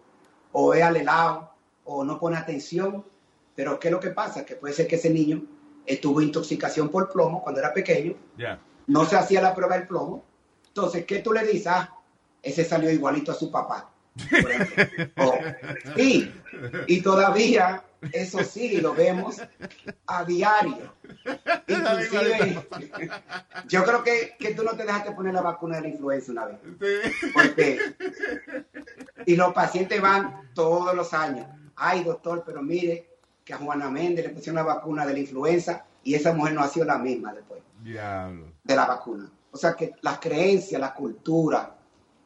o 0.51 0.75
es 0.75 0.83
alelado, 0.83 1.49
o 1.85 2.03
no 2.03 2.19
pone 2.19 2.39
atención. 2.39 3.05
Pero 3.55 3.79
¿qué 3.79 3.87
es 3.87 3.93
lo 3.93 4.01
que 4.01 4.11
pasa? 4.11 4.45
Que 4.45 4.57
puede 4.57 4.75
ser 4.75 4.89
que 4.89 4.97
ese 4.97 5.11
niño 5.11 5.41
eh, 5.87 5.99
tuvo 5.99 6.21
intoxicación 6.23 6.89
por 6.89 7.09
plomo 7.09 7.41
cuando 7.41 7.61
era 7.61 7.73
pequeño, 7.73 8.17
Yeah. 8.37 8.61
no 8.89 9.05
se 9.05 9.15
hacía 9.15 9.41
la 9.41 9.55
prueba 9.55 9.79
del 9.79 9.87
plomo. 9.87 10.25
Entonces, 10.67 11.05
¿qué 11.07 11.21
tú 11.21 11.33
le 11.33 11.47
dices? 11.47 11.69
Ah, 11.69 11.97
ese 12.43 12.65
salió 12.65 12.91
igualito 12.91 13.31
a 13.31 13.37
su 13.37 13.49
papá. 13.49 13.90
Por 14.15 14.51
ejemplo. 14.51 15.25
O, 15.25 15.35
sí, 15.97 16.33
y 16.87 17.01
todavía 17.01 17.83
eso 18.13 18.43
sí 18.45 18.81
lo 18.81 18.95
vemos 18.95 19.41
a 20.07 20.25
diario. 20.25 20.95
Inclusive, 21.69 22.67
yo 23.69 23.85
creo 23.85 24.03
que, 24.03 24.35
que 24.39 24.55
tú 24.55 24.63
no 24.63 24.73
te 24.73 24.85
dejaste 24.85 25.13
poner 25.13 25.35
la 25.35 25.43
vacuna 25.43 25.77
de 25.77 25.83
la 25.83 25.89
influenza 25.89 26.33
una 26.33 26.47
vez. 26.47 26.59
Porque, 27.35 27.79
y 29.27 29.37
los 29.37 29.53
pacientes 29.53 30.01
van 30.01 30.51
todos 30.55 30.95
los 30.95 31.13
años. 31.13 31.47
Ay, 31.77 32.05
doctor, 32.05 32.43
pero 32.45 32.63
mire 32.63 33.11
que 33.45 33.55
a 33.55 33.59
Juana 33.59 33.91
Méndez 33.91 34.27
le 34.27 34.33
pusieron 34.33 34.57
la 34.57 34.75
vacuna 34.75 35.07
de 35.07 35.13
la 35.13 35.19
influenza 35.19 35.85
y 36.03 36.15
esa 36.15 36.33
mujer 36.33 36.55
no 36.55 36.63
ha 36.63 36.69
sido 36.69 36.87
la 36.87 36.99
misma 36.99 37.33
después 37.33 37.61
Diablo. 37.83 38.53
de 38.63 38.77
la 38.77 38.87
vacuna. 38.87 39.31
O 39.51 39.57
sea 39.57 39.75
que 39.75 39.95
las 40.03 40.19
creencias, 40.19 40.81
la 40.81 40.95
cultura, 40.95 41.77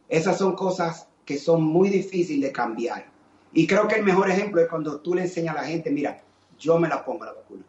esas 0.09 0.37
son 0.37 0.55
cosas 0.55 1.09
que 1.25 1.39
son 1.39 1.63
muy 1.63 1.89
difíciles 1.89 2.43
de 2.43 2.53
cambiar. 2.53 3.07
Y 3.53 3.67
creo 3.67 3.87
que 3.87 3.97
el 3.97 4.05
mejor 4.05 4.31
ejemplo 4.31 4.61
es 4.61 4.69
cuando 4.69 5.01
tú 5.01 5.15
le 5.15 5.23
enseñas 5.23 5.57
a 5.57 5.61
la 5.63 5.67
gente, 5.67 5.91
mira, 5.91 6.21
yo 6.59 6.79
me 6.79 6.89
la 6.89 7.05
pongo 7.05 7.25
la 7.25 7.33
vacuna. 7.33 7.63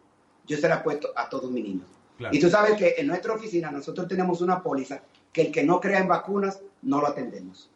Yo 0.46 0.58
se 0.58 0.68
la 0.68 0.76
he 0.76 0.80
puesto 0.80 1.10
a 1.16 1.30
todos 1.30 1.50
mis 1.52 1.64
niños. 1.64 1.88
Claro. 2.18 2.36
Y 2.36 2.40
tú 2.40 2.50
sabes 2.50 2.74
que 2.78 2.96
en 2.98 3.08
nuestra 3.08 3.34
oficina 3.34 3.72
nosotros 3.72 4.08
tenemos 4.08 4.42
una 4.42 4.62
póliza 4.62 5.02
que 5.32 5.44
el 5.44 5.52
que 5.52 5.64
no 5.64 5.80
crea 5.80 6.00
en 6.00 6.08
vacunas 6.08 6.62
no 6.82 7.02
lo 7.02 7.08
atendemos. 7.08 7.70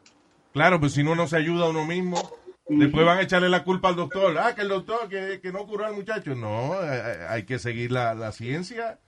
Claro, 0.54 0.80
pues 0.80 0.94
si 0.94 1.02
uno 1.02 1.16
no 1.16 1.28
se 1.28 1.38
ayuda 1.38 1.66
a 1.66 1.70
uno 1.70 1.86
mismo, 1.86 2.18
después 2.68 3.06
van 3.06 3.18
a 3.20 3.22
echarle 3.22 3.50
la 3.50 3.64
culpa 3.64 3.90
al 3.90 3.96
doctor. 3.96 4.38
Ah, 4.38 4.56
que 4.56 4.62
el 4.62 4.70
doctor 4.70 5.10
que, 5.10 5.40
que 5.42 5.52
no 5.52 5.66
curó 5.68 5.86
al 5.86 5.94
muchacho. 5.94 6.36
No, 6.36 6.74
eh, 6.82 7.26
hay 7.28 7.44
que 7.44 7.60
seguir 7.60 7.92
la, 7.92 8.14
la 8.16 8.32
ciencia. 8.32 9.00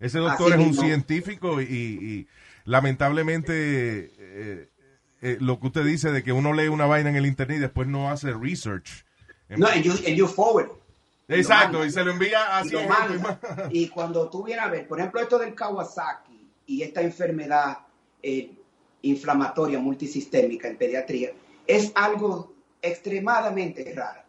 Ese 0.00 0.18
doctor 0.18 0.52
Así 0.52 0.62
es 0.62 0.68
un 0.68 0.74
científico 0.74 1.60
y, 1.60 1.64
y 1.64 2.28
lamentablemente 2.64 4.12
eh, 4.18 4.68
eh, 5.22 5.38
lo 5.40 5.60
que 5.60 5.68
usted 5.68 5.84
dice 5.84 6.10
de 6.10 6.24
que 6.24 6.32
uno 6.32 6.52
lee 6.52 6.66
una 6.66 6.86
vaina 6.86 7.08
en 7.08 7.16
el 7.16 7.26
internet 7.26 7.58
y 7.58 7.60
después 7.60 7.86
no 7.86 8.10
hace 8.10 8.32
research. 8.32 9.04
No, 9.48 9.68
en 9.70 9.82
you, 9.82 10.26
forward. 10.26 10.70
Exacto, 11.28 11.78
manda. 11.78 11.86
y 11.86 11.90
se 11.92 12.04
lo 12.04 12.10
envía 12.10 12.58
a 12.58 12.66
y 12.66 12.70
lo. 12.70 12.80
Y 13.70 13.88
cuando 13.88 14.28
tú 14.28 14.42
vienes 14.42 14.64
a 14.64 14.68
ver, 14.68 14.88
por 14.88 14.98
ejemplo, 14.98 15.20
esto 15.20 15.38
del 15.38 15.54
Kawasaki 15.54 16.50
y 16.66 16.82
esta 16.82 17.02
enfermedad 17.02 17.78
eh, 18.20 18.52
inflamatoria 19.02 19.78
multisistémica 19.78 20.66
en 20.66 20.76
pediatría, 20.76 21.30
es 21.68 21.92
algo 21.94 22.52
extremadamente 22.82 23.92
raro. 23.94 24.22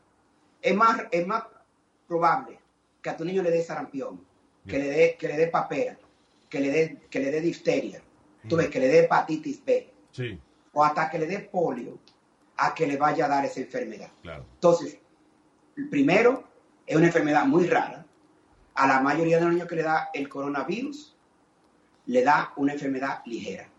Es 0.61 0.75
más, 0.75 1.01
es 1.09 1.25
más 1.25 1.43
probable 2.07 2.59
que 3.01 3.09
a 3.09 3.17
tu 3.17 3.25
niño 3.25 3.41
le 3.41 3.49
dé 3.49 3.63
sarampión, 3.63 4.23
que 4.67 4.77
le 4.77 4.87
dé, 4.89 5.17
que 5.19 5.27
le 5.27 5.37
dé 5.37 5.47
papera, 5.47 5.97
que 6.49 6.59
le 6.59 6.69
dé, 6.69 6.97
que 7.09 7.19
le 7.19 7.31
dé 7.31 7.41
difteria, 7.41 8.01
tú 8.47 8.57
ves, 8.57 8.69
que 8.69 8.79
le 8.79 8.87
dé 8.87 8.99
hepatitis 8.99 9.65
B, 9.65 9.89
Sí, 10.11 10.39
o 10.73 10.83
hasta 10.83 11.09
que 11.09 11.19
le 11.19 11.27
dé 11.27 11.39
polio, 11.39 11.97
a 12.57 12.73
que 12.73 12.85
le 12.87 12.97
vaya 12.97 13.25
a 13.25 13.29
dar 13.29 13.45
esa 13.45 13.59
enfermedad. 13.61 14.09
claro. 14.21 14.45
Entonces, 14.55 14.97
primero 15.89 16.43
es 16.85 16.95
una 16.95 17.07
enfermedad 17.07 17.45
muy 17.45 17.67
rara. 17.67 18.05
A 18.75 18.87
la 18.87 18.99
mayoría 19.01 19.37
de 19.37 19.43
los 19.45 19.53
niños 19.53 19.67
que 19.67 19.75
le 19.75 19.83
da 19.83 20.09
el 20.13 20.27
coronavirus, 20.27 21.15
le 22.07 22.23
da 22.23 22.53
una 22.57 22.73
enfermedad 22.73 23.21
ligera. 23.25 23.69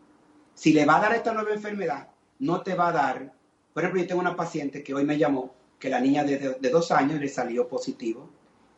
Si 0.54 0.72
le 0.72 0.84
va 0.86 0.96
a 0.96 1.00
dar 1.00 1.14
esta 1.14 1.32
nueva 1.32 1.52
enfermedad, 1.52 2.08
no 2.38 2.62
te 2.62 2.74
va 2.74 2.88
a 2.88 2.92
dar. 2.92 3.32
Por 3.72 3.82
ejemplo, 3.82 4.00
yo 4.00 4.06
tengo 4.08 4.20
una 4.20 4.36
paciente 4.36 4.82
que 4.84 4.94
hoy 4.94 5.04
me 5.04 5.18
llamó 5.18 5.52
que 5.80 5.88
la 5.90 6.00
niña 6.00 6.22
de, 6.24 6.38
de- 6.38 6.54
de 6.54 6.70
dos 6.70 6.90
años 6.92 7.18
le 7.20 7.28
salió 7.28 7.66
positivo 7.68 8.30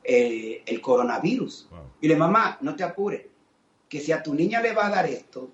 eh, 0.03 0.63
el 0.67 0.81
coronavirus. 0.81 1.69
Wow. 1.71 1.81
Y 2.01 2.09
le 2.09 2.17
mamá, 2.17 2.57
no 2.63 2.75
te 2.75 2.83
apures, 2.83 3.27
que 3.89 4.01
si 4.01 4.11
a 4.13 4.23
tu 4.23 4.35
niña 4.35 4.61
le 4.63 4.73
va 4.73 4.87
a 4.87 4.91
dar 4.91 5.07
esto 5.07 5.51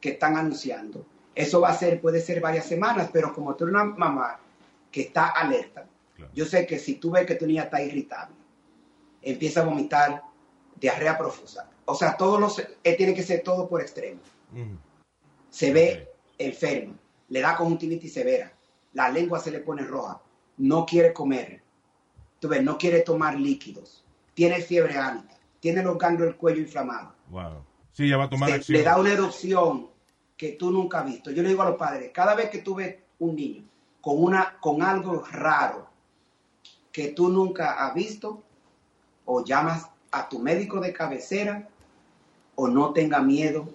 que 0.00 0.10
están 0.10 0.36
anunciando, 0.36 1.04
eso 1.34 1.60
va 1.60 1.70
a 1.70 1.74
ser, 1.76 2.00
puede 2.00 2.20
ser 2.20 2.40
varias 2.40 2.66
semanas, 2.66 3.10
pero 3.12 3.32
como 3.34 3.54
tú 3.54 3.64
eres 3.64 3.74
una 3.74 3.84
mamá 3.84 4.38
que 4.90 5.02
está 5.02 5.28
alerta, 5.28 5.86
Claro. 6.16 6.30
yo 6.32 6.44
sé 6.46 6.64
que 6.66 6.78
si 6.78 6.94
tú 6.94 7.10
ves 7.10 7.26
que 7.26 7.34
tu 7.34 7.44
niña 7.46 7.64
está 7.64 7.82
irritable, 7.82 8.36
empieza 9.20 9.60
a 9.60 9.64
vomitar, 9.64 10.22
diarrea 10.80 11.18
profusa, 11.18 11.68
o 11.86 11.94
sea, 11.94 12.16
todos 12.16 12.40
los, 12.40 12.62
tiene 12.82 13.14
que 13.14 13.22
ser 13.22 13.42
todo 13.42 13.68
por 13.68 13.80
extremo. 13.80 14.20
Se 15.50 15.72
ve 15.72 16.08
enfermo, 16.38 16.94
le 17.28 17.40
da 17.40 17.56
conjuntivitis 17.56 18.12
severa, 18.12 18.52
la 18.92 19.08
lengua 19.08 19.38
se 19.40 19.50
le 19.50 19.60
pone 19.60 19.82
roja, 19.82 20.20
no 20.58 20.84
quiere 20.86 21.12
comer, 21.12 21.62
tú 22.40 22.48
ves, 22.48 22.62
no 22.62 22.78
quiere 22.78 23.00
tomar 23.00 23.38
líquidos, 23.38 24.04
tiene 24.34 24.60
fiebre 24.60 24.96
alta, 24.96 25.36
tiene 25.60 25.82
los 25.82 25.98
ganglios 25.98 26.28
del 26.28 26.36
cuello 26.36 26.60
inflamados, 26.60 27.12
Wow. 27.30 27.64
Sí, 27.92 28.08
ya 28.08 28.16
va 28.16 28.24
a 28.24 28.28
tomar 28.28 28.48
se- 28.50 28.54
acción. 28.56 28.78
le 28.78 28.84
da 28.84 28.98
una 28.98 29.12
erupción 29.12 29.88
que 30.36 30.52
tú 30.52 30.70
nunca 30.70 31.00
has 31.00 31.06
visto. 31.06 31.30
Yo 31.30 31.42
le 31.42 31.50
digo 31.50 31.62
a 31.62 31.70
los 31.70 31.76
padres, 31.76 32.10
cada 32.12 32.34
vez 32.34 32.50
que 32.50 32.58
tú 32.58 32.74
ves 32.74 32.96
un 33.18 33.36
niño 33.36 33.64
con, 34.00 34.22
una, 34.22 34.58
con 34.60 34.82
algo 34.82 35.24
raro 35.30 35.88
que 36.92 37.08
tú 37.08 37.28
nunca 37.28 37.84
has 37.84 37.94
visto, 37.94 38.42
o 39.24 39.44
llamas 39.44 39.88
a 40.10 40.28
tu 40.28 40.38
médico 40.38 40.80
de 40.80 40.92
cabecera, 40.92 41.68
o 42.54 42.68
no 42.68 42.92
tenga 42.92 43.20
miedo 43.20 43.68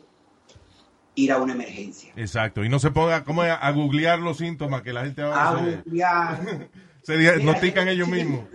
ir 1.15 1.31
a 1.31 1.41
una 1.41 1.53
emergencia. 1.53 2.13
Exacto. 2.15 2.63
Y 2.63 2.69
no 2.69 2.79
se 2.79 2.91
ponga 2.91 3.23
como 3.23 3.41
a, 3.41 3.55
a 3.55 3.71
googlear 3.71 4.19
los 4.19 4.37
síntomas 4.37 4.83
que 4.83 4.93
la 4.93 5.03
gente 5.03 5.21
ahora 5.21 5.49
A 5.49 5.59
se, 5.59 5.75
googlear. 5.77 6.69
se 7.01 7.17
Mira, 7.17 7.33
diagnostican 7.33 7.87
ellos 7.89 8.07
sí. 8.07 8.13
mismos. 8.13 8.45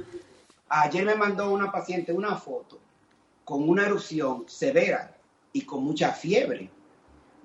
Ayer 0.68 1.05
me 1.05 1.14
mandó 1.14 1.50
una 1.52 1.70
paciente 1.70 2.12
una 2.12 2.36
foto 2.36 2.80
con 3.44 3.68
una 3.68 3.84
erupción 3.84 4.44
severa 4.48 5.14
y 5.52 5.62
con 5.62 5.84
mucha 5.84 6.12
fiebre. 6.12 6.70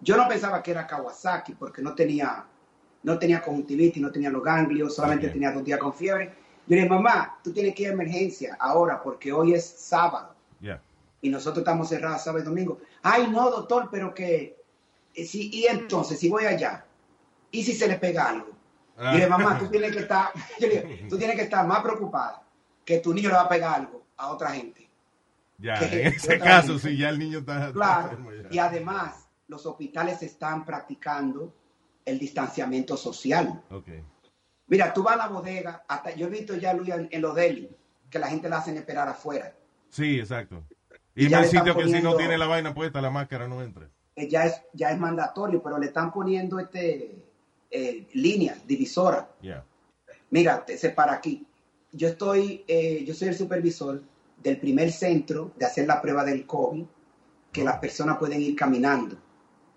Yo 0.02 0.16
no 0.18 0.28
pensaba 0.28 0.62
que 0.64 0.72
era 0.72 0.88
Kawasaki 0.88 1.54
porque 1.56 1.82
no 1.82 1.94
tenía, 1.94 2.46
no 3.04 3.20
tenía 3.20 3.42
conjuntivitis, 3.42 4.02
no 4.02 4.12
tenía 4.12 4.30
los 4.30 4.44
ganglios, 4.44 4.96
solamente 4.96 5.30
tenía 5.30 5.52
dos 5.52 5.64
días 5.64 5.80
con 5.80 5.94
fiebre. 5.94 6.26
Yo 6.68 6.76
le 6.76 6.84
dije, 6.84 6.90
mamá, 6.90 7.38
tú 7.44 7.52
tienes 7.52 7.74
que 7.76 7.84
ir 7.84 7.90
a 7.90 7.94
emergencia 7.94 8.56
ahora 8.60 9.02
porque 9.02 9.32
hoy 9.34 9.54
es 9.54 9.66
sábado 9.66 10.36
y 11.22 11.30
nosotros 11.30 11.60
estamos 11.60 11.90
cerrados 11.90 12.24
sábado 12.24 12.44
y 12.44 12.46
domingo. 12.48 12.80
Ay, 13.02 13.28
no, 13.30 13.50
doctor, 13.50 13.90
pero 13.92 14.14
que... 14.14 14.56
eh, 15.16 15.26
sí, 15.26 15.50
y 15.54 15.66
entonces, 15.66 16.18
si 16.18 16.30
voy 16.30 16.46
allá, 16.46 16.86
¿y 17.52 17.62
si 17.64 17.74
se 17.74 17.88
le 17.88 17.96
pega 17.98 18.30
algo? 18.30 18.48
Ah. 18.98 19.06
Yo 19.06 19.10
le 19.12 19.16
dije, 19.18 19.28
mamá, 19.30 19.58
tú 19.60 19.68
tienes 19.68 19.92
que 19.92 20.00
estar, 20.00 20.30
yo 20.60 20.68
le 20.68 20.82
dije, 20.82 21.06
tú 21.10 21.18
tienes 21.18 21.36
que 21.36 21.42
estar 21.44 21.66
más 21.68 21.82
preocupada 21.82 22.42
que 22.86 23.00
tu 23.00 23.14
niño 23.14 23.30
le 23.30 23.36
va 23.36 23.42
a 23.42 23.50
pegar 23.50 23.76
algo 23.76 24.06
a 24.18 24.30
otra 24.30 24.52
gente. 24.52 24.90
Ya, 25.58 25.78
Que- 25.78 26.04
en 26.08 26.08
ese 26.14 26.40
caso, 26.40 26.74
gente. 26.80 26.90
sí, 26.90 26.98
ya 26.98 27.10
el 27.10 27.20
niño 27.20 27.40
está. 27.40 27.60
está 27.68 27.74
Claro. 27.74 28.04
enfermo. 28.12 28.30
Y 28.52 28.60
además, 28.60 29.28
los 29.50 29.66
hospitales 29.66 30.24
están 30.24 30.64
practicando 30.64 31.54
el 32.06 32.18
distanciamiento 32.18 32.96
social. 32.96 33.62
Ok. 33.70 33.90
Mira, 34.68 34.94
tú 34.94 35.04
vas 35.04 35.16
a 35.16 35.18
la 35.18 35.28
bodega, 35.28 35.84
hasta 35.88 36.16
yo 36.16 36.28
he 36.28 36.30
visto 36.30 36.56
ya 36.56 36.74
Luis, 36.74 36.94
en, 36.94 37.10
en 37.12 37.22
los 37.22 37.36
deli, 37.36 37.70
que 38.10 38.20
la 38.20 38.28
gente 38.28 38.48
la 38.48 38.60
hacen 38.60 38.78
esperar 38.78 39.10
afuera. 39.10 39.54
Sí, 39.90 40.20
exacto. 40.20 40.64
Y 41.16 41.26
Y 41.26 41.30
ya 41.30 41.40
en 41.40 41.44
el 41.44 41.50
sitio 41.50 41.76
que 41.76 41.88
si 41.88 42.02
no 42.02 42.16
tiene 42.16 42.38
la 42.38 42.48
vaina 42.48 42.74
puesta, 42.74 43.02
la 43.02 43.10
máscara 43.10 43.48
no 43.48 43.62
entra. 43.62 43.90
Eh, 44.16 44.30
ya 44.30 44.46
es, 44.46 44.62
ya 44.74 44.92
es 44.92 45.00
mandatorio, 45.00 45.62
pero 45.62 45.80
le 45.80 45.88
están 45.88 46.12
poniendo 46.14 46.60
este 46.60 47.26
eh, 47.72 48.08
líneas, 48.14 48.66
divisoras. 48.68 49.26
Ya. 49.42 49.66
Mira, 50.30 50.64
te 50.64 50.78
separa 50.78 51.14
aquí. 51.14 51.46
Yo 51.92 52.08
estoy, 52.08 52.64
eh, 52.68 53.04
yo 53.04 53.16
soy 53.16 53.30
el 53.30 53.36
supervisor 53.36 54.04
del 54.38 54.58
primer 54.60 54.92
centro 54.92 55.52
de 55.58 55.66
hacer 55.66 55.88
la 55.88 56.00
prueba 56.00 56.24
del 56.24 56.46
COVID, 56.46 56.86
que 57.52 57.64
las 57.64 57.80
personas 57.80 58.18
pueden 58.18 58.42
ir 58.42 58.56
caminando. 58.56 59.18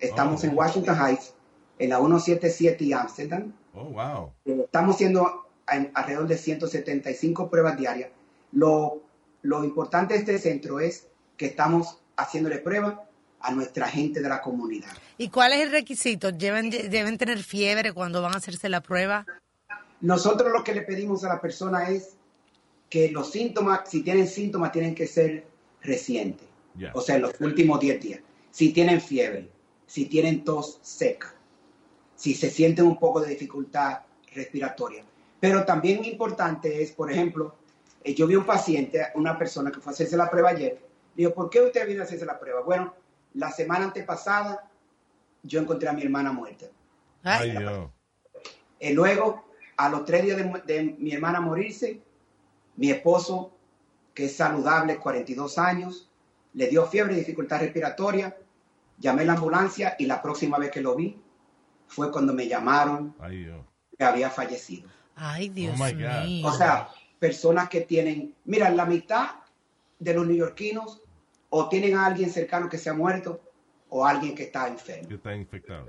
Estamos 0.03 0.43
Oh. 0.43 0.47
en 0.47 0.57
Washington 0.57 0.97
Heights, 0.97 1.33
en 1.79 1.91
la 1.91 1.99
177 1.99 2.85
y 2.85 2.93
Amsterdam. 2.93 3.53
Oh, 3.75 3.85
wow. 3.85 4.33
Eh, 4.45 4.61
Estamos 4.65 4.97
haciendo 4.97 5.47
en- 5.71 5.91
alrededor 5.95 6.27
de 6.29 6.37
175 6.37 7.49
pruebas 7.49 7.79
diarias. 7.79 8.11
Lo, 8.53 9.01
lo 9.43 9.65
importante 9.65 10.15
de 10.15 10.21
este 10.21 10.39
centro 10.39 10.81
es 10.81 11.07
que 11.37 11.47
estamos 11.47 11.99
haciéndole 12.17 12.59
pruebas 12.59 12.97
a 13.41 13.51
nuestra 13.53 13.89
gente 13.89 14.21
de 14.21 14.29
la 14.29 14.41
comunidad. 14.43 14.91
¿Y 15.19 15.29
cuál 15.29 15.53
es 15.53 15.61
el 15.61 15.71
requisito? 15.73 16.31
¿Deben, 16.33 16.71
¿Deben 16.71 17.17
tener 17.19 17.39
fiebre 17.43 17.93
cuando 17.93 18.23
van 18.23 18.35
a 18.35 18.37
hacerse 18.37 18.69
la 18.69 18.81
prueba? 18.83 19.25
Nosotros 20.01 20.53
lo 20.53 20.63
que 20.65 20.75
le 20.75 20.83
pedimos 20.83 21.25
a 21.25 21.29
la 21.29 21.41
persona 21.41 21.89
es 21.89 22.17
que 22.91 23.11
los 23.11 23.31
síntomas, 23.31 23.89
si 23.89 24.03
tienen 24.03 24.27
síntomas, 24.29 24.71
tienen 24.73 24.95
que 24.95 25.07
ser 25.07 25.47
recientes. 25.83 26.47
O 26.93 27.01
sea, 27.01 27.17
en 27.17 27.23
los 27.23 27.41
últimos 27.41 27.81
10 27.81 28.01
días. 28.01 28.21
Si 28.51 28.73
tienen 28.73 29.01
fiebre, 29.01 29.49
si 29.93 30.07
tienen 30.07 30.43
tos 30.43 30.79
seca, 30.81 31.35
si 32.17 32.33
se 32.33 32.49
sienten 32.49 32.87
un 32.87 32.99
poco 32.99 33.21
de 33.21 33.29
dificultad 33.29 34.01
respiratoria. 34.35 35.05
Pero 35.39 35.67
también 35.67 36.03
importante 36.07 36.83
es, 36.83 36.93
por 36.93 37.13
ejemplo, 37.13 37.55
eh, 38.03 38.15
yo 38.15 38.27
vi 38.27 38.35
un 38.35 38.47
paciente, 38.47 39.09
una 39.17 39.37
persona 39.37 39.71
que 39.71 39.81
fue 39.81 39.91
a 39.91 39.93
hacerse 39.93 40.17
la 40.17 40.31
prueba 40.31 40.49
ayer. 40.49 40.81
Digo, 41.15 41.35
¿por 41.35 41.51
qué 41.51 41.61
usted 41.61 41.87
vino 41.87 42.01
a 42.01 42.05
hacerse 42.05 42.25
la 42.25 42.41
prueba? 42.41 42.63
Bueno, 42.63 42.95
la 43.35 43.51
semana 43.51 43.85
antepasada 43.85 44.67
yo 45.43 45.61
encontré 45.61 45.91
a 45.91 45.93
mi 45.93 46.01
hermana 46.01 46.33
muerta. 46.33 46.69
Ay, 47.23 47.51
Dios. 47.51 47.91
Eh, 48.81 48.95
luego, 48.95 49.45
a 49.77 49.91
los 49.91 50.07
tres 50.07 50.25
días 50.25 50.39
de 50.65 50.97
mi 50.99 51.13
hermana 51.13 51.43
morirse, 51.43 52.01
mi 52.77 52.91
esposo, 52.91 53.53
que 54.15 54.25
es 54.25 54.35
saludable, 54.35 54.97
42 54.97 55.59
años, 55.59 56.11
le 56.55 56.69
dio 56.69 56.87
fiebre 56.87 57.13
y 57.13 57.17
dificultad 57.17 57.61
respiratoria. 57.61 58.35
Llamé 59.03 59.23
a 59.23 59.25
la 59.27 59.33
ambulancia 59.33 59.97
y 59.99 60.07
la 60.07 60.23
próxima 60.23 60.59
vez 60.59 60.71
que 60.71 60.81
lo 60.81 60.95
vi 60.95 61.21
fue 61.89 62.11
cuando 62.13 62.33
me 62.33 62.47
llamaron 62.47 63.15
Ay, 63.19 63.45
Dios. 63.45 63.61
que 63.99 64.05
había 64.05 64.31
fallecido. 64.31 64.89
Ay, 65.17 65.49
Dios 65.49 65.75
Oh, 65.75 65.85
God. 65.85 66.25
mío. 66.25 66.47
O 66.47 66.53
sea, 66.53 66.89
personas 67.19 67.69
que 67.69 67.81
tienen, 67.83 68.35
mira, 68.45 68.71
la 68.71 68.87
mitad 68.87 69.31
de 69.99 70.15
los 70.15 70.25
neoyorquinos 70.27 71.03
o 71.51 71.69
tienen 71.69 71.97
a 71.97 72.07
alguien 72.07 72.31
cercano 72.31 72.69
que 72.69 72.79
se 72.79 72.91
ha 72.91 72.95
muerto 72.95 73.41
o 73.89 74.07
alguien 74.07 74.35
que 74.37 74.45
está 74.45 74.69
enfermo. 74.69 75.09
Que 75.09 75.15
está 75.17 75.35
infectado. 75.35 75.87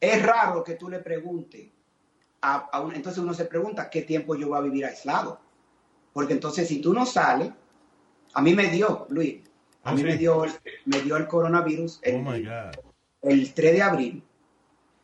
Es 0.00 0.22
raro 0.24 0.62
que 0.64 0.74
tú 0.74 0.88
le 0.88 1.00
preguntes, 1.00 1.68
a, 2.40 2.54
a 2.72 2.80
un- 2.80 2.94
entonces 2.94 3.22
uno 3.22 3.34
se 3.34 3.44
pregunta 3.44 3.90
qué 3.90 4.02
tiempo 4.02 4.34
yo 4.36 4.48
voy 4.48 4.58
a 4.58 4.62
vivir 4.62 4.84
aislado. 4.86 5.40
Porque 6.12 6.32
entonces 6.32 6.68
si 6.68 6.80
tú 6.80 6.94
no 6.94 7.04
sales, 7.06 7.50
a 8.34 8.40
mí 8.40 8.54
me 8.54 8.68
dio, 8.68 9.06
Luis, 9.10 9.40
a 9.84 9.90
Oh, 9.90 9.94
mí 9.94 10.00
sí. 10.00 10.06
me, 10.06 10.16
dio, 10.16 10.44
el- 10.44 10.52
me 10.86 11.00
dio 11.00 11.16
el 11.16 11.26
coronavirus 11.26 11.98
Oh, 11.98 12.08
el, 12.08 12.22
my 12.22 12.42
God. 12.44 12.72
el 13.22 13.54
3 13.54 13.72
de 13.72 13.82
abril. 13.82 14.22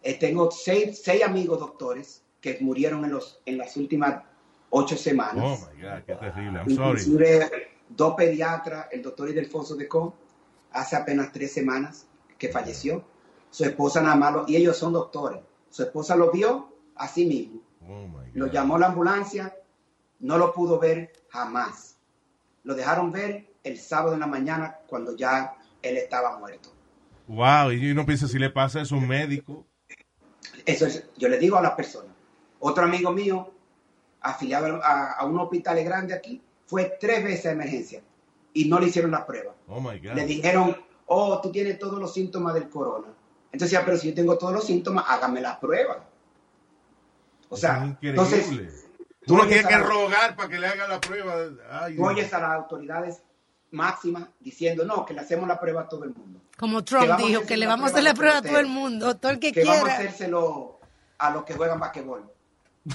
Eh, 0.02 0.14
tengo 0.14 0.50
seis, 0.50 1.00
seis 1.02 1.22
amigos 1.24 1.58
doctores 1.58 2.22
que 2.40 2.58
murieron 2.60 3.04
en, 3.04 3.10
los, 3.10 3.40
en 3.46 3.58
las 3.58 3.76
últimas 3.76 4.22
ocho 4.70 4.96
semanas. 4.96 5.44
Oh, 5.44 5.58
my 5.74 5.82
God. 5.82 6.02
Qué 6.06 6.14
terrible. 6.14 6.58
I'm 6.60 6.70
sorry. 6.70 7.00
Inclusive 7.00 7.50
dos 7.88 8.14
pediatras, 8.14 8.86
el 8.92 9.02
doctor 9.02 9.28
Ildefonso 9.28 9.74
de 9.74 9.88
Co, 9.88 10.14
hace 10.72 10.94
apenas 10.96 11.32
tres 11.32 11.52
semanas 11.52 12.06
que 12.38 12.48
falleció. 12.48 13.04
Su 13.50 13.64
esposa 13.64 14.00
nada 14.02 14.14
más, 14.14 14.32
lo- 14.32 14.44
y 14.46 14.56
ellos 14.56 14.76
son 14.76 14.92
doctores. 14.92 15.40
Su 15.70 15.82
esposa 15.82 16.14
lo 16.14 16.30
vio 16.30 16.72
a 16.94 17.08
sí 17.08 17.26
mismo. 17.26 17.60
Oh, 17.88 18.06
my 18.06 18.30
Lo 18.34 18.46
God. 18.46 18.52
llamó 18.52 18.78
la 18.78 18.86
ambulancia, 18.88 19.56
no 20.20 20.38
lo 20.38 20.52
pudo 20.52 20.78
ver 20.78 21.12
jamás. 21.30 21.96
Lo 22.62 22.74
dejaron 22.74 23.10
ver 23.10 23.48
el 23.68 23.78
sábado 23.78 24.14
en 24.14 24.20
la 24.20 24.26
mañana 24.26 24.78
cuando 24.86 25.16
ya 25.16 25.54
él 25.82 25.96
estaba 25.96 26.38
muerto. 26.38 26.72
Wow. 27.26 27.72
Y 27.72 27.90
uno 27.90 28.06
piensa 28.06 28.26
si 28.26 28.38
le 28.38 28.50
pasa 28.50 28.80
eso 28.80 28.94
a 28.94 28.98
un 28.98 29.08
médico. 29.08 29.66
Eso 30.64 30.86
es, 30.86 31.04
yo 31.16 31.28
le 31.28 31.38
digo 31.38 31.56
a 31.56 31.62
las 31.62 31.72
personas. 31.72 32.12
Otro 32.58 32.84
amigo 32.84 33.12
mío, 33.12 33.52
afiliado 34.20 34.82
a, 34.82 35.12
a 35.12 35.24
un 35.24 35.38
hospital 35.38 35.82
grande 35.84 36.14
aquí, 36.14 36.42
fue 36.66 36.96
tres 37.00 37.22
veces 37.22 37.46
a 37.46 37.52
emergencia 37.52 38.02
y 38.52 38.68
no 38.68 38.80
le 38.80 38.88
hicieron 38.88 39.10
la 39.10 39.26
prueba. 39.26 39.54
Oh, 39.68 39.80
my 39.80 39.98
God. 39.98 40.14
Le 40.14 40.26
dijeron, 40.26 40.76
oh, 41.06 41.40
tú 41.40 41.52
tienes 41.52 41.78
todos 41.78 41.98
los 42.00 42.12
síntomas 42.12 42.54
del 42.54 42.68
corona. 42.68 43.08
Entonces, 43.52 43.72
ya, 43.72 43.84
pero 43.84 43.96
si 43.96 44.08
yo 44.08 44.14
tengo 44.14 44.36
todos 44.36 44.52
los 44.52 44.64
síntomas, 44.64 45.04
hágame 45.08 45.40
la 45.40 45.58
prueba. 45.58 46.04
O 47.48 47.54
Eso 47.54 47.66
sea, 47.66 47.98
entonces, 48.02 48.48
tú 49.24 49.34
Uno 49.34 49.44
oyes 49.44 49.54
tiene 49.54 49.68
que 49.68 49.78
rogar 49.78 50.36
para 50.36 50.48
que 50.48 50.58
le 50.58 50.66
haga 50.66 50.86
la 50.86 51.00
prueba. 51.00 51.34
Ay, 51.70 51.96
oyes 51.98 52.32
a 52.34 52.40
las 52.40 52.50
autoridades 52.50 53.22
máximas 53.70 54.28
diciendo, 54.40 54.84
no, 54.84 55.04
que 55.04 55.14
le 55.14 55.20
hacemos 55.20 55.46
la 55.48 55.58
prueba 55.60 55.82
a 55.82 55.88
todo 55.88 56.04
el 56.04 56.14
mundo. 56.14 56.40
Como 56.56 56.82
Trump 56.84 57.16
dijo 57.18 57.42
que 57.42 57.56
le 57.56 57.66
vamos 57.66 57.86
a 57.88 57.92
hacer 57.92 58.02
la 58.04 58.14
prueba 58.14 58.38
a 58.38 58.42
todo 58.42 58.58
el 58.58 58.66
mundo, 58.66 59.16
todo 59.16 59.32
el 59.32 59.38
que, 59.38 59.52
que 59.52 59.64
vamos 59.64 59.78
a 59.78 59.82
quiera. 59.84 59.94
hacérselo 59.98 60.80
a 61.18 61.30
los 61.30 61.44
que 61.44 61.54
juegan 61.54 61.78
basquetbol. 61.80 62.30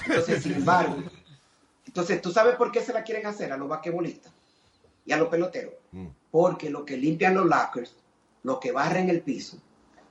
Entonces, 0.06 0.42
sin 0.42 0.54
embargo, 0.54 0.96
entonces, 1.86 2.20
¿tú 2.20 2.30
sabes 2.32 2.56
por 2.56 2.72
qué 2.72 2.80
se 2.80 2.92
la 2.92 3.02
quieren 3.04 3.26
hacer 3.26 3.52
a 3.52 3.56
los 3.56 3.68
basquetbolistas 3.68 4.32
y 5.06 5.12
a 5.12 5.16
los 5.16 5.28
peloteros? 5.28 5.74
Mm. 5.92 6.08
Porque 6.30 6.68
los 6.70 6.82
que 6.84 6.96
limpian 6.96 7.34
los 7.34 7.46
lockers, 7.46 7.94
los 8.42 8.58
que 8.58 8.72
barren 8.72 9.08
el 9.08 9.20
piso, 9.20 9.58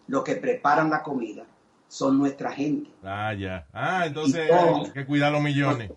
los 0.07 0.23
que 0.23 0.35
preparan 0.37 0.89
la 0.89 1.03
comida, 1.03 1.45
son 1.87 2.17
nuestra 2.17 2.51
gente. 2.51 2.89
Ah, 3.03 3.33
ya. 3.33 3.67
Ah, 3.73 4.05
entonces 4.07 4.47
Y 4.47 4.49
todo. 4.49 4.85
hay 4.85 4.91
que 4.91 5.05
cuidar 5.05 5.31
los 5.31 5.41
millones. 5.41 5.91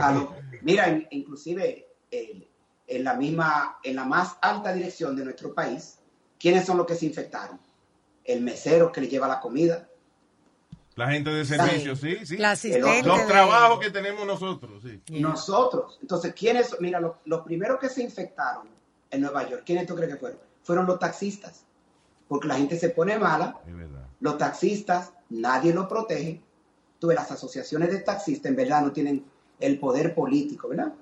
A 0.00 0.12
los- 0.12 0.28
mira, 0.62 0.88
in- 0.88 1.06
inclusive 1.10 1.86
eh, 2.10 2.48
en 2.86 3.04
la 3.04 3.14
misma, 3.14 3.78
en 3.82 3.96
la 3.96 4.04
más 4.04 4.36
alta 4.42 4.72
dirección 4.72 5.16
de 5.16 5.24
nuestro 5.24 5.54
país, 5.54 5.98
¿quiénes 6.38 6.66
son 6.66 6.76
los 6.76 6.86
que 6.86 6.94
se 6.94 7.06
infectaron? 7.06 7.58
El 8.24 8.40
mesero 8.42 8.90
que 8.92 9.00
le 9.00 9.08
lleva 9.08 9.28
la 9.28 9.40
comida, 9.40 9.88
La 10.96 11.10
gente 11.10 11.28
de 11.30 11.44
servicio, 11.44 11.96
sí, 11.96 12.24
sí. 12.24 12.36
La 12.36 12.52
asistente 12.52 13.02
Los 13.02 13.18
de- 13.18 13.26
trabajos 13.26 13.80
que 13.80 13.90
tenemos 13.90 14.24
nosotros, 14.26 14.80
sí. 14.82 15.02
Nosotros. 15.20 15.98
Entonces, 16.00 16.32
¿quiénes? 16.34 16.76
Mira, 16.80 17.00
lo- 17.00 17.18
los 17.24 17.40
primeros 17.40 17.80
que 17.80 17.88
se 17.88 18.00
infectaron 18.02 18.68
en 19.10 19.20
Nueva 19.20 19.48
York, 19.48 19.62
¿quiénes 19.66 19.86
tú 19.86 19.96
crees 19.96 20.12
que 20.12 20.18
fueron? 20.20 20.38
Fueron 20.62 20.86
los 20.86 20.98
taxistas. 21.00 21.64
Porque 22.28 22.46
la 22.46 22.54
gente 22.56 22.78
se 22.78 22.90
pone 22.90 23.18
mala, 23.18 23.58
Es 23.66 23.76
verdad. 23.76 24.06
los 24.20 24.38
taxistas, 24.38 25.12
nadie 25.30 25.74
los 25.74 25.86
protege. 25.86 26.40
tú 27.00 27.08
ves, 27.08 27.16
las 27.16 27.30
asociaciones 27.32 27.90
de 27.90 27.98
taxistas 27.98 28.48
en 28.50 28.56
verdad 28.56 28.80
no 28.82 28.92
tienen 28.92 29.24
el 29.60 29.78
poder 29.80 30.14
político, 30.14 30.68
¿verdad? 30.68 30.92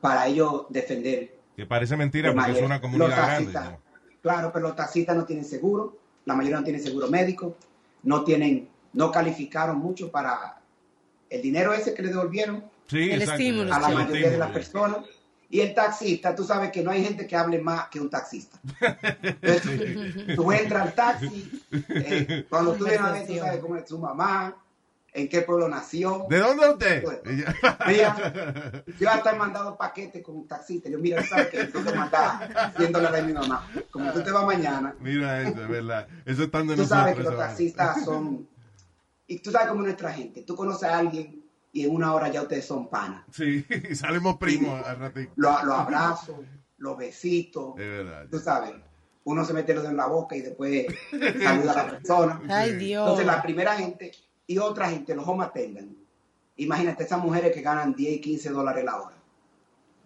Para 0.00 0.26
ellos 0.26 0.66
defender. 0.68 1.36
Que 1.56 1.66
parece 1.66 1.96
mentira 1.96 2.34
porque 2.34 2.52
es 2.52 2.62
una 2.62 2.74
los 2.76 2.80
comunidad 2.82 3.08
grande. 3.08 3.52
taxistas. 3.52 3.70
¿no? 3.70 3.78
Claro, 4.22 4.50
pero 4.52 4.68
los 4.68 4.76
taxistas 4.76 5.16
no 5.16 5.24
tienen 5.24 5.44
seguro, 5.44 5.96
la 6.24 6.34
mayoría 6.34 6.58
no 6.58 6.64
tienen 6.64 6.82
seguro 6.82 7.08
médico, 7.08 7.56
no 8.02 8.24
tienen, 8.24 8.68
no 8.92 9.10
calificaron 9.10 9.78
mucho 9.78 10.10
para 10.10 10.60
el 11.30 11.42
dinero 11.42 11.72
ese 11.72 11.94
que 11.94 12.02
le 12.02 12.08
devolvieron 12.08 12.64
Sí, 12.88 13.10
El 13.10 13.22
estímulo, 13.22 13.74
a 13.74 13.80
la 13.80 13.88
sí. 13.88 13.94
mayoría 13.94 14.30
de 14.30 14.38
las 14.38 14.50
personas. 14.50 14.98
Y 15.48 15.60
el 15.60 15.74
taxista, 15.74 16.34
tú 16.34 16.44
sabes 16.44 16.72
que 16.72 16.82
no 16.82 16.90
hay 16.90 17.04
gente 17.04 17.26
que 17.26 17.36
hable 17.36 17.60
más 17.60 17.88
que 17.88 18.00
un 18.00 18.10
taxista. 18.10 18.58
Entonces, 19.22 20.26
tú 20.36 20.50
entras 20.52 20.82
al 20.82 20.94
taxi, 20.94 21.62
eh, 21.88 22.46
cuando 22.48 22.72
tú 22.74 22.84
vienes 22.84 23.00
a 23.00 23.12
ver, 23.12 23.26
tú 23.26 23.36
sabes 23.36 23.60
cómo 23.60 23.76
es 23.76 23.88
su 23.88 23.98
mamá, 23.98 24.56
en 25.16 25.28
qué 25.30 25.40
pueblo 25.40 25.66
nació. 25.66 26.26
¿De 26.28 26.38
dónde 26.38 26.68
usted? 26.68 27.04
Mira, 27.86 28.84
yo 29.00 29.10
hasta 29.10 29.32
he 29.32 29.38
mandado 29.38 29.76
paquetes 29.76 30.22
con 30.22 30.36
un 30.36 30.46
taxista. 30.46 30.90
Yo, 30.90 30.98
mira, 30.98 31.22
¿sabes 31.24 31.48
qué? 31.48 31.64
Tengo 31.64 31.90
que 31.90 31.96
mandar 31.96 32.74
100 32.76 32.92
dólares 32.92 33.22
de 33.22 33.26
mi 33.26 33.32
mamá. 33.32 33.66
Como 33.90 34.12
tú 34.12 34.22
te 34.22 34.30
vas 34.30 34.44
mañana, 34.44 34.94
Mira 35.00 35.40
eso, 35.40 35.62
es 35.62 35.68
verdad. 35.68 36.06
Eso 36.26 36.42
están 36.44 36.66
de 36.66 36.76
tú 36.76 36.84
sabes 36.84 37.16
que 37.16 37.22
los 37.22 37.36
taxistas 37.36 38.04
son... 38.04 38.46
Y 39.26 39.38
tú 39.38 39.50
sabes 39.50 39.68
cómo 39.68 39.80
es 39.80 39.86
nuestra 39.86 40.12
gente. 40.12 40.42
Tú 40.42 40.54
conoces 40.54 40.88
a 40.88 40.98
alguien 40.98 41.42
y 41.72 41.86
en 41.86 41.94
una 41.94 42.12
hora 42.12 42.28
ya 42.28 42.42
ustedes 42.42 42.66
son 42.66 42.88
panas. 42.90 43.24
Sí, 43.32 43.64
salimos 43.94 44.36
primos 44.36 44.86
al 44.86 44.98
ratito. 44.98 45.32
Los 45.36 45.64
lo 45.64 45.74
abrazos, 45.74 46.36
los 46.76 46.96
besitos. 46.98 47.72
Es 47.78 47.88
verdad. 47.88 48.26
Tú 48.30 48.38
sabes, 48.38 48.74
uno 49.24 49.44
se 49.46 49.54
mete 49.54 49.72
los 49.72 49.82
dedos 49.82 49.92
en 49.92 49.96
la 49.96 50.06
boca 50.06 50.36
y 50.36 50.42
después 50.42 50.86
saluda 51.42 51.72
a 51.72 51.76
la 51.76 51.90
persona. 51.90 52.42
Ay, 52.48 52.74
Dios. 52.74 53.02
Entonces 53.02 53.26
la 53.26 53.42
primera 53.42 53.74
gente 53.74 54.12
y 54.46 54.58
otra 54.58 54.88
gente, 54.90 55.14
los 55.14 55.26
home 55.26 55.44
attendants. 55.44 55.94
Imagínate 56.56 57.02
esas 57.04 57.20
mujeres 57.20 57.52
que 57.52 57.60
ganan 57.60 57.94
10 57.94 58.14
y 58.14 58.20
15 58.20 58.50
dólares 58.50 58.84
la 58.84 59.00
hora, 59.00 59.16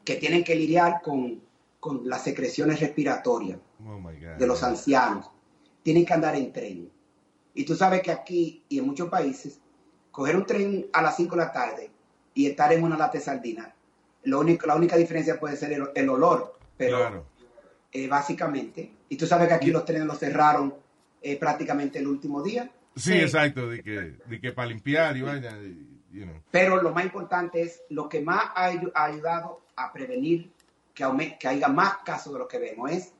que 0.04 0.16
tienen 0.16 0.42
que 0.42 0.54
lidiar 0.54 1.00
con, 1.02 1.40
con 1.78 2.08
las 2.08 2.22
secreciones 2.24 2.80
respiratorias 2.80 3.58
Oh 3.86 4.00
de 4.38 4.46
los 4.46 4.62
ancianos. 4.62 5.30
Tienen 5.82 6.04
que 6.04 6.12
andar 6.12 6.34
en 6.36 6.52
tren. 6.52 6.90
Y 7.54 7.64
tú 7.64 7.74
sabes 7.74 8.02
que 8.02 8.10
aquí 8.10 8.62
y 8.68 8.78
en 8.78 8.86
muchos 8.86 9.08
países, 9.08 9.60
coger 10.10 10.36
un 10.36 10.44
tren 10.46 10.86
a 10.92 11.02
las 11.02 11.16
5 11.16 11.36
de 11.36 11.42
la 11.42 11.52
tarde 11.52 11.90
y 12.34 12.46
estar 12.46 12.72
en 12.72 12.82
una 12.82 12.96
lata 12.98 13.18
de 13.18 13.24
sardina, 13.24 13.74
lo 14.24 14.40
único, 14.40 14.66
la 14.66 14.74
única 14.76 14.96
diferencia 14.96 15.38
puede 15.40 15.56
ser 15.56 15.72
el, 15.72 15.88
el 15.94 16.08
olor, 16.08 16.58
pero 16.76 16.98
Claro. 16.98 17.24
eh, 17.92 18.06
básicamente, 18.08 18.92
y 19.08 19.16
tú 19.16 19.26
sabes 19.26 19.48
que 19.48 19.54
aquí 19.54 19.70
los 19.70 19.84
trenes 19.84 20.06
los 20.06 20.18
cerraron 20.18 20.74
eh, 21.22 21.38
prácticamente 21.38 21.98
el 22.00 22.06
último 22.08 22.42
día, 22.42 22.70
Sí, 23.00 23.14
exacto. 23.14 23.68
De 23.68 23.82
que, 23.82 24.16
de 24.26 24.40
que 24.40 24.52
para 24.52 24.68
limpiar 24.68 25.16
y 25.16 25.22
vaina. 25.22 25.50
y- 25.62 25.86
you 26.12 26.24
know. 26.24 26.34
pero 26.50 26.82
lo 26.82 26.90
más 26.92 27.04
importante 27.04 27.62
es 27.62 27.82
lo 27.90 28.08
que 28.08 28.20
más 28.20 28.46
ha, 28.56 28.72
ayu- 28.72 28.90
ha 28.94 29.04
ayudado 29.04 29.62
a 29.76 29.92
prevenir 29.92 30.50
que, 30.92 31.04
aume- 31.04 31.38
que 31.38 31.46
haya 31.48 31.68
más 31.68 31.98
casos 32.04 32.32
de 32.32 32.38
lo 32.40 32.48
que 32.48 32.58
vemos 32.58 32.90
es 32.90 33.12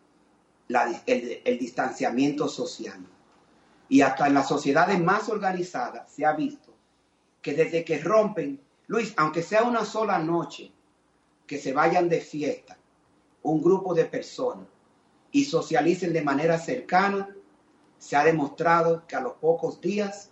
la 0.68 0.88
dis- 0.88 1.02
el, 1.06 1.40
el 1.44 1.58
distanciamiento 1.58 2.48
social. 2.48 3.00
Y 3.88 4.00
hasta 4.02 4.26
en 4.26 4.34
las 4.34 4.48
sociedades 4.48 5.00
más 5.00 5.28
organizadas 5.28 6.12
se 6.12 6.24
ha 6.26 6.32
visto 6.32 6.74
que 7.42 7.54
desde 7.54 7.84
que 7.84 7.98
rompen, 7.98 8.60
Luis, 8.88 9.14
aunque 9.16 9.42
sea 9.42 9.62
una 9.62 9.84
sola 9.84 10.18
noche, 10.18 10.70
que 11.46 11.58
se 11.58 11.72
vayan 11.72 12.08
de 12.08 12.20
fiesta, 12.20 12.76
un 13.42 13.62
grupo 13.62 13.94
de 13.94 14.04
personas 14.04 14.66
y 15.32 15.44
socialicen 15.44 16.12
de 16.12 16.22
manera 16.22 16.58
cercana, 16.58 17.28
se 18.00 18.16
ha 18.16 18.24
demostrado 18.24 19.06
que 19.06 19.14
a 19.14 19.20
los 19.20 19.34
pocos 19.34 19.80
días 19.80 20.30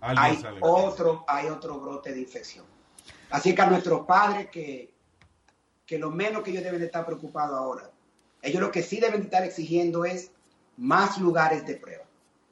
hay 0.00 0.42
otro, 0.60 1.24
hay 1.28 1.46
otro 1.46 1.80
brote 1.80 2.12
de 2.12 2.20
infección. 2.20 2.66
Así 3.30 3.54
que 3.54 3.62
a 3.62 3.70
nuestros 3.70 4.04
padres 4.06 4.48
que, 4.50 4.92
que 5.86 5.98
lo 5.98 6.10
menos 6.10 6.42
que 6.42 6.50
ellos 6.50 6.64
deben 6.64 6.80
de 6.80 6.86
estar 6.86 7.06
preocupados 7.06 7.56
ahora, 7.56 7.90
ellos 8.42 8.60
lo 8.60 8.72
que 8.72 8.82
sí 8.82 8.98
deben 9.00 9.20
de 9.20 9.26
estar 9.26 9.44
exigiendo 9.44 10.04
es 10.04 10.32
más 10.76 11.18
lugares 11.18 11.64
de 11.64 11.76
prueba, 11.76 12.04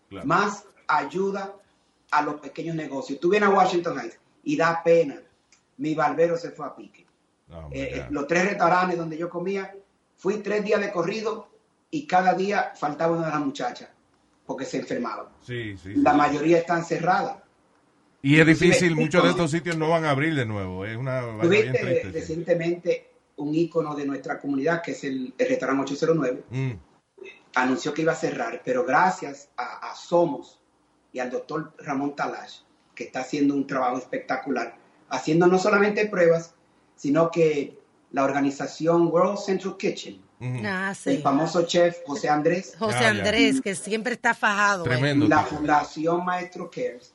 Claro. 0.09 0.27
más 0.27 0.65
ayuda 0.87 1.55
a 2.13 2.23
los 2.23 2.37
pequeños 2.41 2.77
negocios. 2.77 3.19
Tú 3.19 3.31
vienes 3.31 3.49
a 3.49 3.53
Washington 3.53 3.99
Heights 3.99 4.19
y 4.45 4.57
da 4.57 4.83
pena. 4.85 5.21
Mi 5.79 5.95
barbero 5.97 6.37
se 6.37 6.51
fue 6.53 6.67
a 6.67 6.77
pique. 6.77 7.05
Oh 7.51 7.69
Eh, 7.73 7.99
eh, 7.99 8.07
los 8.11 8.29
tres 8.29 8.45
restaurantes 8.51 8.97
donde 8.97 9.19
yo 9.19 9.29
comía, 9.29 9.75
fui 10.17 10.37
tres 10.39 10.65
días 10.65 10.81
de 10.81 10.93
corrido 10.93 11.49
y 11.91 12.07
cada 12.07 12.35
día 12.35 12.73
faltaba 12.77 13.17
una 13.17 13.27
de 13.27 13.33
las 13.33 13.41
muchachas 13.41 13.89
porque 14.47 14.64
se 14.64 14.78
enfermaban. 14.78 15.26
Sí, 15.40 15.76
sí. 15.76 15.95
La 15.97 16.12
sí. 16.12 16.16
mayoría 16.16 16.59
están 16.59 16.84
cerradas. 16.84 17.38
Y 18.22 18.38
es 18.40 18.47
difícil, 18.47 18.95
muchos 18.97 19.22
de 19.22 19.30
estos 19.30 19.51
sitios 19.51 19.76
no 19.76 19.90
van 19.90 20.05
a 20.05 20.11
abrir 20.11 20.34
de 20.34 20.47
nuevo. 20.47 20.84
Es 20.86 20.97
una 20.97 21.20
vaina 21.20 21.42
bien 21.49 21.66
Tuviste 21.72 21.78
triste. 21.86 22.09
recientemente 22.12 23.11
un 23.36 23.55
ícono 23.55 23.95
de 23.95 24.07
nuestra 24.07 24.38
comunidad, 24.38 24.80
que 24.82 24.92
es 24.92 25.05
el, 25.05 25.34
el 25.36 25.49
restaurante 25.49 25.82
809, 25.92 26.45
Mm. 26.51 26.72
anunció 27.57 27.92
que 27.92 28.03
iba 28.03 28.12
a 28.12 28.16
cerrar, 28.16 28.62
pero 28.64 28.84
gracias 28.84 29.51
a, 29.57 29.90
a 29.90 29.95
Somos 29.95 30.61
y 31.12 31.18
al 31.18 31.30
doctor 31.30 31.72
Ramón 31.78 32.16
Talash, 32.16 32.61
que 32.95 33.05
está 33.05 33.20
haciendo 33.20 33.55
un 33.55 33.66
trabajo 33.66 33.99
espectacular, 33.99 34.76
haciendo 35.11 35.47
no 35.47 35.59
solamente 35.59 36.07
pruebas, 36.07 36.55
sino 36.97 37.30
que 37.30 37.78
la 38.12 38.24
organización 38.24 39.09
World 39.09 39.38
Central 39.38 39.76
Kitchen. 39.76 40.20
Ah, 40.64 40.95
sí. 40.95 41.11
el 41.11 41.22
famoso 41.22 41.64
chef 41.66 41.99
José 42.07 42.28
Andrés, 42.28 42.74
José. 42.78 43.07
Andrés, 43.07 43.61
que 43.61 43.74
siempre 43.74 44.14
está 44.14 44.34
fajado. 44.34 44.84
eh. 44.84 44.88
Tremendo. 44.88 45.26
la. 45.28 45.40
Fundación 45.42 46.24
Maestro 46.24 46.70
Cares, 46.70 47.12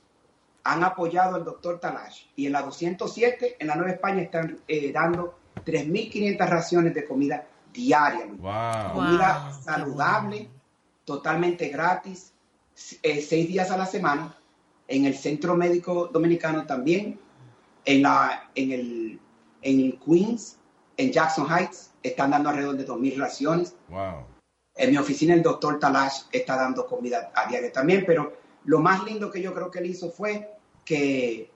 han 0.63 0.83
apoyado 0.83 1.35
al 1.35 1.43
doctor 1.43 1.79
Talash 1.79 2.25
y 2.35 2.45
en 2.45 2.53
la 2.53 2.61
207, 2.61 3.57
en 3.59 3.67
la 3.67 3.75
Nueva 3.75 3.91
España, 3.91 4.21
están 4.21 4.59
eh, 4.67 4.91
dando 4.91 5.37
3.500 5.65 6.47
raciones 6.47 6.93
de 6.93 7.05
comida 7.05 7.45
diaria. 7.73 8.25
Wow. 8.25 8.93
comida 8.93 9.49
Wow, 9.51 9.63
saludable, 9.63 10.49
totalmente 11.05 11.69
gratis, 11.69 12.33
eh, 13.03 13.21
seis 13.21 13.47
días 13.47 13.71
a 13.71 13.77
la 13.77 13.85
semana, 13.85 14.35
en 14.87 15.05
el 15.05 15.15
Centro 15.15 15.55
Médico 15.55 16.07
Dominicano 16.11 16.65
también, 16.65 17.19
en, 17.85 18.01
la, 18.01 18.49
en, 18.55 18.71
el, 18.71 19.19
en 19.61 19.99
Queens, 19.99 20.57
en 20.99 21.13
Jackson 21.13 21.47
Heights, 21.49 21.91
están 22.03 22.31
dando 22.31 22.49
alrededor 22.49 22.75
de 22.75 22.85
2.000 22.85 23.17
raciones. 23.17 23.73
Wow. 23.87 24.25
En 24.75 24.91
mi 24.91 24.97
oficina 24.97 25.33
el 25.33 25.41
doctor 25.41 25.79
Talash 25.79 26.23
está 26.31 26.57
dando 26.57 26.85
comida 26.85 27.31
a 27.33 27.47
diario 27.49 27.71
también, 27.71 28.03
pero 28.05 28.33
lo 28.65 28.79
más 28.79 29.03
lindo 29.05 29.31
que 29.31 29.41
yo 29.41 29.53
creo 29.53 29.71
que 29.71 29.79
él 29.79 29.85
hizo 29.85 30.11
fue 30.11 30.49
que 30.83 31.49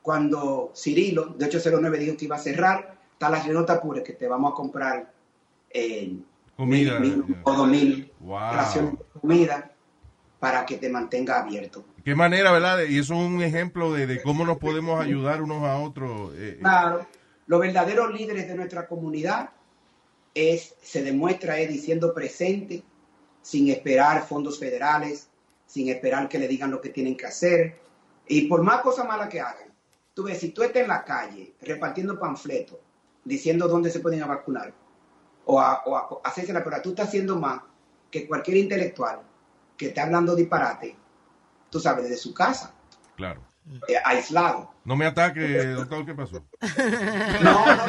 cuando 0.00 0.70
Cirilo 0.76 1.26
de 1.36 1.46
809 1.46 1.98
dijo 1.98 2.16
que 2.16 2.26
iba 2.26 2.36
a 2.36 2.38
cerrar, 2.38 2.96
Talash 3.18 3.46
le 3.46 3.52
no 3.54 3.64
te 3.64 3.72
apures 3.72 4.04
que 4.04 4.12
te 4.12 4.28
vamos 4.28 4.52
a 4.52 4.54
comprar 4.54 5.12
eh, 5.70 6.16
Comida, 6.56 7.00
mil, 7.00 7.24
o 7.42 7.52
dos 7.52 7.68
mil 7.68 8.12
Wow. 8.20 8.38
raciones 8.52 8.92
de 8.92 9.20
comida 9.20 9.72
para 10.38 10.64
que 10.64 10.76
te 10.76 10.88
mantenga 10.88 11.40
abierto. 11.40 11.84
Qué 12.04 12.14
manera, 12.14 12.52
¿verdad? 12.52 12.78
Y 12.88 12.98
eso 12.98 13.14
es 13.14 13.20
un 13.20 13.42
ejemplo 13.42 13.92
de, 13.92 14.06
de 14.06 14.22
cómo 14.22 14.44
nos 14.46 14.58
podemos 14.58 15.00
ayudar 15.00 15.42
unos 15.42 15.64
a 15.64 15.78
otros. 15.78 16.32
eh, 16.34 16.54
eh. 16.54 16.58
Claro, 16.60 17.06
los 17.46 17.60
verdaderos 17.60 18.12
líderes 18.12 18.48
de 18.48 18.54
nuestra 18.54 18.86
comunidad 18.86 19.50
es, 20.34 20.74
se 20.82 21.02
demuestra 21.02 21.58
es 21.58 21.68
diciendo 21.68 22.12
presente, 22.12 22.82
sin 23.42 23.68
esperar 23.70 24.26
fondos 24.26 24.58
federales, 24.58 25.28
sin 25.66 25.88
esperar 25.88 26.28
que 26.28 26.38
le 26.38 26.48
digan 26.48 26.70
lo 26.70 26.80
que 26.80 26.90
tienen 26.90 27.16
que 27.16 27.26
hacer. 27.26 27.80
Y 28.28 28.48
por 28.48 28.62
más 28.62 28.80
cosas 28.80 29.06
malas 29.06 29.28
que 29.28 29.40
hagan, 29.40 29.72
tú 30.14 30.24
ves, 30.24 30.38
si 30.38 30.50
tú 30.50 30.62
estás 30.62 30.82
en 30.82 30.88
la 30.88 31.04
calle 31.04 31.54
repartiendo 31.60 32.18
panfletos, 32.18 32.78
diciendo 33.24 33.68
dónde 33.68 33.90
se 33.90 34.00
pueden 34.00 34.26
vacunar, 34.26 34.72
o 35.44 35.60
a, 35.60 35.82
o 35.86 36.20
hacerse 36.24 36.52
la 36.52 36.64
prueba, 36.64 36.82
tú 36.82 36.90
estás 36.90 37.08
haciendo 37.08 37.36
más 37.36 37.62
que 38.10 38.26
cualquier 38.26 38.56
intelectual 38.56 39.20
que 39.76 39.88
esté 39.88 40.00
hablando 40.00 40.34
disparate, 40.34 40.96
tú 41.70 41.78
sabes, 41.78 42.04
desde 42.04 42.16
su 42.16 42.34
casa, 42.34 42.76
Claro. 43.16 43.45
Eh, 43.88 43.94
aislado. 44.04 44.70
No 44.84 44.96
me 44.96 45.06
ataque, 45.06 45.66
doctor, 45.66 46.06
¿qué 46.06 46.14
pasó? 46.14 46.46
No, 47.42 47.66
no, 47.66 47.84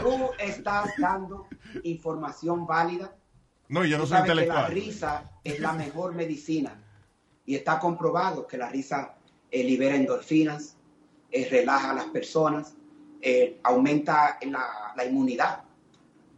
tú 0.00 0.30
estás 0.38 0.90
dando 0.98 1.46
información 1.82 2.66
válida. 2.66 3.14
No, 3.68 3.84
yo 3.84 3.98
no 3.98 4.06
soy 4.06 4.22
que 4.22 4.34
la 4.34 4.42
intelectual. 4.42 4.72
risa 4.72 5.30
es 5.44 5.60
la 5.60 5.72
mejor 5.72 6.14
medicina 6.14 6.82
y 7.44 7.54
está 7.54 7.78
comprobado 7.78 8.46
que 8.46 8.56
la 8.56 8.70
risa 8.70 9.16
eh, 9.50 9.62
libera 9.62 9.94
endorfinas, 9.94 10.76
eh, 11.30 11.46
relaja 11.50 11.90
a 11.90 11.94
las 11.94 12.06
personas, 12.06 12.74
aumenta 13.64 14.38
la, 14.42 14.92
la 14.96 15.04
inmunidad. 15.04 15.64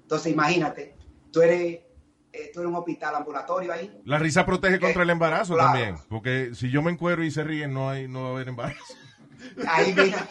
Entonces 0.03 0.33
imagínate, 0.33 0.97
tú 1.31 1.43
eres, 1.43 1.81
eh, 2.33 2.51
tú 2.55 2.61
eres 2.61 2.71
un 2.71 2.77
hospital 2.77 3.15
ambulatorio 3.17 3.73
ahí, 3.73 3.91
La 4.05 4.19
risa 4.19 4.45
protege 4.47 4.79
contra 4.81 5.03
el 5.03 5.11
embarazo 5.11 5.55
Claro. 5.55 5.73
también. 5.73 5.97
Porque 6.09 6.51
si 6.55 6.71
yo 6.71 6.83
me 6.83 6.91
encuero 6.93 7.25
y 7.25 7.31
se 7.31 7.43
ríen, 7.45 7.73
no, 7.75 7.91
hay, 7.91 8.07
no 8.09 8.23
va 8.23 8.29
a 8.29 8.33
haber 8.33 8.49
embarazo. 8.49 8.95
ahí 9.67 9.93
mira, 9.95 10.29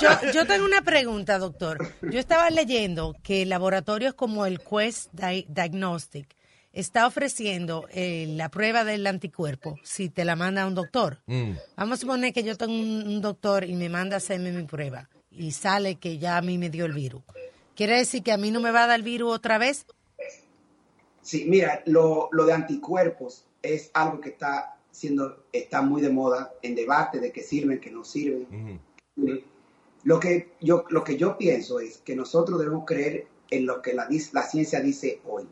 Yo, 0.00 0.08
yo 0.32 0.46
tengo 0.46 0.64
una 0.64 0.82
pregunta, 0.82 1.38
doctor. 1.38 1.78
Yo 2.02 2.18
estaba 2.18 2.50
leyendo 2.50 3.14
que 3.22 3.46
laboratorios 3.46 4.14
como 4.14 4.46
el 4.46 4.60
Quest 4.60 5.12
Di- 5.12 5.46
Diagnostic 5.48 6.36
está 6.72 7.06
ofreciendo 7.06 7.86
eh, 7.90 8.26
la 8.36 8.50
prueba 8.50 8.84
del 8.84 9.06
anticuerpo 9.06 9.78
si 9.82 10.10
te 10.10 10.24
la 10.24 10.36
manda 10.36 10.66
un 10.66 10.74
doctor. 10.74 11.22
Mm. 11.26 11.52
Vamos 11.76 11.98
a 11.98 12.00
suponer 12.02 12.32
que 12.32 12.42
yo 12.44 12.56
tengo 12.56 12.74
un, 12.74 13.06
un 13.06 13.20
doctor 13.20 13.64
y 13.64 13.74
me 13.74 13.88
manda 13.88 14.16
a 14.16 14.18
hacerme 14.18 14.52
mi 14.52 14.64
prueba 14.64 15.08
y 15.30 15.52
sale 15.52 15.96
que 15.96 16.18
ya 16.18 16.36
a 16.36 16.42
mí 16.42 16.58
me 16.58 16.68
dio 16.70 16.84
el 16.84 16.92
virus. 16.92 17.22
¿Quiere 17.76 17.96
decir 17.98 18.22
que 18.22 18.32
a 18.32 18.38
mí 18.38 18.50
no 18.50 18.60
me 18.60 18.70
va 18.70 18.84
a 18.84 18.86
dar 18.86 18.98
el 18.98 19.04
virus 19.04 19.34
otra 19.34 19.58
vez? 19.58 19.86
Sí, 21.20 21.44
mira, 21.46 21.82
lo, 21.86 22.28
lo 22.32 22.46
de 22.46 22.54
anticuerpos 22.54 23.44
es 23.62 23.90
algo 23.92 24.20
que 24.20 24.30
está 24.30 24.78
siendo, 24.90 25.44
está 25.52 25.82
muy 25.82 26.00
de 26.00 26.08
moda 26.08 26.54
en 26.62 26.74
debate 26.74 27.20
de 27.20 27.32
que 27.32 27.42
sirven, 27.42 27.80
que 27.80 27.90
no 27.90 28.02
sirven. 28.02 28.80
Lo 30.04 30.20
que 30.20 30.52
yo, 30.60 30.84
lo 30.88 31.04
que 31.04 31.16
yo 31.16 31.36
pienso 31.36 31.80
es 31.80 31.98
que 31.98 32.16
nosotros 32.16 32.58
debemos 32.58 32.84
creer 32.86 33.26
en 33.50 33.66
lo 33.66 33.82
que 33.82 33.92
la, 33.92 34.08
dis- 34.08 34.32
la 34.32 34.42
ciencia 34.42 34.80
dice 34.80 35.20
hoy. 35.26 35.46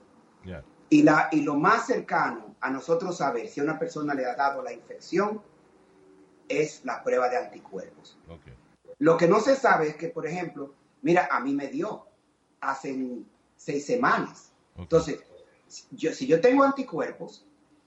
Yeah. 0.44 0.64
Y, 0.90 1.02
la, 1.02 1.28
y 1.32 1.42
lo 1.42 1.56
más 1.56 1.86
cercano 1.86 2.54
a 2.60 2.70
nosotros 2.70 3.18
saber 3.18 3.48
si 3.48 3.60
a 3.60 3.64
una 3.64 3.78
persona 3.78 4.14
le 4.14 4.24
ha 4.24 4.34
dado 4.34 4.62
la 4.62 4.72
infección 4.72 5.42
es 6.48 6.84
la 6.84 7.02
prueba 7.02 7.28
de 7.28 7.36
anticuerpos. 7.36 8.16
Okay. 8.28 8.54
Lo 8.98 9.16
que 9.16 9.26
no 9.26 9.40
se 9.40 9.56
sabe 9.56 9.88
es 9.88 9.96
que, 9.96 10.08
por 10.08 10.26
ejemplo, 10.26 10.72
mira, 11.02 11.28
a 11.30 11.40
mí 11.40 11.52
me 11.52 11.66
dio 11.68 12.06
hace 12.70 12.96
seis 13.56 13.84
semanas. 13.84 14.52
Entonces, 14.76 15.20
yo, 15.90 16.12
si 16.12 16.26
yo 16.26 16.40
tengo 16.40 16.64
anticuerpos, 16.64 17.44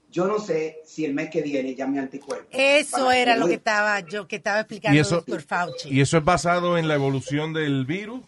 yo 0.09 0.25
no 0.25 0.39
sé 0.39 0.81
si 0.85 1.05
el 1.05 1.13
mes 1.13 1.29
que 1.29 1.41
viene 1.41 1.75
ya 1.75 1.85
mi 1.85 1.97
anticuerpos. 1.99 2.47
Eso 2.51 3.11
era 3.11 3.35
lo 3.35 3.47
que 3.47 3.55
estaba 3.55 3.99
yo 3.99 4.27
que 4.27 4.37
estaba 4.37 4.61
explicando 4.61 4.95
¿Y 4.95 4.99
el 4.99 5.05
eso, 5.05 5.15
doctor 5.17 5.41
Fauci. 5.41 5.89
¿Y 5.89 6.01
eso 6.01 6.17
es 6.17 6.23
basado 6.23 6.77
en 6.77 6.87
la 6.87 6.95
evolución 6.95 7.53
del 7.53 7.85
virus? 7.85 8.21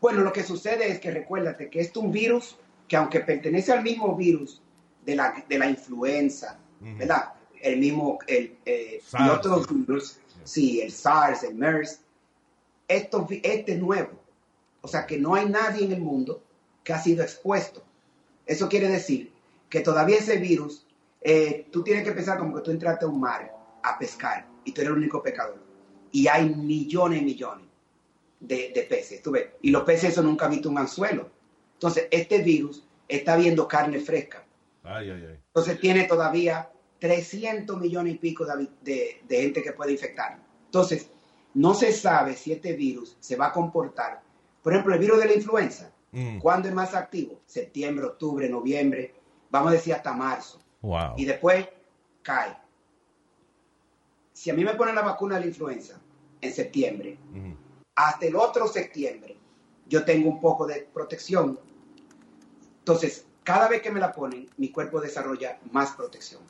Bueno, 0.00 0.22
lo 0.22 0.32
que 0.32 0.42
sucede 0.42 0.90
es 0.90 1.00
que 1.00 1.10
recuérdate 1.10 1.70
que 1.70 1.80
esto 1.80 2.00
es 2.00 2.06
un 2.06 2.12
virus 2.12 2.56
que 2.88 2.96
aunque 2.96 3.20
pertenece 3.20 3.72
al 3.72 3.82
mismo 3.82 4.16
virus 4.16 4.60
de 5.04 5.16
la, 5.16 5.44
de 5.48 5.58
la 5.58 5.68
influenza, 5.68 6.58
¿verdad? 6.80 7.32
El 7.60 7.78
mismo, 7.78 8.18
el, 8.26 8.56
eh, 8.64 9.00
y 9.00 9.10
SARS. 9.10 9.30
otros 9.30 9.68
virus, 9.68 10.18
sí, 10.44 10.80
el 10.80 10.90
SARS, 10.90 11.44
el 11.44 11.54
MERS, 11.54 12.00
esto, 12.88 13.26
este 13.30 13.72
es 13.72 13.78
nuevo. 13.78 14.21
O 14.82 14.88
sea 14.88 15.06
que 15.06 15.18
no 15.18 15.34
hay 15.34 15.48
nadie 15.48 15.84
en 15.86 15.92
el 15.92 16.00
mundo 16.00 16.42
que 16.84 16.92
ha 16.92 16.98
sido 17.00 17.22
expuesto. 17.22 17.82
Eso 18.44 18.68
quiere 18.68 18.88
decir 18.88 19.32
que 19.70 19.80
todavía 19.80 20.18
ese 20.18 20.36
virus, 20.36 20.86
eh, 21.20 21.66
tú 21.70 21.82
tienes 21.82 22.04
que 22.04 22.12
pensar 22.12 22.38
como 22.38 22.54
que 22.56 22.62
tú 22.62 22.70
entraste 22.70 23.04
a 23.04 23.08
un 23.08 23.20
mar 23.20 23.54
a 23.82 23.98
pescar 23.98 24.46
y 24.64 24.72
tú 24.72 24.80
eres 24.80 24.92
el 24.92 24.98
único 24.98 25.22
pescador. 25.22 25.62
Y 26.10 26.26
hay 26.26 26.48
millones 26.54 27.22
y 27.22 27.24
millones 27.24 27.66
de, 28.40 28.72
de 28.74 28.82
peces, 28.82 29.22
tú 29.22 29.30
ves. 29.30 29.46
Y 29.62 29.70
los 29.70 29.84
peces 29.84 30.10
eso 30.10 30.22
nunca 30.22 30.44
han 30.46 30.50
visto 30.52 30.68
un 30.68 30.78
anzuelo. 30.78 31.30
Entonces, 31.74 32.08
este 32.10 32.42
virus 32.42 32.84
está 33.08 33.36
viendo 33.36 33.66
carne 33.68 34.00
fresca. 34.00 34.44
Ay, 34.82 35.10
ay, 35.10 35.24
ay. 35.30 35.38
Entonces, 35.46 35.80
tiene 35.80 36.04
todavía 36.04 36.70
300 36.98 37.78
millones 37.80 38.14
y 38.14 38.18
pico 38.18 38.44
de- 38.44 39.20
de 39.26 39.36
gente 39.40 39.62
que 39.62 39.72
puede 39.72 39.92
infectar. 39.92 40.38
Entonces, 40.66 41.08
no 41.54 41.74
se 41.74 41.92
sabe 41.92 42.34
si 42.34 42.52
este 42.52 42.72
virus 42.74 43.16
se 43.20 43.36
va 43.36 43.46
a 43.48 43.52
comportar. 43.52 44.22
Por 44.62 44.72
ejemplo, 44.72 44.94
el 44.94 45.00
virus 45.00 45.18
de 45.18 45.26
la 45.26 45.34
influenza, 45.34 45.92
Mm. 46.12 46.38
¿cuándo 46.40 46.68
es 46.68 46.74
más 46.74 46.94
activo? 46.94 47.40
Septiembre, 47.46 48.04
octubre, 48.06 48.48
noviembre, 48.48 49.14
vamos 49.50 49.70
a 49.70 49.74
decir 49.74 49.94
hasta 49.94 50.12
marzo. 50.12 50.60
Wow. 50.82 51.14
Y 51.16 51.24
después 51.24 51.66
cae. 52.22 52.56
Si 54.32 54.50
a 54.50 54.54
mí 54.54 54.64
me 54.64 54.74
ponen 54.74 54.94
la 54.94 55.02
vacuna 55.02 55.36
de 55.36 55.42
la 55.42 55.46
influenza 55.46 56.00
en 56.40 56.52
septiembre, 56.52 57.18
Ujú. 57.30 57.56
hasta 57.94 58.26
el 58.26 58.36
otro 58.36 58.66
septiembre, 58.68 59.36
yo 59.86 60.04
tengo 60.04 60.28
un 60.28 60.40
poco 60.40 60.66
de 60.66 60.88
protección. 60.92 61.58
Entonces, 62.80 63.26
cada 63.44 63.68
vez 63.68 63.82
que 63.82 63.90
me 63.90 64.00
la 64.00 64.12
ponen, 64.12 64.48
mi 64.56 64.70
cuerpo 64.70 65.00
desarrolla 65.00 65.58
más 65.70 65.92
protección. 65.92 66.42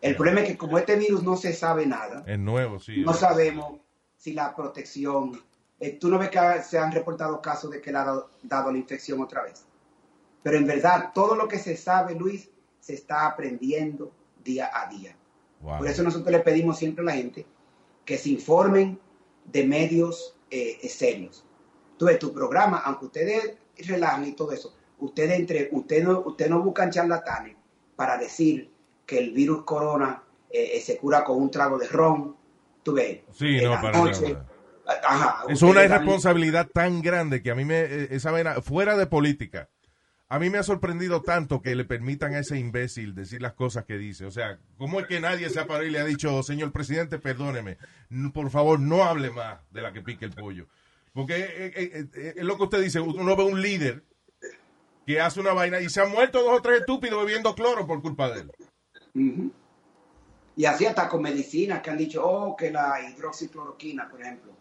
El 0.00 0.16
problema 0.16 0.40
es 0.42 0.48
que 0.48 0.56
como 0.58 0.76
este 0.78 0.96
virus 0.96 1.22
no 1.22 1.36
se 1.36 1.52
sabe 1.52 1.86
nada, 1.86 2.22
Es 2.26 2.38
nuevo, 2.38 2.78
sí. 2.78 3.02
no 3.02 3.12
sabemos 3.14 3.80
si 4.16 4.32
la 4.34 4.54
protección... 4.54 5.42
eh, 5.80 5.98
tú 5.98 6.08
no 6.08 6.18
ves 6.18 6.30
que 6.30 6.38
se 6.62 6.78
han 6.78 6.92
reportado 6.92 7.40
casos 7.40 7.70
de 7.70 7.80
que 7.80 7.90
le 7.92 7.98
ha 7.98 8.04
dado, 8.04 8.30
dado 8.42 8.72
la 8.72 8.78
infección 8.78 9.20
otra 9.20 9.42
vez. 9.42 9.64
Pero 10.42 10.56
en 10.56 10.66
verdad, 10.66 11.12
todo 11.14 11.34
lo 11.34 11.48
que 11.48 11.58
se 11.58 11.76
sabe, 11.76 12.14
Luis, 12.14 12.50
se 12.78 12.94
está 12.94 13.26
aprendiendo 13.26 14.12
día 14.44 14.70
a 14.72 14.88
día. 14.88 15.16
Wow. 15.60 15.78
Por 15.78 15.88
eso 15.88 16.02
nosotros 16.02 16.30
le 16.30 16.40
pedimos 16.40 16.78
siempre 16.78 17.02
a 17.02 17.06
la 17.06 17.12
gente 17.12 17.46
que 18.04 18.18
se 18.18 18.28
informen 18.28 18.98
de 19.46 19.64
medios 19.64 20.36
eh, 20.50 20.78
eh, 20.82 20.88
serios. 20.88 21.44
Tú 21.96 22.06
ves 22.06 22.18
tu 22.18 22.32
programa, 22.32 22.82
aunque 22.84 23.06
ustedes 23.06 23.54
relajen 23.78 24.26
y 24.26 24.32
todo 24.32 24.52
eso, 24.52 24.74
ustedes 24.98 25.38
entre, 25.38 25.70
ustedes 25.72 26.04
no, 26.04 26.20
ustedes 26.20 26.50
no 26.50 26.62
buscan 26.62 26.90
charlatanes 26.90 27.56
para 27.96 28.18
decir 28.18 28.70
que 29.06 29.18
el 29.18 29.32
virus 29.32 29.64
corona 29.64 30.22
eh, 30.50 30.80
se 30.80 30.98
cura 30.98 31.24
con 31.24 31.40
un 31.40 31.50
trago 31.50 31.78
de 31.78 31.88
ron. 31.88 32.36
Tú 32.82 32.92
ves. 32.92 33.20
Sí, 33.32 33.58
en 33.58 33.64
no, 33.64 33.70
la 33.70 33.80
para 33.80 33.98
noche. 33.98 34.32
nada. 34.34 34.46
Ajá, 34.86 35.44
Es 35.48 35.62
una 35.62 35.84
irresponsabilidad 35.84 36.68
tan 36.68 37.00
grande 37.02 37.42
que 37.42 37.50
a 37.50 37.54
mí 37.54 37.64
me, 37.64 37.80
eh, 37.80 38.08
esa 38.10 38.30
vaina, 38.30 38.60
fuera 38.60 38.96
de 38.96 39.06
política, 39.06 39.68
a 40.28 40.38
mí 40.38 40.50
me 40.50 40.58
ha 40.58 40.62
sorprendido 40.62 41.22
tanto 41.22 41.62
que 41.62 41.74
le 41.74 41.84
permitan 41.84 42.34
a 42.34 42.40
ese 42.40 42.58
imbécil 42.58 43.14
decir 43.14 43.40
las 43.40 43.54
cosas 43.54 43.84
que 43.84 43.98
dice. 43.98 44.24
O 44.24 44.30
sea, 44.30 44.58
¿cómo 44.78 45.00
es 45.00 45.06
que 45.06 45.20
nadie 45.20 45.48
se 45.50 45.60
ha 45.60 45.66
parado 45.66 45.86
y 45.86 45.90
le 45.90 46.00
ha 46.00 46.04
dicho, 46.04 46.42
señor 46.42 46.72
presidente, 46.72 47.18
perdóneme, 47.18 47.78
por 48.32 48.50
favor, 48.50 48.80
no 48.80 49.04
hable 49.04 49.30
más 49.30 49.60
de 49.70 49.82
la 49.82 49.92
que 49.92 50.02
pique 50.02 50.24
el 50.24 50.32
pollo? 50.32 50.66
Porque 51.12 51.36
eh, 51.36 51.72
eh, 51.76 52.34
es 52.36 52.44
lo 52.44 52.56
que 52.56 52.64
usted 52.64 52.82
dice, 52.82 53.00
uno 53.00 53.36
ve 53.36 53.44
un 53.44 53.62
líder 53.62 54.02
que 55.06 55.20
hace 55.20 55.40
una 55.40 55.52
vaina 55.52 55.80
y 55.80 55.88
se 55.88 56.00
han 56.00 56.10
muerto 56.10 56.42
dos 56.42 56.58
o 56.58 56.62
tres 56.62 56.80
estúpidos 56.80 57.24
bebiendo 57.24 57.54
cloro 57.54 57.86
por 57.86 58.02
culpa 58.02 58.30
de 58.30 58.40
él. 58.40 59.50
Y 60.56 60.64
así 60.64 60.86
hasta 60.86 61.08
con 61.08 61.22
medicinas 61.22 61.80
que 61.82 61.90
han 61.90 61.98
dicho, 61.98 62.26
oh, 62.26 62.56
que 62.56 62.70
la 62.70 63.00
hidroxicloroquina, 63.00 64.08
por 64.08 64.20
ejemplo, 64.20 64.52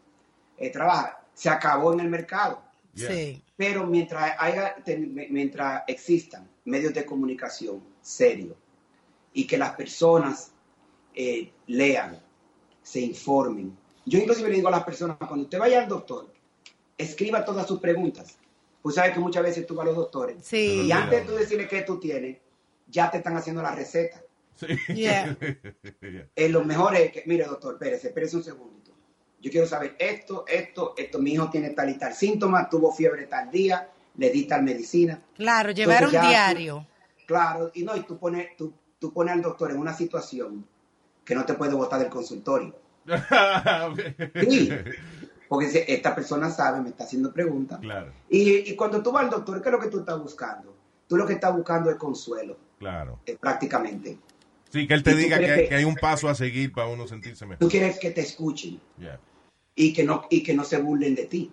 eh, 0.57 0.69
trabaja, 0.71 1.19
se 1.33 1.49
acabó 1.49 1.93
en 1.93 1.99
el 2.01 2.09
mercado. 2.09 2.61
Sí. 2.95 3.43
Pero 3.57 3.85
mientras, 3.87 4.35
haya, 4.39 4.75
te- 4.83 4.97
mientras 4.97 5.83
existan 5.87 6.47
medios 6.65 6.93
de 6.93 7.05
comunicación 7.05 7.81
serios 8.01 8.55
y 9.33 9.47
que 9.47 9.57
las 9.57 9.71
personas 9.75 10.51
eh, 11.15 11.51
lean, 11.67 12.19
se 12.81 12.99
informen. 13.01 13.75
Yo 14.05 14.19
inclusive 14.19 14.49
le 14.49 14.55
digo 14.55 14.67
a 14.67 14.71
las 14.71 14.83
personas, 14.83 15.17
cuando 15.17 15.43
usted 15.43 15.57
vaya 15.59 15.81
al 15.81 15.87
doctor, 15.87 16.31
escriba 16.97 17.43
todas 17.45 17.65
sus 17.67 17.79
preguntas. 17.79 18.37
Pues 18.81 18.95
sabes 18.95 19.13
que 19.13 19.19
muchas 19.19 19.43
veces 19.43 19.65
tú 19.65 19.75
vas 19.75 19.83
a 19.85 19.87
los 19.87 19.95
doctores 19.95 20.43
Sí. 20.45 20.81
y 20.87 20.91
antes 20.91 21.21
de 21.21 21.25
tú 21.25 21.35
decirle 21.35 21.67
qué 21.67 21.81
tú 21.83 21.99
tienes, 21.99 22.37
ya 22.87 23.09
te 23.09 23.17
están 23.17 23.35
haciendo 23.37 23.61
la 23.61 23.73
receta. 23.73 24.21
Yeah. 24.93 25.35
Eh, 26.35 26.49
lo 26.49 26.63
mejor 26.63 26.95
es 26.95 27.11
que, 27.11 27.23
mire 27.25 27.45
doctor, 27.45 27.73
espérese, 27.75 28.09
espérese 28.09 28.37
un 28.37 28.43
segundito. 28.43 28.92
Yo 29.43 29.51
quiero 29.51 29.67
saber 29.67 29.97
esto, 29.99 30.45
esto, 30.47 30.93
esto, 30.97 31.19
mi 31.19 31.33
hijo 31.33 31.49
tiene 31.49 31.71
tal 31.71 31.89
y 31.89 31.95
tal 31.97 32.13
síntoma, 32.13 32.69
tuvo 32.69 32.93
fiebre 32.93 33.25
tal 33.27 33.51
día, 33.51 33.89
le 34.15 34.29
di 34.29 34.45
tal 34.45 34.63
medicina. 34.63 35.21
Claro, 35.35 35.71
llevar 35.71 36.05
un 36.05 36.11
diario. 36.11 36.87
tú- 36.87 37.25
claro, 37.27 37.69
y 37.73 37.83
no, 37.83 37.93
y 37.97 38.03
tú 38.03 38.17
pones, 38.17 38.55
tú, 38.55 38.73
tú 38.99 39.11
pones 39.11 39.33
al 39.33 39.41
doctor 39.41 39.71
en 39.71 39.77
una 39.79 39.93
situación 39.93 40.65
que 41.25 41.35
no 41.35 41.43
te 41.45 41.55
puede 41.55 41.73
botar 41.73 41.99
del 41.99 42.07
consultorio. 42.09 42.73
Sí, 44.39 44.69
porque 45.49 45.85
esta 45.89 46.15
persona 46.15 46.49
sabe, 46.49 46.81
me 46.81 46.89
está 46.89 47.03
haciendo 47.03 47.33
preguntas. 47.33 47.79
Claro, 47.81 48.13
Y, 48.29 48.71
y 48.71 48.75
cuando 48.77 49.03
tú 49.03 49.11
vas 49.11 49.25
al 49.25 49.29
doctor, 49.29 49.61
¿qué 49.61 49.67
es 49.69 49.73
lo 49.73 49.79
que 49.81 49.89
tú 49.89 49.99
estás 49.99 50.19
buscando? 50.21 50.73
Tú 51.07 51.17
lo 51.17 51.27
que 51.27 51.33
estás 51.33 51.53
buscando 51.53 51.89
es 51.89 51.97
consuelo, 51.97 52.57
claro. 52.79 53.19
eh, 53.25 53.37
prácticamente. 53.39 54.17
Sí, 54.69 54.87
que 54.87 54.93
él 54.93 55.03
te 55.03 55.11
¿Y 55.11 55.13
tú 55.13 55.19
diga 55.19 55.37
que 55.37 55.75
hay 55.75 55.83
un 55.83 55.95
paso 55.95 56.29
a 56.29 56.33
seguir 56.33 56.71
para 56.71 56.87
uno 56.87 57.05
sentirse 57.07 57.45
mejor. 57.45 57.59
Tú 57.59 57.67
quieres 57.69 57.99
que 57.99 58.09
te 58.11 58.21
escuchen. 58.21 58.79
Yeah. 58.97 59.19
Y 59.75 59.93
que 59.93 60.03
no 60.03 60.27
y 60.29 60.43
que 60.43 60.53
no 60.53 60.63
se 60.63 60.77
burlen 60.77 61.15
de 61.15 61.25
ti. 61.25 61.51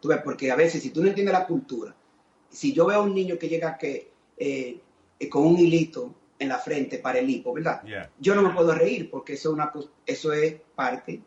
Tú 0.00 0.08
ves, 0.08 0.20
porque 0.22 0.50
a 0.50 0.56
veces 0.56 0.82
si 0.82 0.90
tú 0.90 1.02
no 1.02 1.08
entiendes 1.08 1.32
la 1.32 1.46
cultura, 1.46 1.94
si 2.50 2.72
yo 2.72 2.86
veo 2.86 3.00
a 3.00 3.02
un 3.02 3.14
niño 3.14 3.38
que 3.38 3.48
llega 3.48 3.78
que 3.78 4.12
eh, 4.36 4.80
con 5.30 5.46
un 5.46 5.58
hilito 5.58 6.14
en 6.38 6.48
la 6.48 6.58
frente 6.58 6.98
para 6.98 7.18
el 7.18 7.30
hipo, 7.30 7.54
¿verdad? 7.54 7.82
Yeah. 7.84 8.10
Yo 8.18 8.34
no 8.34 8.42
me 8.42 8.50
puedo 8.50 8.74
reír 8.74 9.10
porque 9.10 9.34
eso 9.34 9.50
es 9.50 9.54
una 9.54 9.72
eso 10.04 10.32
es 10.32 10.56
parte 10.74 11.22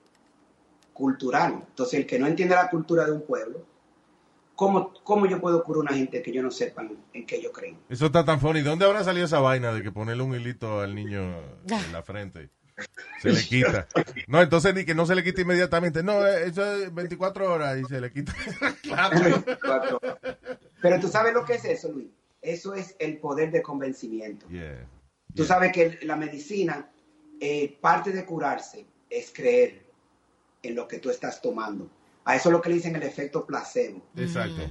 cultural. 0.94 1.64
Entonces 1.68 2.00
el 2.00 2.06
que 2.06 2.20
no 2.20 2.28
entiende 2.28 2.56
la 2.56 2.70
cultura 2.70 3.06
de 3.06 3.12
un 3.12 3.22
pueblo, 3.22 3.66
¿cómo, 4.56 4.94
cómo 5.04 5.26
yo 5.26 5.40
puedo 5.40 5.64
curar 5.64 5.80
a 5.80 5.82
una 5.82 5.94
gente 5.94 6.22
que 6.22 6.32
yo 6.32 6.42
no 6.44 6.52
sepan 6.52 6.98
en 7.14 7.26
qué 7.26 7.38
ellos 7.38 7.52
creen? 7.54 7.78
Eso 7.90 8.08
está 8.08 8.26
tan 8.26 8.40
funny. 8.40 8.62
¿De 8.62 8.70
dónde 8.70 8.86
habrá 8.86 9.04
salido 9.04 9.26
esa 9.26 9.40
vaina 9.40 9.72
de 9.72 9.84
que 9.84 9.92
ponerle 9.92 10.24
un 10.24 10.36
hilito 10.36 10.82
al 10.82 10.96
niño 10.96 11.22
en 11.68 11.92
la 11.94 12.04
frente? 12.04 12.50
Se 13.22 13.32
le 13.32 13.42
quita. 13.44 13.88
No, 14.28 14.42
entonces 14.42 14.74
ni 14.76 14.86
que 14.86 14.94
no 14.94 15.06
se 15.06 15.16
le 15.16 15.24
quite 15.24 15.42
inmediatamente. 15.42 16.04
No, 16.04 16.26
eh, 16.26 16.48
eso 16.48 16.76
es 16.76 16.94
24 16.94 17.52
horas 17.52 17.78
y 17.80 17.86
se 17.86 18.00
le 18.00 18.12
quita. 18.12 18.34
claro. 18.84 19.44
Pero 20.82 21.00
tú 21.00 21.08
sabes 21.08 21.34
lo 21.34 21.44
que 21.44 21.56
es 21.56 21.66
eso, 21.66 21.92
Luis. 21.92 22.10
Eso 22.42 22.76
es 22.76 22.96
el 23.00 23.18
poder 23.18 23.52
de 23.52 23.62
convencimiento. 23.62 24.48
Yeah. 24.48 24.88
Tú 25.34 25.44
sabes 25.44 25.72
que 25.72 26.00
la 26.04 26.16
medicina, 26.16 26.90
eh, 27.40 27.78
parte 27.82 28.12
de 28.12 28.26
curarse 28.26 28.86
es 29.10 29.32
creer 29.34 29.84
en 30.64 30.76
lo 30.76 30.88
que 30.88 31.00
tú 31.00 31.10
estás 31.10 31.42
tomando. 31.42 31.90
A 32.26 32.36
eso 32.36 32.50
es 32.50 32.54
lo 32.54 32.62
que 32.62 32.70
le 32.70 32.76
dicen 32.76 32.96
el 32.96 33.04
efecto 33.04 33.46
placebo. 33.46 34.02
Exacto. 34.16 34.62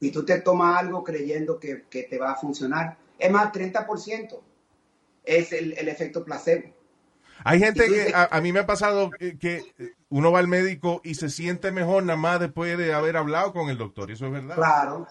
Si 0.00 0.10
tú 0.10 0.24
te 0.24 0.40
tomas 0.40 0.78
algo 0.78 1.02
creyendo 1.02 1.58
que, 1.58 1.84
que 1.88 2.02
te 2.02 2.18
va 2.18 2.32
a 2.32 2.36
funcionar, 2.36 2.98
Es 3.18 3.30
más, 3.30 3.52
30% 3.52 4.40
es 5.24 5.52
el, 5.52 5.72
el 5.78 5.88
efecto 5.88 6.24
placebo. 6.24 6.73
Hay 7.44 7.60
gente 7.60 7.86
que 7.86 8.14
a, 8.14 8.28
a 8.30 8.40
mí 8.40 8.52
me 8.52 8.60
ha 8.60 8.66
pasado 8.66 9.10
que 9.38 9.74
uno 10.08 10.32
va 10.32 10.38
al 10.38 10.48
médico 10.48 11.00
y 11.04 11.14
se 11.14 11.28
siente 11.28 11.72
mejor 11.72 12.04
nada 12.04 12.18
más 12.18 12.40
después 12.40 12.78
de 12.78 12.94
haber 12.94 13.16
hablado 13.16 13.52
con 13.52 13.68
el 13.68 13.76
doctor. 13.76 14.10
Eso 14.10 14.26
es 14.26 14.32
verdad. 14.32 14.54
Claro. 14.54 15.06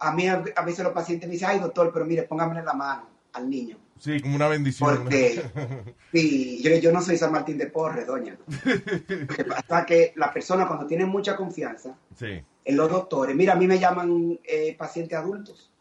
A 0.00 0.12
mí 0.12 0.28
a, 0.28 0.36
veces 0.36 0.84
los 0.84 0.92
pacientes 0.92 1.28
me 1.28 1.34
dicen, 1.34 1.48
ay 1.50 1.58
doctor, 1.60 1.90
pero 1.92 2.04
mire, 2.04 2.24
póngame 2.24 2.62
la 2.62 2.72
mano 2.72 3.08
al 3.32 3.48
niño. 3.48 3.76
Sí, 3.98 4.20
como 4.20 4.36
una 4.36 4.48
bendición. 4.48 5.02
Porque, 5.02 5.42
sí, 6.12 6.60
yo, 6.62 6.76
yo 6.76 6.92
no 6.92 7.02
soy 7.02 7.16
San 7.16 7.32
Martín 7.32 7.56
de 7.56 7.66
Porres, 7.66 8.06
doña. 8.06 8.36
Lo 8.46 9.26
que 9.28 9.44
pasa 9.44 9.80
es 9.80 9.86
que 9.86 10.12
la 10.16 10.32
persona 10.32 10.66
cuando 10.66 10.86
tiene 10.86 11.04
mucha 11.04 11.36
confianza 11.36 11.96
sí. 12.16 12.42
en 12.64 12.76
los 12.76 12.90
doctores, 12.90 13.34
mira, 13.34 13.54
a 13.54 13.56
mí 13.56 13.66
me 13.66 13.78
llaman 13.78 14.38
eh, 14.44 14.76
pacientes 14.76 15.18
adultos. 15.18 15.72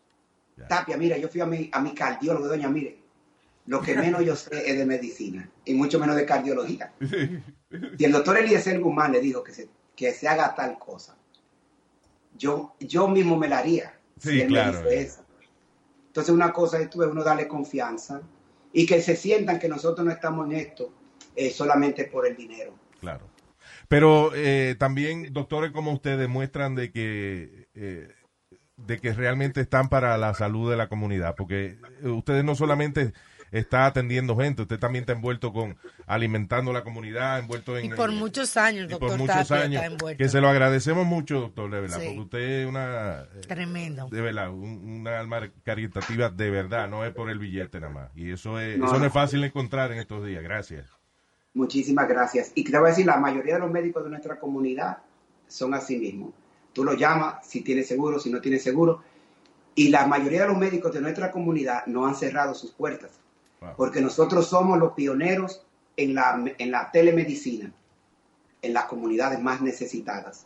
Tapia, 0.68 0.98
mira, 0.98 1.18
yo 1.18 1.30
fui 1.30 1.42
a 1.42 1.46
mi, 1.46 1.70
a 1.72 1.80
mi 1.80 1.94
cardiólogo, 1.94 2.48
doña, 2.48 2.70
mire, 2.70 2.98
lo 3.68 3.82
que 3.82 3.96
menos 3.96 4.26
yo 4.26 4.36
sé 4.36 4.70
es 4.70 4.78
de 4.78 4.86
medicina 4.86 5.50
y 5.66 5.74
mucho 5.74 6.00
menos 6.00 6.16
de 6.16 6.26
cardiología. 6.26 6.94
Y 8.00 8.06
el 8.06 8.14
doctor 8.14 8.38
Eliezer 8.38 8.80
Guzmán 8.80 9.12
le 9.12 9.20
dijo 9.20 9.44
que 9.44 9.52
se, 9.52 9.68
que 9.94 10.14
se 10.14 10.26
haga 10.26 10.56
tal 10.56 10.80
cosa. 10.80 11.18
Yo, 12.38 12.76
yo 12.80 13.10
mismo 13.10 13.36
me 13.36 13.50
la 13.50 13.58
haría. 13.58 14.00
Sí, 14.18 14.30
si 14.30 14.40
él 14.40 14.48
me 14.48 14.54
claro, 14.54 14.84
dice 14.84 14.96
eh. 14.96 15.02
eso. 15.02 15.26
Entonces 16.08 16.34
una 16.34 16.54
cosa 16.54 16.80
es 16.80 16.90
tú, 16.90 17.04
uno 17.04 17.26
darle 17.26 17.46
confianza 17.46 18.22
y 18.72 18.86
que 18.86 19.02
se 19.02 19.18
sientan 19.18 19.60
que 19.60 19.68
nosotros 19.68 20.06
no 20.06 20.14
estamos 20.14 20.50
en 20.50 20.56
esto 20.56 20.94
eh, 21.36 21.52
solamente 21.52 22.06
por 22.06 22.26
el 22.26 22.38
dinero. 22.38 22.74
Claro. 23.02 23.30
Pero 23.90 24.32
eh, 24.34 24.76
también 24.80 25.34
doctores 25.34 25.72
como 25.72 25.92
ustedes 25.92 26.20
demuestran 26.20 26.74
de 26.74 26.92
que 26.92 27.68
eh, 27.76 28.14
de 28.78 29.00
que 29.00 29.14
realmente 29.14 29.60
están 29.60 29.90
para 29.90 30.18
la 30.18 30.34
salud 30.34 30.70
de 30.70 30.78
la 30.78 30.88
comunidad, 30.88 31.36
porque 31.36 31.78
ustedes 32.04 32.44
no 32.44 32.56
solamente 32.56 33.14
está 33.52 33.86
atendiendo 33.86 34.36
gente, 34.38 34.62
usted 34.64 34.80
también 34.80 35.04
está 35.04 35.14
envuelto 35.14 35.54
con 35.54 35.78
alimentando 36.06 36.72
la 36.74 36.84
comunidad, 36.84 37.40
envuelto 37.40 37.78
en 37.78 37.86
Y 37.86 37.90
por 37.90 38.10
en- 38.10 38.18
muchos 38.18 38.58
años, 38.58 38.90
doctor 38.90 39.10
por 39.10 39.18
muchos 39.18 39.48
Tapia 39.48 39.64
años, 39.64 39.82
está 39.84 39.86
envuelto. 39.94 40.18
que 40.24 40.30
se 40.30 40.42
lo 40.42 40.50
agradecemos 40.50 41.06
mucho, 41.06 41.40
doctor, 41.40 41.70
de 41.72 41.82
verdad, 41.82 41.98
Sí. 42.00 42.06
porque 42.08 42.20
usted 42.22 42.40
es 42.40 42.68
una 42.68 43.22
eh, 43.24 43.42
Tremendo. 43.48 44.08
de 44.10 44.22
verdad, 44.22 44.50
un- 44.52 45.00
una 45.02 45.20
alma 45.20 45.50
caritativa 45.64 46.30
de 46.30 46.50
verdad, 46.50 46.88
no 46.90 47.04
es 47.06 47.14
por 47.14 47.30
el 47.30 47.40
billete 47.40 47.80
nada 47.80 47.94
más. 47.94 48.12
Y 48.16 48.32
eso 48.32 48.60
es, 48.60 48.78
No, 48.78 48.86
eso 48.86 48.94
no 48.96 49.00
no. 49.02 49.06
es 49.08 49.14
fácil 49.14 49.42
de 49.42 49.48
encontrar 49.48 49.92
en 49.92 50.00
estos 50.00 50.26
días. 50.26 50.44
Gracias. 50.44 50.86
Muchísimas 51.54 52.08
gracias. 52.08 52.52
Y 52.56 52.64
te 52.64 52.78
voy 52.78 52.88
a 52.88 52.90
decir, 52.90 53.06
la 53.06 53.18
mayoría 53.18 53.56
de 53.56 53.62
los 53.62 53.72
médicos 53.72 54.04
de 54.04 54.10
nuestra 54.12 54.40
comunidad 54.40 55.00
son 55.48 55.74
así 55.74 55.98
mismos. 55.98 56.34
Tú 56.74 56.84
los 56.84 56.98
llamas 56.98 57.48
si 57.48 57.62
tienes 57.62 57.88
seguro, 57.88 58.20
si 58.20 58.30
no 58.30 58.40
tienes 58.42 58.62
seguro. 58.64 59.02
Y 59.74 59.90
la 59.90 60.06
mayoría 60.06 60.42
de 60.44 60.48
los 60.50 60.58
médicos 60.58 60.94
de 60.94 61.02
nuestra 61.02 61.32
comunidad 61.32 61.86
no 61.88 62.06
han 62.06 62.16
cerrado 62.16 62.54
sus 62.54 62.72
puertas. 62.72 63.20
Porque 63.76 64.02
nosotros 64.02 64.48
somos 64.48 64.78
los 64.78 64.94
pioneros 64.94 65.64
en 65.96 66.14
la, 66.14 66.44
en 66.58 66.72
la 66.72 66.92
telemedicina, 66.92 67.72
en 68.62 68.74
las 68.74 68.86
comunidades 68.86 69.40
más 69.42 69.62
necesitadas. 69.62 70.46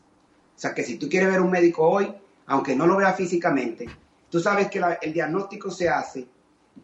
O 0.55 0.59
sea 0.59 0.73
que 0.73 0.83
si 0.83 0.97
tú 0.97 1.09
quieres 1.09 1.29
ver 1.29 1.41
un 1.41 1.51
médico 1.51 1.87
hoy, 1.87 2.13
aunque 2.45 2.75
no 2.75 2.87
lo 2.87 2.95
veas 2.97 3.15
físicamente, 3.15 3.87
tú 4.29 4.39
sabes 4.39 4.69
que 4.69 4.79
la- 4.79 4.93
el 5.01 5.11
diagnóstico 5.13 5.69
se 5.71 5.89
hace. 5.89 6.27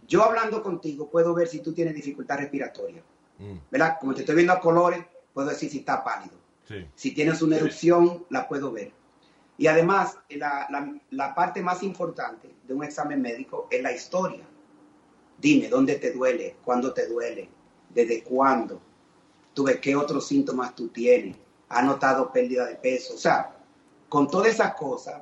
Yo 0.07 0.23
hablando 0.23 0.61
contigo 0.61 1.09
puedo 1.09 1.34
ver 1.34 1.47
si 1.47 1.59
tú 1.59 1.73
tienes 1.73 1.93
dificultad 1.95 2.38
respiratoria. 2.39 3.01
¿verdad? 3.69 3.97
Como 3.99 4.13
te 4.15 4.21
estoy 4.21 4.36
viendo 4.36 4.53
a 4.53 4.59
colores, 4.59 5.05
puedo 5.34 5.47
decir 5.49 5.69
si 5.69 5.80
está 5.80 6.03
pálido. 6.03 6.34
Sí. 6.67 6.88
Si 6.95 7.11
tienes 7.13 7.41
una 7.43 7.55
erupción, 7.57 8.25
la 8.30 8.47
puedo 8.47 8.71
ver. 8.71 8.91
Y 9.59 9.67
además, 9.67 10.17
la, 10.30 10.65
la- 10.69 10.93
la 11.11 11.36
parte 11.36 11.61
más 11.61 11.84
importante 11.84 12.49
de 12.67 12.73
un 12.73 12.84
examen 12.84 13.21
médico 13.21 13.67
es 13.69 13.82
la 13.84 13.91
historia. 13.91 14.43
Dime 15.40 15.70
dónde 15.70 15.96
te 15.96 16.12
duele, 16.12 16.56
cuándo 16.64 16.94
te 16.94 17.08
duele, 17.08 17.50
desde 17.90 18.24
cuándo, 18.24 18.82
tú 19.54 19.64
ves 19.64 19.80
qué 19.80 19.96
otros 19.96 20.28
síntomas 20.28 20.76
tú 20.76 20.90
tienes, 20.90 21.38
has 21.70 21.84
notado 21.84 22.32
pérdida 22.32 22.66
de 22.66 22.76
peso. 22.76 23.16
O 23.16 23.18
sea, 23.18 23.56
con 24.10 24.28
todas 24.28 24.54
esas 24.54 24.74
cosas, 24.76 25.22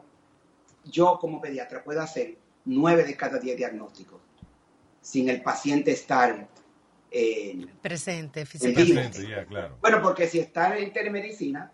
yo 0.84 1.18
como 1.20 1.42
pediatra 1.42 1.84
puedo 1.84 2.02
hacer 2.02 2.38
nueve 2.66 3.04
de 3.04 3.16
cada 3.16 3.40
diez 3.40 3.58
diagnósticos 3.58 4.22
sin 5.02 5.30
el 5.30 5.42
paciente 5.42 5.92
estar 5.92 6.50
en, 7.12 7.70
Presente, 7.82 8.42
en 8.42 8.48
físicamente. 8.48 9.46
claro. 9.48 9.78
Bueno, 9.80 10.02
porque 10.02 10.28
si 10.28 10.40
está 10.40 10.78
en 10.78 10.92
telemedicina, 10.92 11.72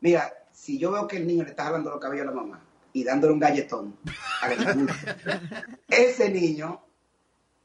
mira, 0.00 0.32
si 0.52 0.78
yo 0.78 0.90
veo 0.92 1.06
que 1.06 1.16
el 1.16 1.26
niño 1.26 1.44
le 1.44 1.50
está 1.50 1.64
jalando 1.64 1.90
los 1.90 2.00
cabellos 2.00 2.26
a 2.26 2.30
la 2.30 2.36
mamá 2.36 2.60
y 2.92 3.04
dándole 3.04 3.32
un 3.32 3.38
galletón, 3.38 3.96
a 4.42 4.48
la 4.48 5.72
ese 5.88 6.28
niño 6.28 6.82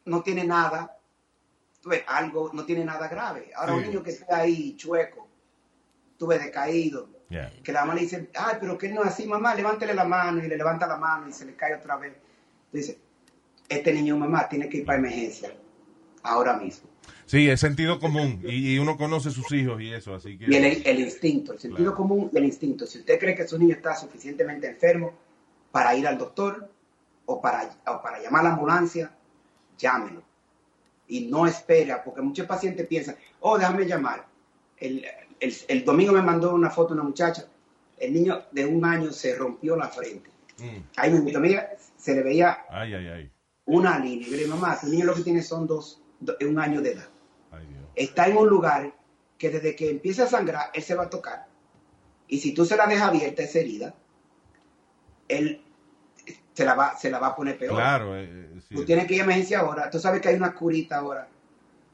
no 0.05 0.21
tiene 0.21 0.43
nada, 0.43 0.97
tú 1.81 1.89
ves, 1.89 2.03
algo, 2.07 2.51
no 2.53 2.65
tiene 2.65 2.85
nada 2.85 3.07
grave. 3.07 3.51
Ahora, 3.55 3.73
un 3.73 3.83
niño 3.83 4.03
que 4.03 4.11
está 4.11 4.37
ahí 4.37 4.75
chueco, 4.75 5.27
tú 6.17 6.27
ves, 6.27 6.43
decaído, 6.43 7.09
que 7.63 7.71
la 7.71 7.81
mamá 7.81 7.95
le 7.95 8.01
dice, 8.01 8.29
ay, 8.35 8.57
pero 8.59 8.77
que 8.77 8.87
él 8.87 8.95
no 8.95 9.03
es 9.03 9.09
así, 9.09 9.25
mamá, 9.25 9.55
levántele 9.55 9.93
la 9.93 10.03
mano, 10.03 10.43
y 10.43 10.47
le 10.47 10.57
levanta 10.57 10.85
la 10.85 10.97
mano 10.97 11.29
y 11.29 11.33
se 11.33 11.45
le 11.45 11.55
cae 11.55 11.75
otra 11.75 11.95
vez. 11.95 12.13
Dice, 12.71 12.99
este 13.69 13.93
niño, 13.93 14.17
mamá, 14.17 14.49
tiene 14.49 14.67
que 14.67 14.77
ir 14.77 14.85
para 14.85 14.99
emergencia, 14.99 15.53
ahora 16.23 16.57
mismo. 16.57 16.89
Sí, 17.25 17.49
es 17.49 17.61
sentido 17.61 17.99
común 17.99 18.41
y, 18.43 18.77
uno 18.77 18.97
conoce 18.97 19.31
sus 19.31 19.51
hijos 19.53 19.81
y 19.81 19.93
eso, 19.93 20.13
así 20.13 20.37
que... 20.37 20.45
Y 20.49 20.55
el, 20.55 20.85
el 20.85 20.99
instinto, 20.99 21.53
el 21.53 21.59
sentido 21.59 21.95
común 21.95 22.29
y 22.33 22.37
el 22.37 22.43
instinto. 22.43 22.85
Si 22.85 22.99
usted 22.99 23.17
cree 23.17 23.33
que 23.33 23.47
su 23.47 23.57
niño 23.57 23.75
está 23.75 23.95
suficientemente 23.95 24.67
enfermo 24.67 25.13
para 25.71 25.95
ir 25.95 26.05
al 26.05 26.17
doctor 26.17 26.69
o 27.25 27.41
para, 27.41 27.69
o 27.87 28.01
para 28.01 28.21
llamar 28.21 28.41
a 28.41 28.49
la 28.49 28.53
ambulancia, 28.55 29.15
llámelo. 29.82 30.21
Y 31.07 31.21
no 31.25 31.45
espera, 31.45 32.03
porque 32.03 32.21
muchos 32.21 32.45
pacientes 32.47 32.88
piensan, 32.88 33.15
oh, 33.41 33.57
déjame 33.57 33.86
llamar. 33.86 34.25
El, 34.77 35.05
el- 35.39 35.55
el 35.67 35.84
domingo 35.84 36.13
me 36.13 36.21
mandó 36.21 36.53
una 36.53 36.69
foto 36.69 36.93
una 36.93 37.03
muchacha, 37.03 37.45
el 37.97 38.13
niño 38.13 38.43
de 38.51 38.65
un 38.65 38.84
año 38.86 39.11
se 39.11 39.36
rompió 39.36 39.75
la 39.75 39.89
frente. 39.89 40.29
Mm. 40.59 40.77
Ahí 40.95 41.11
mismo, 41.11 41.39
mira, 41.39 41.71
se 41.97 42.15
le 42.15 42.23
veía 42.23 42.65
Ay, 42.69 42.93
ay, 42.93 43.07
ay. 43.07 43.32
una 43.65 43.99
línea. 43.99 44.27
Y 44.27 44.32
yo 44.32 44.38
le 44.38 44.43
digo, 44.45 44.55
mamá, 44.55 44.79
tu 44.79 44.88
niño 44.88 45.05
lo 45.05 45.13
que 45.15 45.21
tiene 45.23 45.41
son 45.41 45.67
dos, 45.67 46.01
do- 46.19 46.36
un 46.47 46.59
año 46.59 46.82
de 46.82 46.93
edad. 46.93 47.07
Dios. 47.51 47.84
Está 47.95 48.27
en 48.27 48.38
un 48.38 48.47
lugar 48.47 48.93
que 49.38 49.49
desde 49.49 49.75
que 49.75 49.89
empieza 49.89 50.23
a 50.23 50.27
sangrar, 50.27 50.69
él 50.73 50.82
se 50.84 50.95
va 50.95 51.03
a 51.03 51.09
tocar. 51.09 51.47
Y 52.27 52.39
si 52.39 52.53
tú 52.53 52.63
se 52.65 52.77
la 52.77 52.88
dejas 52.88 53.09
abierta 53.09 53.43
esa 53.43 53.59
herida, 53.59 53.93
él 55.27 55.61
se 56.62 56.66
la 56.66 56.76
va, 56.76 56.95
se 56.97 57.09
la 57.09 57.18
va 57.20 57.28
a 57.28 57.36
poner 57.36 57.57
peor. 57.57 57.74
Claro, 57.76 58.16
eh, 58.16 58.24
eh, 58.30 58.62
sí. 58.68 58.76
Tú 58.76 58.86
tienes 58.86 59.07
que 59.07 59.16
ir 59.16 59.22
a 59.22 59.24
emergencia 59.24 59.59
ahora. 59.59 59.89
Tú 59.89 59.99
sabes 59.99 60.22
que 60.22 60.30
hay 60.30 60.36
una 60.36 60.53
curita 60.53 60.97
ahora 60.97 61.28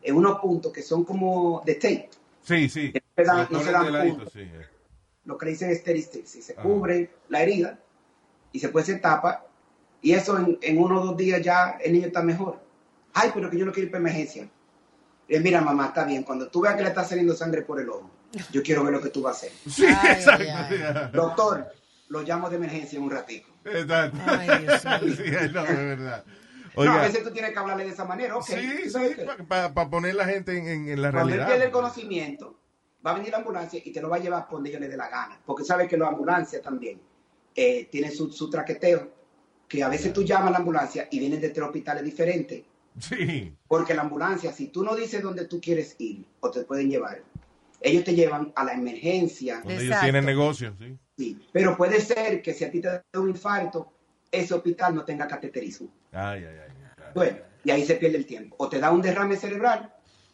en 0.02 0.16
unos 0.16 0.40
puntos 0.40 0.72
que 0.74 0.82
son 0.82 1.04
como 1.06 1.62
de 1.66 1.76
tape. 1.76 2.10
Sí, 2.44 2.68
sí. 2.70 2.92
Que 2.92 3.02
no 3.02 3.14
se 3.16 3.24
dan- 3.24 3.48
Se 3.48 3.54
no 3.54 3.60
se 3.60 3.66
ponen 3.66 3.74
dan 3.74 3.86
de 3.86 3.92
ladito, 3.92 4.16
puntos. 4.18 4.34
sí, 4.34 4.40
eh. 4.42 4.66
Lo 5.26 5.38
que 5.38 5.46
le 5.46 5.52
dicen 5.52 5.76
stereotypes. 5.76 6.30
Se 6.46 6.54
Ajá. 6.54 6.62
cubre 6.64 7.10
la 7.30 7.42
herida 7.42 7.80
y 8.52 8.60
después 8.60 8.86
se 8.86 8.96
tapa. 8.96 9.46
Y 10.02 10.14
eso 10.14 10.38
en, 10.38 10.58
en 10.62 10.78
uno 10.78 11.02
o 11.02 11.06
dos 11.06 11.18
días 11.18 11.42
ya 11.42 11.78
el 11.84 11.94
niño 11.94 12.08
está 12.08 12.22
mejor. 12.22 12.60
Ay, 13.14 13.32
pero 13.34 13.50
que 13.50 13.58
yo 13.58 13.66
no 13.66 13.72
quiero 13.72 13.86
ir 13.88 13.92
para 13.92 14.02
emergencia. 14.02 14.48
Eh, 15.30 15.40
mira, 15.40 15.60
mamá, 15.62 15.88
está 15.88 16.04
bien. 16.06 16.24
Cuando 16.24 16.48
tú 16.50 16.62
veas 16.62 16.76
que 16.76 16.84
le 16.84 16.90
está 16.90 17.04
saliendo 17.04 17.34
sangre 17.36 17.62
por 17.64 17.80
el 17.82 17.90
ojo, 17.90 18.10
yo 18.52 18.62
quiero 18.64 18.84
ver 18.84 18.94
lo 18.94 19.02
que 19.02 19.10
tú 19.10 19.22
vas 19.22 19.36
a 19.36 19.38
hacer. 19.48 19.52
Sí, 19.70 19.86
Ay, 19.86 20.12
exacto. 20.14 20.44
ay, 20.48 20.82
ay. 20.84 21.10
Doctor, 21.14 21.68
lo 22.10 22.22
llamo 22.22 22.50
de 22.50 22.56
emergencia 22.58 22.98
en 22.98 23.04
un 23.04 23.12
ratito. 23.12 23.48
Exacto. 23.66 24.18
Ay, 24.26 24.48
Dios 24.64 24.86
mío. 25.02 25.16
Sí, 25.16 25.52
no, 25.54 25.64
de 25.64 25.74
verdad. 25.86 26.24
no, 26.76 26.92
a 26.92 27.02
veces 27.02 27.24
tú 27.24 27.32
tienes 27.32 27.52
que 27.52 27.60
hablarle 27.60 27.84
de 27.86 27.92
esa 27.92 28.06
manera. 28.06 28.36
ok. 28.38 28.46
sí, 28.46 29.16
para 29.48 29.74
poner 29.90 30.16
la 30.16 30.26
gente 30.26 30.58
en, 30.58 30.68
en- 30.68 30.90
en 30.90 31.02
la 31.02 31.12
Cuando 31.12 31.30
él 31.34 31.38
realidad. 31.40 31.48
pierde 31.48 31.66
el 31.66 31.72
conocimiento, 31.72 32.60
va 33.06 33.12
a 33.12 33.14
venir 33.16 33.32
la 33.32 33.38
ambulancia 33.40 33.82
y 33.84 33.92
te 33.92 34.02
lo 34.02 34.10
va 34.10 34.18
a 34.18 34.20
llevar 34.20 34.46
por 34.48 34.58
donde 34.58 34.70
ellos 34.70 34.82
le 34.82 34.88
dé 34.88 34.98
la 34.98 35.10
gana. 35.10 35.40
Porque 35.46 35.64
sabe 35.64 35.88
que 35.88 35.98
la 35.98 36.08
ambulancia 36.08 36.62
también 36.62 37.00
eh, 37.56 37.88
tiene 37.92 38.12
su, 38.12 38.32
su 38.32 38.50
traqueteo, 38.50 39.12
que 39.68 39.84
a 39.84 39.90
veces 39.90 40.14
tú 40.14 40.24
llamas 40.24 40.50
a 40.50 40.52
la 40.52 40.58
ambulancia 40.60 41.08
y 41.12 41.20
vienen 41.20 41.42
de 41.42 41.50
tres 41.50 41.66
hospitales 41.66 42.04
diferentes. 42.04 42.64
Sí, 43.00 43.54
Porque 43.68 43.94
la 43.94 44.02
ambulancia, 44.04 44.52
si 44.52 44.68
tú 44.70 44.84
no 44.84 44.96
dices 44.96 45.22
dónde 45.22 45.46
tú 45.46 45.60
quieres 45.62 45.96
ir 46.00 46.26
o 46.40 46.50
te 46.50 46.62
pueden 46.64 46.90
llevar, 46.90 47.22
ellos 47.82 48.04
te 48.04 48.16
llevan 48.16 48.52
a 48.56 48.64
la 48.64 48.74
emergencia. 48.74 49.60
donde 49.60 49.84
ellos 49.84 50.00
tienen 50.02 50.26
negocios, 50.26 50.74
sí. 50.80 50.98
Sí. 51.18 51.40
Pero 51.52 51.76
puede 51.76 52.00
ser 52.02 52.42
que 52.42 52.54
si 52.54 52.64
a 52.64 52.72
ti 52.72 52.80
te 52.82 52.88
da 52.90 53.04
un 53.16 53.30
infarto, 53.30 53.92
ese 54.32 54.54
hospital 54.54 54.94
no 54.96 55.04
tenga 55.04 55.28
cateterismo. 55.28 55.90
Ay, 56.12 56.44
ay, 56.46 56.56
ay. 56.64 56.72
claro. 56.96 57.12
Bueno, 57.16 57.38
y 57.64 57.72
ahí 57.72 57.86
se 57.86 57.96
pierde 57.96 58.18
el 58.18 58.26
tiempo. 58.26 58.56
O 58.60 58.70
te 58.70 58.80
da 58.80 58.92
un 58.92 59.02
derrame 59.02 59.36
cerebral 59.36 59.92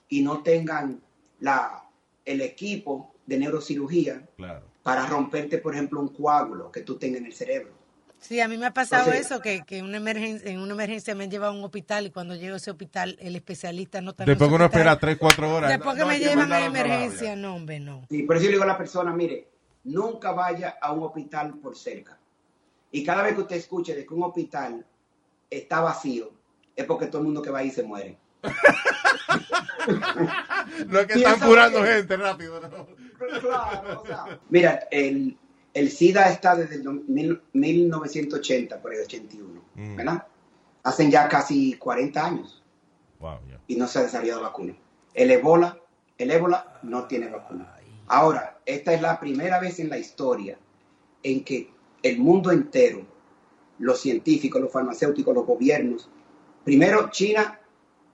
y 0.09 0.21
no 0.21 0.43
tengan 0.43 1.01
la, 1.39 1.83
el 2.25 2.41
equipo 2.41 3.13
de 3.25 3.37
neurocirugía 3.37 4.21
Claro. 4.35 4.65
para 4.83 5.05
romperte, 5.05 5.57
por 5.59 5.73
ejemplo, 5.73 6.01
un 6.01 6.09
coágulo 6.09 6.71
que 6.71 6.81
tú 6.81 6.97
tengas 6.97 7.19
en 7.21 7.27
el 7.27 7.33
cerebro. 7.33 7.71
Sí, 8.19 8.39
a 8.39 8.47
mí 8.47 8.57
me 8.57 8.65
ha 8.67 8.71
pasado 8.73 9.03
Entonces- 9.05 9.25
eso, 9.31 9.41
que, 9.41 9.63
que 9.65 9.77
en, 9.79 9.85
una 9.85 9.97
emergencia, 9.97 10.49
en 10.49 10.59
una 10.59 10.73
emergencia 10.73 11.13
me 11.15 11.25
han 11.25 11.31
llevado 11.31 11.51
a 11.53 11.55
un 11.57 11.63
hospital 11.63 12.05
y 12.07 12.09
cuando 12.11 12.35
llego 12.35 12.53
a 12.53 12.57
ese 12.57 12.71
hospital, 12.71 13.17
el 13.19 13.35
especialista 13.35 13.99
no 14.01 14.11
está 14.11 14.23
en 14.23 14.27
Después 14.27 14.49
que 14.49 14.55
uno 14.55 14.63
eh, 14.63 14.67
hospital. 14.67 14.87
espera 14.93 14.99
3, 14.99 15.17
4 15.19 15.55
horas. 15.55 15.69
Después 15.71 15.95
que 15.95 16.01
no, 16.01 16.07
me 16.07 16.19
llevan 16.19 16.51
a 16.53 16.65
emergencia, 16.65 17.35
no, 17.35 17.55
hombre, 17.55 17.79
no. 17.81 18.05
Y 18.09 18.23
por 18.23 18.37
eso 18.37 18.45
yo 18.45 18.49
le 18.51 18.55
digo 18.55 18.63
a 18.63 18.67
la 18.67 18.77
persona, 18.77 19.11
mire, 19.13 19.47
nunca 19.83 20.31
vaya 20.31 20.77
a 20.81 20.91
un 20.91 21.03
hospital 21.03 21.55
por 21.55 21.75
cerca. 21.77 22.17
Y 22.91 23.03
cada 23.03 23.23
vez 23.23 23.35
que 23.35 23.41
usted 23.41 23.55
escuche 23.57 23.95
de 23.95 24.05
que 24.05 24.13
un 24.13 24.23
hospital 24.23 24.85
está 25.49 25.81
vacío, 25.81 26.31
es 26.75 26.85
porque 26.85 27.07
todo 27.07 27.19
el 27.19 27.25
mundo 27.25 27.41
que 27.41 27.49
va 27.49 27.59
ahí 27.59 27.71
se 27.71 27.83
muere. 27.83 28.17
No 30.87 30.99
es 30.99 31.07
que 31.07 31.13
están 31.13 31.39
curando 31.39 31.83
gente 31.83 32.15
rápido. 32.17 32.59
¿no? 32.61 32.87
Claro, 33.39 34.01
o 34.01 34.05
sea, 34.07 34.39
Mira, 34.49 34.87
el, 34.91 35.37
el 35.73 35.89
SIDA 35.91 36.29
está 36.29 36.55
desde 36.55 36.75
el 36.75 36.83
mil- 37.07 37.41
1980, 37.53 38.81
por 38.81 38.93
el 38.93 39.01
81, 39.01 39.61
Mm. 39.75 39.95
¿verdad? 39.95 40.27
Hacen 40.83 41.09
ya 41.09 41.27
casi 41.27 41.73
40 41.77 42.23
años 42.25 42.63
Wow, 43.19 43.39
y 43.67 43.75
no 43.75 43.87
se 43.87 43.99
ha 43.99 44.03
desarrollado 44.03 44.41
vacuna. 44.41 44.75
El 45.13 45.31
ébola, 45.31 45.79
el 46.17 46.29
ébola 46.31 46.79
no 46.83 47.05
tiene 47.07 47.27
vacuna. 47.27 47.75
Ahora, 48.07 48.59
esta 48.65 48.93
es 48.93 49.01
la 49.01 49.19
primera 49.19 49.59
vez 49.59 49.79
en 49.79 49.89
la 49.89 49.97
historia 49.97 50.57
en 51.21 51.43
que 51.43 51.71
el 52.01 52.19
mundo 52.19 52.51
entero, 52.51 53.05
los 53.79 54.01
científicos, 54.01 54.61
los 54.61 54.71
farmacéuticos, 54.71 55.33
los 55.33 55.45
gobiernos, 55.45 56.09
primero 56.63 57.09
China 57.09 57.59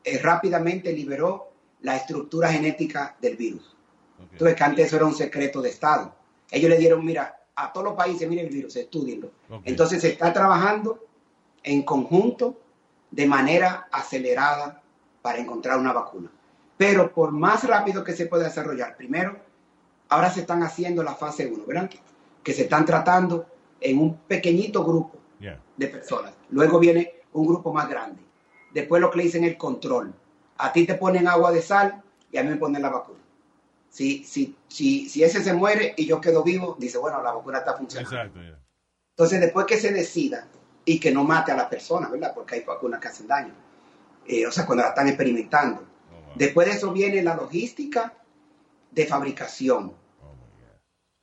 eh, 0.04 0.20
rápidamente 0.20 0.94
liberó 0.94 1.52
la 1.82 1.96
estructura 1.96 2.52
genética 2.52 3.16
del 3.22 3.36
virus. 3.36 3.76
Ok. 4.20 4.32
Entonces, 4.34 4.56
que 4.56 4.64
antes 4.64 4.88
eso 4.88 4.96
era 4.98 5.06
un 5.06 5.16
secreto 5.16 5.62
de 5.62 5.70
Estado. 5.70 6.14
Ellos 6.52 6.70
le 6.70 6.78
dieron, 6.78 7.04
mira, 7.06 7.40
a 7.56 7.72
todos 7.74 7.86
los 7.88 7.96
países, 7.96 8.28
miren 8.28 8.48
el 8.48 8.54
virus, 8.54 8.76
estudienlo. 8.76 9.32
Entonces, 9.66 10.02
se 10.02 10.10
está 10.10 10.32
trabajando 10.34 11.06
en 11.64 11.84
conjunto 11.84 12.60
de 13.12 13.28
manera 13.28 13.88
acelerada 13.92 14.82
para 15.22 15.40
encontrar 15.40 15.80
una 15.80 15.94
vacuna. 15.94 16.32
Pero 16.78 17.14
por 17.14 17.32
más 17.32 17.68
rápido 17.68 18.04
que 18.04 18.14
se 18.14 18.28
pueda 18.28 18.46
desarrollar, 18.46 18.96
primero, 18.96 19.38
ahora 20.10 20.32
se 20.32 20.42
están 20.42 20.64
haciendo 20.64 21.04
la 21.04 21.16
fase 21.16 21.48
1, 21.48 21.66
¿verdad? 21.66 21.90
Que 22.44 22.54
se 22.54 22.64
están 22.64 22.86
tratando 22.86 23.46
en 23.80 24.00
un 24.00 24.18
pequeñito 24.18 24.84
grupo 24.84 25.18
de 25.78 25.88
personas. 25.88 26.34
Luego 26.50 26.80
viene 26.80 27.14
un 27.34 27.48
grupo 27.48 27.72
más 27.72 27.88
grande. 27.90 28.22
Después 28.74 29.02
lo 29.02 29.10
que 29.10 29.18
le 29.18 29.24
dicen 29.24 29.46
el 29.46 29.58
control. 29.58 30.14
A 30.58 30.74
ti 30.74 30.86
te 30.86 30.96
ponen 30.96 31.28
agua 31.28 31.52
de 31.52 31.62
sal 31.62 32.04
y 32.32 32.38
a 32.38 32.44
mí 32.44 32.50
me 32.50 32.58
ponen 32.58 32.82
la 32.82 32.90
vacuna. 32.90 33.20
Si, 33.90 34.24
si, 34.26 34.56
si, 34.68 35.08
si 35.10 35.24
ese 35.24 35.42
se 35.42 35.54
muere 35.54 35.94
y 35.96 36.06
yo 36.06 36.20
quedo 36.20 36.44
vivo, 36.44 36.76
dice, 36.78 36.98
bueno, 36.98 37.24
la 37.24 37.32
vacuna 37.32 37.60
está 37.60 37.76
funcionando. 37.76 38.16
Exacto, 38.16 38.42
ya. 38.42 38.60
Entonces, 39.12 39.42
después 39.42 39.66
que 39.66 39.78
se 39.78 39.92
decida 39.92 40.48
y 40.86 41.00
que 41.00 41.12
no 41.12 41.24
mate 41.24 41.52
a 41.52 41.56
la 41.56 41.70
persona, 41.70 42.10
¿verdad? 42.10 42.34
Porque 42.34 42.56
hay 42.56 42.62
vacunas 42.62 43.00
que 43.00 43.08
hacen 43.08 43.28
daño. 43.28 43.54
Eh, 44.28 44.46
o 44.46 44.52
sea, 44.52 44.66
cuando 44.66 44.84
la 44.84 44.90
están 44.90 45.08
experimentando. 45.08 45.82
Oh, 45.82 46.26
wow. 46.26 46.34
Después 46.36 46.68
de 46.68 46.74
eso 46.74 46.92
viene 46.92 47.24
la 47.24 47.36
logística 47.36 48.14
de 48.92 49.06
fabricación. 49.06 49.94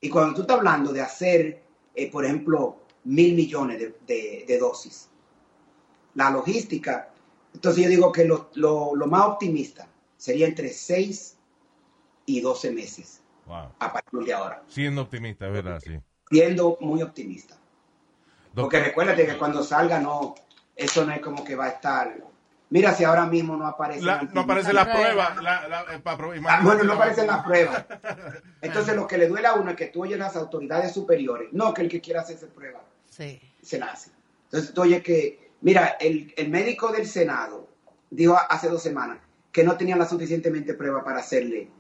Y 0.06 0.08
cuando 0.08 0.34
tú 0.36 0.42
estás 0.42 0.58
hablando 0.58 0.92
de 0.92 1.00
hacer, 1.00 1.64
eh, 1.92 2.08
por 2.12 2.24
ejemplo, 2.24 2.76
mil 3.02 3.34
millones 3.34 3.80
de, 3.80 3.98
de- 4.06 4.44
de 4.46 4.56
dosis, 4.56 5.08
la 6.14 6.30
logística, 6.30 7.10
entonces 7.52 7.82
yo 7.82 7.90
digo 7.90 8.12
que 8.12 8.24
lo, 8.24 8.50
lo- 8.54 8.94
lo 8.94 9.06
más 9.08 9.26
optimista 9.26 9.88
sería 10.16 10.46
entre 10.46 10.68
6 10.72 11.36
y 12.24 12.40
12 12.40 12.70
meses 12.70 13.20
Wow. 13.46 13.72
a 13.80 13.92
partir 13.92 14.20
de 14.20 14.32
ahora, 14.32 14.62
Siendo 14.68 15.02
optimista, 15.02 15.48
verdad, 15.48 15.80
sí. 15.80 15.98
siendo 16.30 16.78
muy 16.80 17.02
optimista. 17.02 17.56
Porque 18.54 18.78
recuérdate 18.78 19.26
que 19.26 19.36
cuando 19.36 19.64
salga, 19.64 19.98
no, 19.98 20.36
eso 20.76 21.04
no 21.04 21.12
es 21.14 21.20
como 21.20 21.42
que 21.42 21.56
va 21.56 21.64
a 21.64 21.70
estar. 21.70 22.16
Mira, 22.68 22.92
si 22.94 23.04
ahora 23.04 23.26
mismo 23.26 23.56
no 23.56 23.66
aparece. 23.66 24.02
la- 24.02 24.22
no 24.22 24.44
las 24.46 24.88
pruebas. 24.88 25.36
La, 25.42 25.68
la, 25.68 25.82
eh, 25.94 26.02
Ah, 26.04 26.60
bueno, 26.62 26.82
no 26.82 26.84
la- 26.84 26.94
aparecen 26.94 27.26
las 27.28 27.44
pruebas. 27.44 27.84
Entonces, 28.60 28.96
lo 28.96 29.06
que 29.06 29.18
le 29.18 29.28
duele 29.28 29.46
a 29.46 29.54
uno 29.54 29.70
es 29.70 29.76
que 29.76 29.86
tú 29.86 30.02
oyes 30.02 30.18
las 30.18 30.34
autoridades 30.34 30.92
superiores. 30.92 31.48
No, 31.52 31.72
que 31.72 31.82
el 31.82 31.88
que 31.88 32.00
quiera 32.00 32.22
hacerse 32.22 32.46
prueba 32.48 32.80
Sí. 33.08 33.40
se 33.62 33.78
la 33.78 33.86
hace. 33.86 34.10
Entonces, 34.44 34.74
tú 34.74 34.82
oyes 34.82 35.02
que, 35.02 35.52
mira, 35.60 35.96
el, 36.00 36.34
el 36.36 36.48
médico 36.50 36.90
del 36.92 37.06
Senado 37.06 37.68
dijo 38.10 38.36
hace 38.48 38.68
dos 38.68 38.82
semanas 38.82 39.18
que 39.52 39.62
no 39.62 39.76
tenían 39.76 39.98
la 40.00 40.06
suficientemente 40.08 40.74
prueba 40.74 41.04
para 41.04 41.18
hacerle 41.20 41.70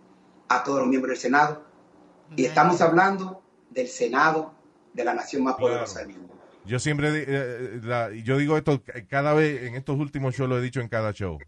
a 0.48 0.62
todos 0.62 0.78
los 0.80 0.88
miembros 0.88 1.10
del 1.10 1.20
Senado. 1.20 1.64
Y 2.36 2.44
estamos 2.44 2.80
hablando 2.80 3.42
del 3.70 3.88
Senado 3.88 4.54
de 4.92 5.04
la 5.04 5.14
nación 5.14 5.42
más 5.42 5.56
Claro. 5.56 5.72
poderosa 5.72 5.98
del 6.00 6.10
mundo. 6.10 6.35
Yo 6.66 6.78
siempre, 6.78 7.12
di- 7.12 7.24
eh, 7.26 7.80
la- 7.82 8.10
yo 8.12 8.36
digo 8.38 8.56
esto 8.56 8.82
cada 9.08 9.34
vez, 9.34 9.62
en 9.64 9.74
estos 9.74 9.98
últimos 9.98 10.34
shows 10.34 10.48
lo 10.48 10.58
he 10.58 10.62
dicho 10.62 10.80
en 10.80 10.88
cada 10.88 11.12
show. 11.12 11.38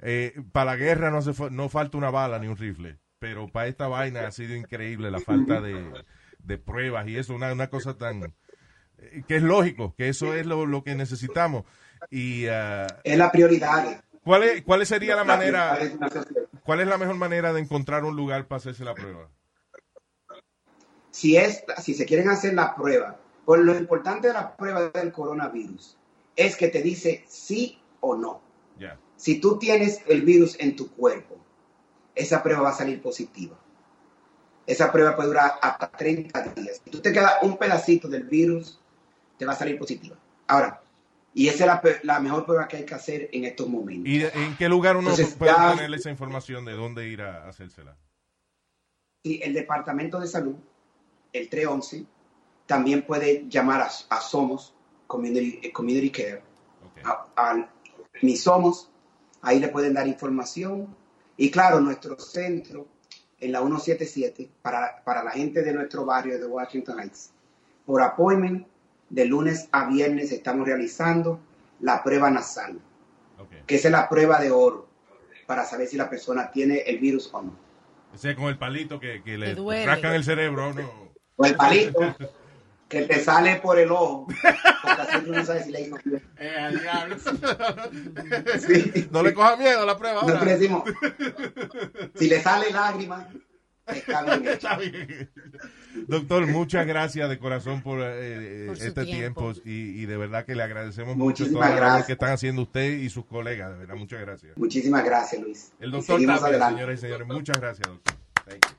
Eh, 0.00 0.34
para 0.52 0.72
la 0.72 0.76
guerra 0.76 1.10
no, 1.10 1.22
fa- 1.22 1.50
no 1.50 1.68
falta 1.68 1.96
una 1.98 2.10
bala 2.10 2.38
ni 2.38 2.46
un 2.48 2.56
rifle, 2.56 2.98
pero 3.18 3.48
para 3.48 3.68
esta 3.68 3.88
vaina 3.88 4.26
ha 4.26 4.30
sido 4.32 4.54
increíble 4.54 5.10
la 5.10 5.20
falta 5.20 5.60
de, 5.60 6.04
de 6.42 6.58
pruebas 6.58 7.06
y 7.08 7.16
eso, 7.16 7.34
una, 7.34 7.52
una 7.52 7.68
cosa 7.68 7.96
tan... 7.96 8.32
eh, 8.98 9.22
que 9.26 9.36
es 9.36 9.42
lógico, 9.42 9.94
que 9.96 10.08
eso 10.08 10.34
es 10.34 10.46
lo, 10.46 10.66
lo 10.66 10.82
que 10.84 10.94
necesitamos. 10.94 11.64
Y 12.10 12.46
ah, 12.48 12.86
Es 13.02 13.16
la 13.16 13.32
prioridad. 13.32 14.02
¿cuál, 14.24 14.42
es, 14.42 14.62
¿cuál 14.62 14.84
sería 14.86 15.16
la 15.16 15.24
manera, 15.24 15.78
cuál 16.64 16.80
es 16.80 16.86
la 16.86 16.98
mejor 16.98 17.16
manera 17.16 17.52
de 17.52 17.60
encontrar 17.60 18.04
un 18.04 18.16
lugar 18.16 18.46
para 18.46 18.58
hacerse 18.58 18.84
la 18.84 18.94
prueba? 18.94 19.28
si, 21.10 21.36
es, 21.36 21.64
si 21.80 21.94
se 21.94 22.04
quieren 22.06 22.28
hacer 22.28 22.54
la 22.54 22.74
prueba, 22.74 23.16
pues 23.44 23.60
lo 23.62 23.76
importante 23.76 24.28
de 24.28 24.34
la 24.34 24.56
prueba 24.56 24.88
del 24.88 25.12
coronavirus 25.12 25.96
es 26.36 26.56
que 26.56 26.68
te 26.68 26.82
dice 26.82 27.24
sí 27.28 27.78
o 28.00 28.16
no. 28.16 28.42
Si 29.16 29.40
tú 29.40 29.58
tienes 29.58 30.02
el 30.08 30.22
virus 30.22 30.58
en 30.58 30.74
tu 30.74 30.90
cuerpo, 30.90 31.36
esa 32.14 32.42
prueba 32.42 32.62
va 32.62 32.70
a 32.70 32.74
salir 32.74 33.00
positiva. 33.00 33.56
Esa 34.66 34.90
prueba 34.90 35.14
puede 35.14 35.28
durar 35.28 35.52
hasta 35.62 35.88
30 35.88 36.42
días. 36.54 36.80
Si 36.84 36.90
tú 36.90 37.00
te 37.00 37.12
queda 37.12 37.38
un 37.42 37.56
pedacito 37.56 38.08
del 38.08 38.24
virus, 38.24 38.80
te 39.38 39.46
va 39.46 39.52
a 39.52 39.56
salir 39.56 39.78
positiva. 39.78 40.16
Ahora, 40.48 40.82
y 41.32 41.48
esa 41.48 41.80
es 41.84 42.04
la, 42.04 42.20
mejor 42.20 42.44
prueba 42.44 42.66
que 42.66 42.78
hay 42.78 42.84
que 42.84 42.94
hacer 42.94 43.28
en 43.32 43.44
estos 43.44 43.68
momentos. 43.68 44.08
¿Y 44.10 44.22
en 44.24 44.56
qué 44.56 44.68
lugar 44.68 44.96
uno 44.96 45.10
Entonces, 45.10 45.34
puede 45.36 45.52
ya- 45.52 45.70
obtener 45.72 45.94
esa 45.94 46.10
información 46.10 46.64
de 46.64 46.72
dónde 46.72 47.08
ir 47.08 47.22
a 47.22 47.48
hacérsela? 47.48 47.96
Y 49.22 49.42
el 49.42 49.54
Departamento 49.54 50.20
de 50.20 50.26
Salud, 50.26 50.56
el 51.32 51.48
311, 51.48 52.04
también 52.66 53.02
puede 53.02 53.44
llamar 53.48 53.80
a, 53.82 53.88
a 54.08 54.20
Somos 54.20 54.74
Community, 55.06 55.60
eh, 55.62 55.72
Community 55.72 56.10
Care, 56.10 56.42
Ok. 56.84 57.06
a, 57.06 57.26
a 57.36 57.68
Mi 58.22 58.36
Somos, 58.36 58.90
ahí 59.42 59.58
le 59.60 59.68
pueden 59.68 59.94
dar 59.94 60.06
información. 60.06 60.94
Y 61.36 61.50
claro, 61.50 61.80
nuestro 61.80 62.18
centro 62.18 62.86
en 63.40 63.52
la 63.52 63.58
177 63.60 64.50
para, 64.62 65.02
para 65.04 65.22
la 65.22 65.32
gente 65.32 65.62
de 65.62 65.72
nuestro 65.72 66.04
barrio 66.04 66.38
de 66.38 66.46
Washington 66.46 67.00
Heights. 67.00 67.30
Por 67.84 68.00
appointment, 68.00 68.66
de 69.10 69.24
lunes 69.26 69.68
a 69.72 69.86
viernes 69.86 70.32
estamos 70.32 70.66
realizando 70.66 71.38
la 71.80 72.02
prueba 72.02 72.30
nasal, 72.30 72.80
Ok. 73.38 73.66
que 73.66 73.74
esa 73.76 73.88
es 73.88 73.92
la 73.92 74.08
prueba 74.08 74.40
de 74.40 74.50
oro 74.50 74.88
para 75.46 75.64
saber 75.64 75.88
si 75.88 75.96
la 75.96 76.08
persona 76.08 76.50
tiene 76.50 76.78
el 76.78 76.98
virus 76.98 77.28
o 77.32 77.42
no. 77.42 77.52
Ese 78.14 78.34
con 78.34 78.44
el 78.46 78.56
palito 78.56 78.98
que, 78.98 79.22
que 79.22 79.36
le 79.36 79.54
rascan 79.84 80.14
el 80.14 80.24
cerebro, 80.24 80.72
¿no? 80.72 81.12
O 81.36 81.44
el 81.44 81.56
palito 81.56 82.00
que 82.94 83.02
te 83.02 83.20
sale 83.22 83.56
por 83.56 83.78
el 83.78 83.90
ojo, 83.90 84.26
porque 84.26 85.02
así 85.02 85.18
tú 85.24 85.32
no 85.32 85.44
sabes 85.44 85.66
si 85.66 85.72
le 85.72 85.80
hizo 85.82 85.96
bien. 86.04 86.22
Sí. 88.58 89.08
No 89.10 89.22
le 89.22 89.34
coja 89.34 89.56
miedo 89.56 89.82
a 89.82 89.86
la 89.86 89.96
prueba 89.98 90.14
Nosotros 90.22 90.38
ahora. 90.40 90.52
decimos, 90.56 90.82
si 92.14 92.28
le 92.28 92.40
sale 92.42 92.70
lágrima, 92.70 93.28
está 93.86 94.22
bien 94.22 94.42
hecho. 94.42 94.50
Está 94.54 94.76
bien. 94.78 95.30
Doctor, 96.08 96.46
muchas 96.48 96.86
gracias 96.86 97.28
de 97.28 97.38
corazón 97.38 97.82
por, 97.82 98.00
eh, 98.02 98.64
Por 98.66 98.76
su 98.78 98.84
este 98.84 99.04
tiempo, 99.04 99.52
tiempo. 99.52 99.68
y, 99.68 100.02
y 100.02 100.06
de 100.06 100.16
verdad 100.16 100.44
que 100.44 100.54
le 100.54 100.62
agradecemos 100.62 101.16
mucho 101.16 101.44
Muchísimas 101.44 101.60
la 101.60 101.66
labor 101.76 101.80
gracias. 101.82 102.06
que 102.06 102.12
están 102.14 102.32
haciendo 102.32 102.62
usted 102.62 102.92
y 102.98 103.08
sus 103.10 103.24
colegas. 103.26 103.72
De 103.72 103.78
verdad, 103.78 103.94
muchas 103.94 104.20
gracias. 104.20 104.56
Muchísimas 104.56 105.04
gracias, 105.04 105.40
Luis. 105.42 105.72
El 105.80 105.90
doctor 105.92 106.20
Tapia, 106.24 106.68
señoras 106.68 106.98
y 106.98 107.00
señores, 107.00 107.26
muchas 107.28 107.60
gracias, 107.60 107.88
doctor. 107.88 108.14
Thank 108.44 108.66
you. 108.66 108.76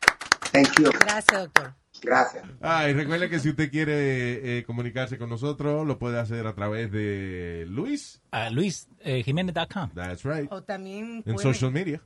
Thank 0.51 0.79
you. 0.79 0.91
Gracias, 0.99 1.41
doctor. 1.43 1.84
Gracias. 2.05 2.45
Ah, 2.61 2.87
y 2.87 2.93
recuerde 2.93 3.29
que 3.29 3.39
si 3.39 3.49
usted 3.49 3.71
quiere 3.71 4.59
eh, 4.59 4.63
comunicarse 4.63 5.17
con 5.17 5.29
nosotros, 5.29 5.85
lo 5.87 5.97
puede 5.97 6.19
hacer 6.19 6.45
a 6.45 6.53
través 6.53 6.91
de 6.91 7.65
Luis. 7.67 8.21
A 8.31 8.49
luisjiménez.com. 8.49 9.89
That's 9.95 10.23
right. 10.23 10.47
O 10.51 10.61
también 10.61 11.23
En 11.25 11.37
social 11.39 11.71
media. 11.71 12.01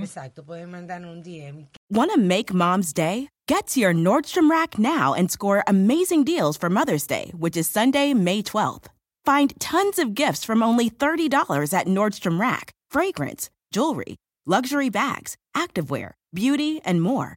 Exacto, 0.00 0.44
pueden 0.44 0.70
mandar 0.70 1.04
un 1.04 1.22
DM. 1.22 1.68
Want 1.90 2.10
to 2.12 2.18
make 2.18 2.52
mom's 2.52 2.92
day? 2.92 3.28
Get 3.46 3.68
to 3.68 3.80
your 3.80 3.94
Nordstrom 3.94 4.50
Rack 4.50 4.78
now 4.78 5.14
and 5.14 5.30
score 5.30 5.62
amazing 5.66 6.24
deals 6.24 6.56
for 6.56 6.68
Mother's 6.68 7.06
Day, 7.06 7.32
which 7.38 7.56
is 7.56 7.68
Sunday, 7.70 8.12
May 8.12 8.42
12th. 8.42 8.86
Find 9.24 9.58
tons 9.60 9.98
of 9.98 10.14
gifts 10.14 10.44
from 10.44 10.62
only 10.62 10.90
$30 10.90 11.72
at 11.72 11.86
Nordstrom 11.86 12.40
Rack 12.40 12.72
fragrance, 12.90 13.50
jewelry, 13.70 14.16
luxury 14.46 14.88
bags, 14.88 15.36
activewear, 15.54 16.12
beauty, 16.34 16.80
and 16.84 17.00
more. 17.02 17.36